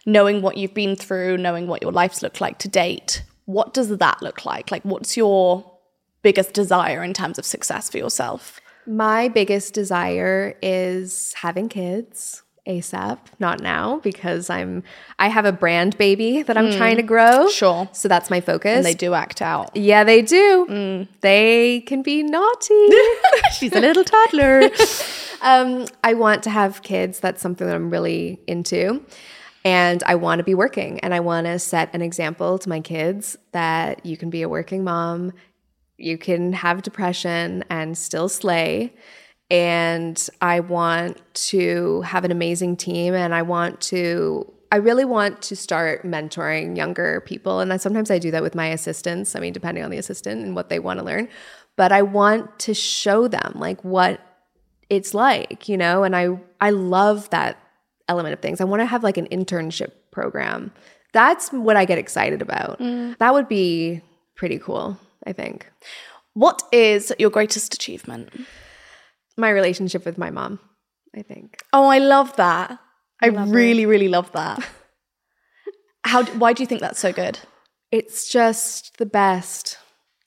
knowing 0.05 0.43
what 0.43 0.57
you've 0.57 0.75
been 0.75 0.97
through, 0.97 1.39
knowing 1.39 1.67
what 1.67 1.83
your 1.83 1.93
life's 1.93 2.23
looked 2.23 2.41
like 2.41 2.59
to 2.59 2.69
date, 2.69 3.23
what 3.47 3.73
does 3.73 3.97
that 3.97 4.23
look 4.23 4.45
like? 4.45 4.71
Like, 4.71 4.83
what's 4.85 5.17
your 5.17 5.79
biggest 6.23 6.53
desire 6.53 7.03
in 7.03 7.15
terms 7.15 7.39
of 7.39 7.47
success 7.47 7.89
for 7.89 7.99
yourself? 7.99 8.61
My 8.87 9.29
biggest 9.29 9.73
desire 9.73 10.57
is 10.63 11.33
having 11.35 11.69
kids 11.69 12.43
ASAP, 12.67 13.19
not 13.39 13.61
now 13.61 13.99
because 14.03 14.51
I'm 14.51 14.83
I 15.19 15.29
have 15.29 15.45
a 15.45 15.53
brand 15.53 15.97
baby 15.99 16.43
that 16.43 16.57
I'm 16.57 16.73
trying 16.73 16.97
to 16.97 17.03
grow. 17.03 17.49
Sure. 17.49 17.89
So 17.93 18.09
that's 18.09 18.31
my 18.31 18.41
focus. 18.41 18.77
And 18.77 18.85
they 18.87 18.95
do 18.95 19.15
act 19.15 19.43
out. 19.43 19.75
Yeah, 19.77 20.05
they 20.05 20.23
do. 20.23 21.07
They 21.21 21.81
can 21.87 22.03
be 22.03 22.23
naughty. 22.23 22.87
She's 23.59 23.73
a 23.73 23.81
little 23.81 24.05
toddler. 24.05 24.71
um, 25.43 25.87
I 26.05 26.15
want 26.15 26.43
to 26.45 26.51
have 26.51 26.83
kids. 26.83 27.21
That's 27.21 27.41
something 27.41 27.67
that 27.67 27.75
I'm 27.75 27.91
really 27.91 28.41
into. 28.47 29.05
And 29.65 30.03
I 30.05 30.15
want 30.15 30.39
to 30.39 30.45
be 30.45 30.55
working 30.55 31.01
and 31.01 31.13
I 31.13 31.21
want 31.21 31.47
to 31.47 31.59
set 31.59 31.95
an 31.95 32.01
example 32.01 32.59
to 32.59 32.69
my 32.69 32.81
kids 32.81 33.37
that 33.53 34.07
you 34.07 34.17
can 34.17 34.31
be 34.31 34.41
a 34.43 34.49
working 34.49 34.85
mom, 34.85 35.33
you 35.99 36.17
can 36.17 36.55
have 36.55 36.81
depression 36.81 37.63
and 37.69 37.97
still 37.99 38.29
slay. 38.31 38.95
And 39.51 40.29
I 40.41 40.61
want 40.61 41.21
to 41.35 42.03
have 42.03 42.25
an 42.25 42.31
amazing 42.31 42.77
team 42.77 43.15
and 43.15 43.35
I 43.35 43.43
want 43.43 43.81
to 43.83 44.53
I 44.73 44.77
really 44.77 45.05
want 45.05 45.43
to 45.43 45.57
start 45.57 46.05
mentoring 46.05 46.77
younger 46.77 47.23
people. 47.23 47.59
And 47.59 47.73
I, 47.73 47.77
sometimes 47.77 48.09
I 48.09 48.21
do 48.21 48.31
that 48.31 48.43
with 48.43 48.55
my 48.55 48.67
assistants. 48.69 49.35
I 49.35 49.41
mean, 49.41 49.53
depending 49.53 49.83
on 49.83 49.91
the 49.91 49.99
assistant 49.99 50.45
and 50.45 50.55
what 50.55 50.69
they 50.69 50.79
want 50.79 51.01
to 51.01 51.05
learn. 51.05 51.29
But 51.77 51.91
I 51.91 52.03
want 52.03 52.57
to 52.61 52.75
show 52.75 53.27
them 53.27 53.55
like 53.57 53.83
what 53.83 54.21
it's 54.89 55.13
like, 55.13 55.69
you 55.69 55.77
know, 55.77 56.05
and 56.05 56.15
I 56.15 56.39
I 56.61 56.71
love 56.71 57.31
that 57.31 57.59
element 58.09 58.33
of 58.33 58.41
things. 58.41 58.61
I 58.61 58.65
want 58.65 58.81
to 58.81 58.87
have 58.87 59.03
like 59.03 59.17
an 59.17 59.27
internship 59.29 59.93
program. 60.13 60.73
That's 61.13 61.51
what 61.51 61.77
I 61.77 61.85
get 61.85 61.99
excited 61.99 62.41
about. 62.41 62.79
Mm. 62.79 63.19
That 63.19 63.33
would 63.35 63.49
be 63.49 64.03
pretty 64.37 64.59
cool, 64.59 64.99
I 65.27 65.33
think. 65.33 65.67
what 66.35 66.63
is 66.73 67.13
your 67.19 67.31
greatest 67.31 67.75
achievement? 67.75 68.31
My 69.37 69.51
relationship 69.51 70.05
with 70.05 70.19
my 70.19 70.31
mom, 70.31 70.59
I 71.17 71.23
think. 71.23 71.63
Oh, 71.73 71.87
I 71.87 71.99
love 71.99 72.37
that. 72.37 72.79
I, 73.23 73.29
really, 73.29 73.87
really 73.87 74.09
love 74.09 74.33
that. 74.33 74.67
How? 76.05 76.25
Why 76.25 76.53
do 76.53 76.63
you 76.63 76.67
think 76.67 76.81
that's 76.81 76.99
so 76.99 77.13
good? 77.13 77.39
It's 77.93 78.29
just 78.29 78.97
the 78.99 79.07
best. 79.07 79.79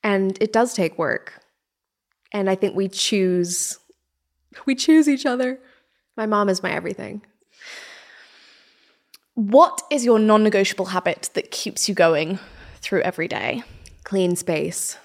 And 0.03 0.37
it 0.41 0.53
does 0.53 0.73
take 0.73 0.97
work. 0.97 1.41
And 2.31 2.49
I 2.49 2.55
think 2.55 2.75
we 2.75 2.87
choose 2.87 3.79
we 4.65 4.75
choose 4.75 5.07
each 5.09 5.25
other. 5.25 5.59
My 6.15 6.25
mom 6.25 6.49
is 6.49 6.63
my 6.63 6.71
everything. 6.71 7.21
What 9.35 9.81
is 9.89 10.05
your 10.05 10.19
non-negotiable 10.19 10.85
habit 10.85 11.31
that 11.33 11.49
keeps 11.49 11.89
you 11.89 11.95
going 11.95 12.37
through 12.81 13.01
every 13.01 13.27
day? 13.27 13.63
Clean 14.03 14.35
space. 14.35 14.97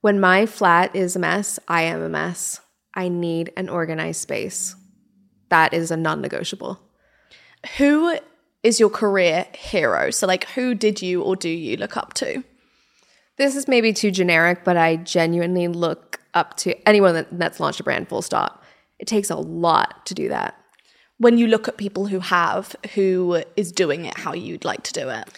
When 0.00 0.18
my 0.18 0.46
flat 0.46 0.94
is 0.96 1.14
a 1.14 1.20
mess, 1.20 1.58
I 1.68 1.82
am 1.82 2.02
a 2.02 2.08
mess. 2.08 2.60
I 2.96 3.08
need 3.08 3.52
an 3.56 3.68
organized 3.68 4.22
space. 4.22 4.74
That 5.50 5.74
is 5.74 5.90
a 5.90 5.96
non-negotiable. 5.96 6.80
Who 7.76 8.18
is 8.62 8.80
your 8.80 8.90
career 8.90 9.46
hero? 9.54 10.10
So, 10.10 10.26
like, 10.26 10.48
who 10.50 10.74
did 10.74 11.02
you 11.02 11.22
or 11.22 11.36
do 11.36 11.48
you 11.48 11.76
look 11.76 11.96
up 11.96 12.14
to? 12.14 12.42
This 13.36 13.54
is 13.54 13.68
maybe 13.68 13.92
too 13.92 14.10
generic, 14.10 14.64
but 14.64 14.76
I 14.76 14.96
genuinely 14.96 15.68
look 15.68 16.20
up 16.34 16.56
to 16.58 16.88
anyone 16.88 17.14
that, 17.14 17.38
that's 17.38 17.60
launched 17.60 17.80
a 17.80 17.84
brand 17.84 18.08
full 18.08 18.22
stop. 18.22 18.64
It 18.98 19.06
takes 19.06 19.30
a 19.30 19.36
lot 19.36 20.06
to 20.06 20.14
do 20.14 20.28
that. 20.30 20.54
When 21.18 21.38
you 21.38 21.46
look 21.46 21.68
at 21.68 21.76
people 21.76 22.06
who 22.06 22.20
have, 22.20 22.74
who 22.94 23.42
is 23.56 23.72
doing 23.72 24.04
it 24.04 24.18
how 24.18 24.32
you'd 24.32 24.64
like 24.64 24.82
to 24.84 24.92
do 24.92 25.08
it? 25.10 25.28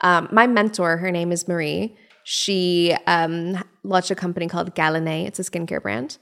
Um, 0.00 0.28
my 0.30 0.46
mentor, 0.46 0.96
her 0.98 1.10
name 1.10 1.32
is 1.32 1.48
Marie. 1.48 1.96
She 2.24 2.94
um, 3.06 3.64
launched 3.82 4.10
a 4.10 4.14
company 4.14 4.48
called 4.48 4.74
Gallinée. 4.74 5.26
It's 5.26 5.38
a 5.38 5.42
skincare 5.42 5.82
brand, 5.82 6.18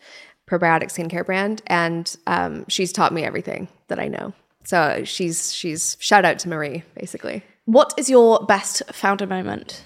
probiotic 0.49 0.89
skincare 0.89 1.27
brand, 1.27 1.63
and 1.67 2.17
um, 2.27 2.65
she's 2.69 2.93
taught 2.93 3.13
me 3.13 3.25
everything 3.25 3.69
that 3.89 3.99
I 3.99 4.09
know. 4.09 4.33
So 4.65 5.03
she's 5.05 5.53
she's 5.53 5.97
shout 6.01 6.25
out 6.25 6.39
to 6.41 6.49
Marie, 6.49 6.83
basically. 6.99 7.43
What 7.67 7.95
is 7.97 8.09
your 8.11 8.45
best 8.47 8.83
founder 8.93 9.27
moment? 9.27 9.83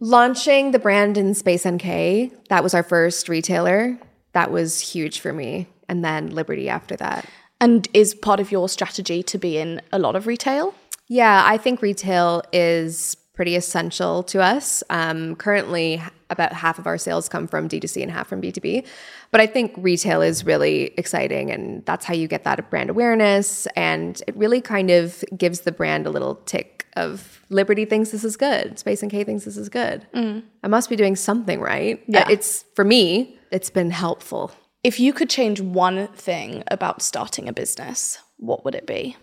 Launching 0.00 0.72
the 0.72 0.78
brand 0.78 1.16
in 1.16 1.34
Space 1.34 1.66
NK, 1.66 2.30
that 2.48 2.62
was 2.62 2.74
our 2.74 2.82
first 2.82 3.28
retailer. 3.28 3.98
That 4.32 4.50
was 4.50 4.80
huge 4.80 5.20
for 5.20 5.32
me. 5.32 5.66
And 5.88 6.04
then 6.04 6.30
Liberty 6.30 6.68
after 6.68 6.96
that. 6.96 7.26
And 7.60 7.88
is 7.94 8.14
part 8.14 8.40
of 8.40 8.52
your 8.52 8.68
strategy 8.68 9.22
to 9.22 9.38
be 9.38 9.56
in 9.56 9.80
a 9.92 9.98
lot 9.98 10.16
of 10.16 10.26
retail? 10.26 10.74
Yeah, 11.08 11.42
I 11.46 11.56
think 11.56 11.80
retail 11.80 12.42
is 12.52 13.16
pretty 13.34 13.56
essential 13.56 14.22
to 14.22 14.40
us. 14.40 14.82
Um, 14.90 15.36
currently, 15.36 16.02
about 16.30 16.52
half 16.52 16.78
of 16.78 16.86
our 16.86 16.96
sales 16.96 17.28
come 17.28 17.46
from 17.46 17.68
D2C 17.68 18.02
and 18.02 18.10
half 18.10 18.28
from 18.28 18.40
B2B. 18.40 18.86
But 19.30 19.40
I 19.40 19.46
think 19.46 19.74
retail 19.76 20.22
is 20.22 20.44
really 20.44 20.94
exciting, 20.96 21.50
and 21.50 21.84
that's 21.84 22.04
how 22.04 22.14
you 22.14 22.28
get 22.28 22.44
that 22.44 22.70
brand 22.70 22.90
awareness. 22.90 23.66
And 23.76 24.22
it 24.26 24.36
really 24.36 24.60
kind 24.60 24.90
of 24.90 25.24
gives 25.36 25.60
the 25.60 25.72
brand 25.72 26.06
a 26.06 26.10
little 26.10 26.36
tick 26.46 26.86
of 26.96 27.44
Liberty 27.50 27.84
thinks 27.84 28.10
this 28.10 28.24
is 28.24 28.36
good, 28.36 28.78
Space 28.78 29.04
NK 29.04 29.26
thinks 29.26 29.44
this 29.44 29.56
is 29.56 29.68
good. 29.68 30.06
Mm. 30.14 30.42
I 30.62 30.68
must 30.68 30.88
be 30.88 30.96
doing 30.96 31.16
something 31.16 31.60
right. 31.60 32.02
Yeah. 32.06 32.26
It's 32.30 32.64
for 32.74 32.84
me, 32.84 33.38
it's 33.50 33.70
been 33.70 33.90
helpful. 33.90 34.52
If 34.82 35.00
you 35.00 35.12
could 35.12 35.30
change 35.30 35.60
one 35.60 36.08
thing 36.08 36.62
about 36.68 37.02
starting 37.02 37.48
a 37.48 37.52
business, 37.52 38.18
what 38.36 38.64
would 38.64 38.74
it 38.74 38.86
be? 38.86 39.16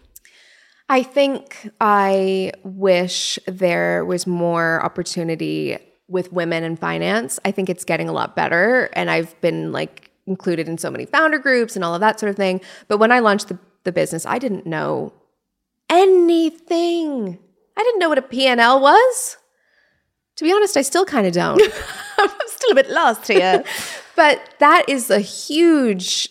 I 0.92 1.04
think 1.04 1.72
I 1.80 2.52
wish 2.66 3.40
there 3.48 4.04
was 4.04 4.28
more 4.28 4.84
opportunity 4.84 5.78
with 6.10 6.34
women 6.34 6.66
in 6.66 6.76
finance. 6.76 7.40
I 7.46 7.52
think 7.52 7.70
it's 7.70 7.86
getting 7.86 8.10
a 8.10 8.12
lot 8.12 8.36
better. 8.36 8.90
And 8.92 9.10
I've 9.10 9.40
been 9.40 9.72
like 9.72 10.12
included 10.28 10.68
in 10.68 10.78
so 10.78 10.92
many 10.92 11.06
founder 11.06 11.40
groups 11.40 11.78
and 11.78 11.86
all 11.86 11.96
of 11.96 12.02
that 12.02 12.20
sort 12.20 12.30
of 12.30 12.36
thing. 12.36 12.60
But 12.90 12.98
when 12.98 13.10
I 13.10 13.20
launched 13.20 13.48
the, 13.48 13.58
the 13.86 13.94
business, 13.94 14.26
I 14.26 14.38
didn't 14.38 14.66
know 14.66 15.14
anything. 15.90 17.40
I 17.78 17.84
didn't 17.84 18.00
know 18.00 18.10
what 18.10 18.18
a 18.18 18.22
P&L 18.22 18.82
was. 18.82 19.38
To 20.36 20.44
be 20.44 20.52
honest, 20.52 20.76
I 20.76 20.82
still 20.82 21.06
kind 21.06 21.26
of 21.26 21.32
don't. 21.32 21.62
I'm 22.18 22.30
still 22.48 22.72
a 22.72 22.76
bit 22.76 22.90
lost 22.90 23.30
here. 23.30 23.64
but 24.18 24.42
that 24.60 24.90
is 24.90 25.10
a 25.10 25.22
huge 25.22 26.28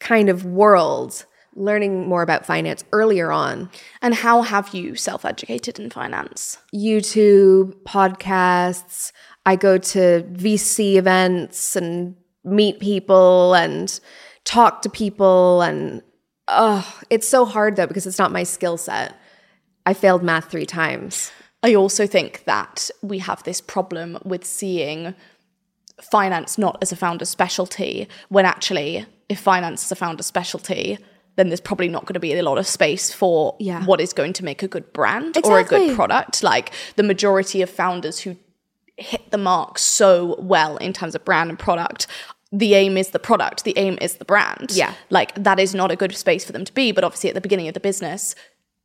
kind 0.00 0.28
of 0.28 0.44
world 0.44 1.24
learning 1.54 2.08
more 2.08 2.22
about 2.22 2.46
finance 2.46 2.84
earlier 2.92 3.30
on. 3.30 3.70
And 4.00 4.14
how 4.14 4.42
have 4.42 4.74
you 4.74 4.94
self 4.94 5.24
educated 5.24 5.78
in 5.78 5.90
finance? 5.90 6.58
YouTube, 6.74 7.74
podcasts. 7.82 9.12
I 9.44 9.56
go 9.56 9.78
to 9.78 10.22
VC 10.32 10.94
events 10.94 11.76
and 11.76 12.16
meet 12.44 12.80
people 12.80 13.54
and 13.54 13.98
talk 14.44 14.82
to 14.82 14.90
people. 14.90 15.62
And 15.62 16.02
oh, 16.48 17.00
it's 17.10 17.28
so 17.28 17.44
hard 17.44 17.76
though 17.76 17.86
because 17.86 18.06
it's 18.06 18.18
not 18.18 18.32
my 18.32 18.42
skill 18.42 18.76
set. 18.76 19.14
I 19.84 19.94
failed 19.94 20.22
math 20.22 20.50
three 20.50 20.66
times. 20.66 21.32
I 21.62 21.74
also 21.74 22.06
think 22.06 22.44
that 22.44 22.90
we 23.02 23.18
have 23.18 23.42
this 23.44 23.60
problem 23.60 24.18
with 24.24 24.44
seeing 24.44 25.14
finance 26.00 26.58
not 26.58 26.78
as 26.82 26.90
a 26.90 26.96
founder 26.96 27.24
specialty 27.24 28.08
when 28.28 28.44
actually, 28.44 29.06
if 29.28 29.38
finance 29.38 29.84
is 29.84 29.92
a 29.92 29.96
founder 29.96 30.22
specialty, 30.22 30.98
then 31.36 31.48
there's 31.48 31.60
probably 31.60 31.88
not 31.88 32.04
going 32.04 32.14
to 32.14 32.20
be 32.20 32.34
a 32.34 32.42
lot 32.42 32.58
of 32.58 32.66
space 32.66 33.12
for 33.12 33.56
Yeah. 33.58 33.84
what 33.84 34.00
is 34.00 34.12
going 34.12 34.32
to 34.34 34.44
make 34.44 34.62
a 34.62 34.68
good 34.68 34.92
brand 34.92 35.36
or 35.44 35.58
a 35.58 35.64
good 35.64 35.94
product. 35.96 36.42
Like 36.42 36.72
the 36.96 37.02
majority 37.02 37.62
of 37.62 37.70
founders 37.70 38.18
who 38.20 38.36
hit 38.96 39.30
the 39.30 39.38
mark 39.38 39.78
so 39.78 40.36
well 40.38 40.76
in 40.76 40.92
terms 40.92 41.14
of 41.14 41.24
brand 41.24 41.50
and 41.50 41.58
product. 41.58 42.06
The 42.54 42.74
aim 42.74 42.98
is 42.98 43.08
the 43.10 43.18
product, 43.18 43.64
the 43.64 43.72
aim 43.78 43.96
is 44.02 44.16
the 44.16 44.26
brand. 44.26 44.72
Yeah. 44.72 44.92
Like 45.08 45.34
that 45.42 45.58
is 45.58 45.74
not 45.74 45.90
a 45.90 45.96
good 45.96 46.14
space 46.14 46.44
for 46.44 46.52
them 46.52 46.66
to 46.66 46.74
be. 46.74 46.92
But 46.92 47.02
obviously, 47.02 47.30
at 47.30 47.34
the 47.34 47.40
beginning 47.40 47.68
of 47.68 47.72
the 47.74 47.80
business, 47.80 48.34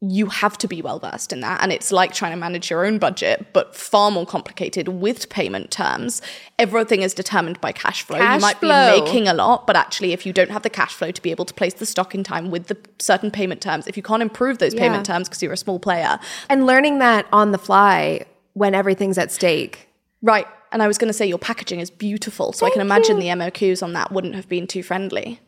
you 0.02 0.28
have 0.28 0.60
to 0.60 0.68
be 0.68 0.80
well 0.80 1.00
versed 1.00 1.34
in 1.34 1.40
that. 1.40 1.60
And 1.64 1.72
it's 1.72 1.92
like 1.92 2.14
trying 2.14 2.32
to 2.32 2.38
manage 2.38 2.70
your 2.70 2.86
own 2.86 3.00
budget, 3.00 3.48
but 3.52 3.76
far 3.76 4.12
more 4.12 4.28
complicated 4.28 4.88
with 4.90 5.28
payment 5.30 5.72
terms. 5.72 6.22
Everything 6.60 7.02
is 7.02 7.16
determined 7.16 7.60
by 7.62 7.72
cash 7.72 8.04
flow. 8.04 8.20
Cash 8.20 8.36
you 8.36 8.42
might 8.42 8.58
flow. 8.58 8.96
be 8.96 9.02
making 9.02 9.28
a 9.28 9.34
lot, 9.34 9.66
but 9.66 9.76
actually, 9.76 10.14
if 10.14 10.24
you 10.24 10.34
don't 10.34 10.52
have 10.52 10.62
the 10.62 10.70
cash 10.70 10.94
flow 10.94 11.10
to 11.10 11.22
be 11.22 11.32
able 11.32 11.46
to 11.46 11.54
place 11.54 11.74
the 11.74 11.86
stock 11.86 12.14
in 12.14 12.24
time 12.24 12.52
with 12.52 12.68
the 12.68 12.78
certain 13.00 13.32
payment 13.32 13.60
terms, 13.60 13.88
if 13.88 13.98
you 13.98 14.04
can't 14.04 14.22
improve 14.22 14.60
those 14.60 14.76
payment 14.76 15.04
terms 15.04 15.28
because 15.28 15.42
you're 15.42 15.54
a 15.54 15.58
small 15.58 15.80
player, 15.80 16.20
And 16.48 16.68
learning 16.68 17.00
that 17.00 17.26
on 17.34 17.52
the 17.52 17.58
fly 17.58 18.26
when 18.54 18.76
everything's 18.76 19.18
at 19.18 19.32
stake. 19.32 19.90
right. 20.22 20.46
And 20.70 20.84
I 20.84 20.88
was 20.88 20.98
going 20.98 21.08
to 21.08 21.14
say 21.14 21.26
your 21.26 21.38
packaging 21.40 21.80
is 21.80 21.90
beautiful, 21.90 22.52
so 22.52 22.66
I 22.66 22.70
can 22.70 22.82
imagine 22.82 23.20
the 23.20 23.28
MOQs 23.28 23.82
on 23.82 23.94
that 23.94 24.12
wouldn't 24.12 24.36
have 24.36 24.50
been 24.50 24.68
too 24.68 24.84
friendly. 24.84 25.40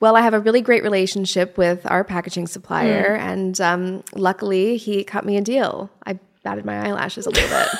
Well, 0.00 0.16
I 0.16 0.20
have 0.22 0.34
a 0.34 0.40
really 0.40 0.60
great 0.60 0.82
relationship 0.82 1.56
with 1.58 1.88
our 1.90 2.04
packaging 2.04 2.46
supplier, 2.46 3.16
and 3.16 3.60
um, 3.60 4.04
luckily 4.14 4.76
he 4.76 5.04
cut 5.04 5.24
me 5.24 5.36
a 5.36 5.40
deal. 5.40 5.90
I 6.06 6.18
batted 6.42 6.64
my 6.64 6.86
eyelashes 6.86 7.26
a 7.26 7.30
little 7.30 7.48
bit. 7.48 7.68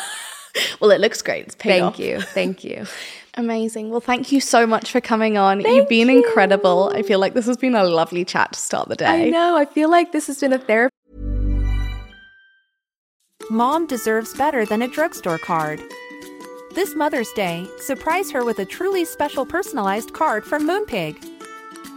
Well, 0.81 0.93
it 0.93 1.01
looks 1.01 1.21
great. 1.21 1.47
It's 1.47 1.55
paid 1.57 1.81
thank 1.81 1.95
off. 1.95 1.99
you, 1.99 2.21
thank 2.21 2.63
you. 2.63 2.87
Amazing. 3.37 3.91
Well, 3.91 4.01
thank 4.01 4.31
you 4.31 4.41
so 4.41 4.67
much 4.67 4.93
for 4.93 5.01
coming 5.01 5.37
on. 5.37 5.61
You've 5.61 5.89
been 5.89 6.09
incredible. 6.09 6.93
I 6.95 7.03
feel 7.03 7.19
like 7.19 7.35
this 7.35 7.47
has 7.47 7.57
been 7.57 7.75
a 7.75 7.83
lovely 7.83 8.25
chat 8.25 8.53
to 8.53 8.61
start 8.61 8.89
the 8.89 8.95
day. 8.95 9.27
I 9.27 9.31
know. 9.31 9.57
I 9.57 9.65
feel 9.65 9.91
like 9.91 10.13
this 10.13 10.29
has 10.29 10.39
been 10.39 10.53
a 10.53 10.59
therapy. 10.59 10.95
Mom 13.51 13.87
deserves 13.87 14.33
better 14.35 14.65
than 14.65 14.83
a 14.83 14.89
drugstore 14.89 15.39
card. 15.39 15.81
This 16.75 16.95
Mother's 16.95 17.31
Day, 17.33 17.67
surprise 17.79 18.31
her 18.31 18.45
with 18.45 18.59
a 18.59 18.65
truly 18.65 19.05
special 19.05 19.45
personalized 19.45 20.13
card 20.13 20.45
from 20.45 20.67
Moonpig. 20.67 21.34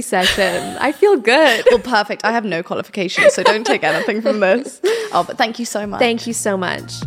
session. 0.00 0.76
I 0.80 0.92
feel 0.92 1.16
good. 1.16 1.64
Well, 1.70 1.78
perfect. 1.80 2.24
I 2.24 2.32
have 2.32 2.44
no 2.44 2.62
qualifications, 2.62 3.34
so 3.34 3.42
don't 3.42 3.66
take 3.66 3.84
anything 3.84 4.22
from 4.22 4.40
this. 4.40 4.80
Oh, 5.12 5.24
but 5.26 5.36
thank 5.36 5.58
you 5.58 5.66
so 5.66 5.86
much. 5.86 6.00
Thank 6.00 6.26
you 6.26 6.32
so 6.32 6.56
much. 6.56 7.02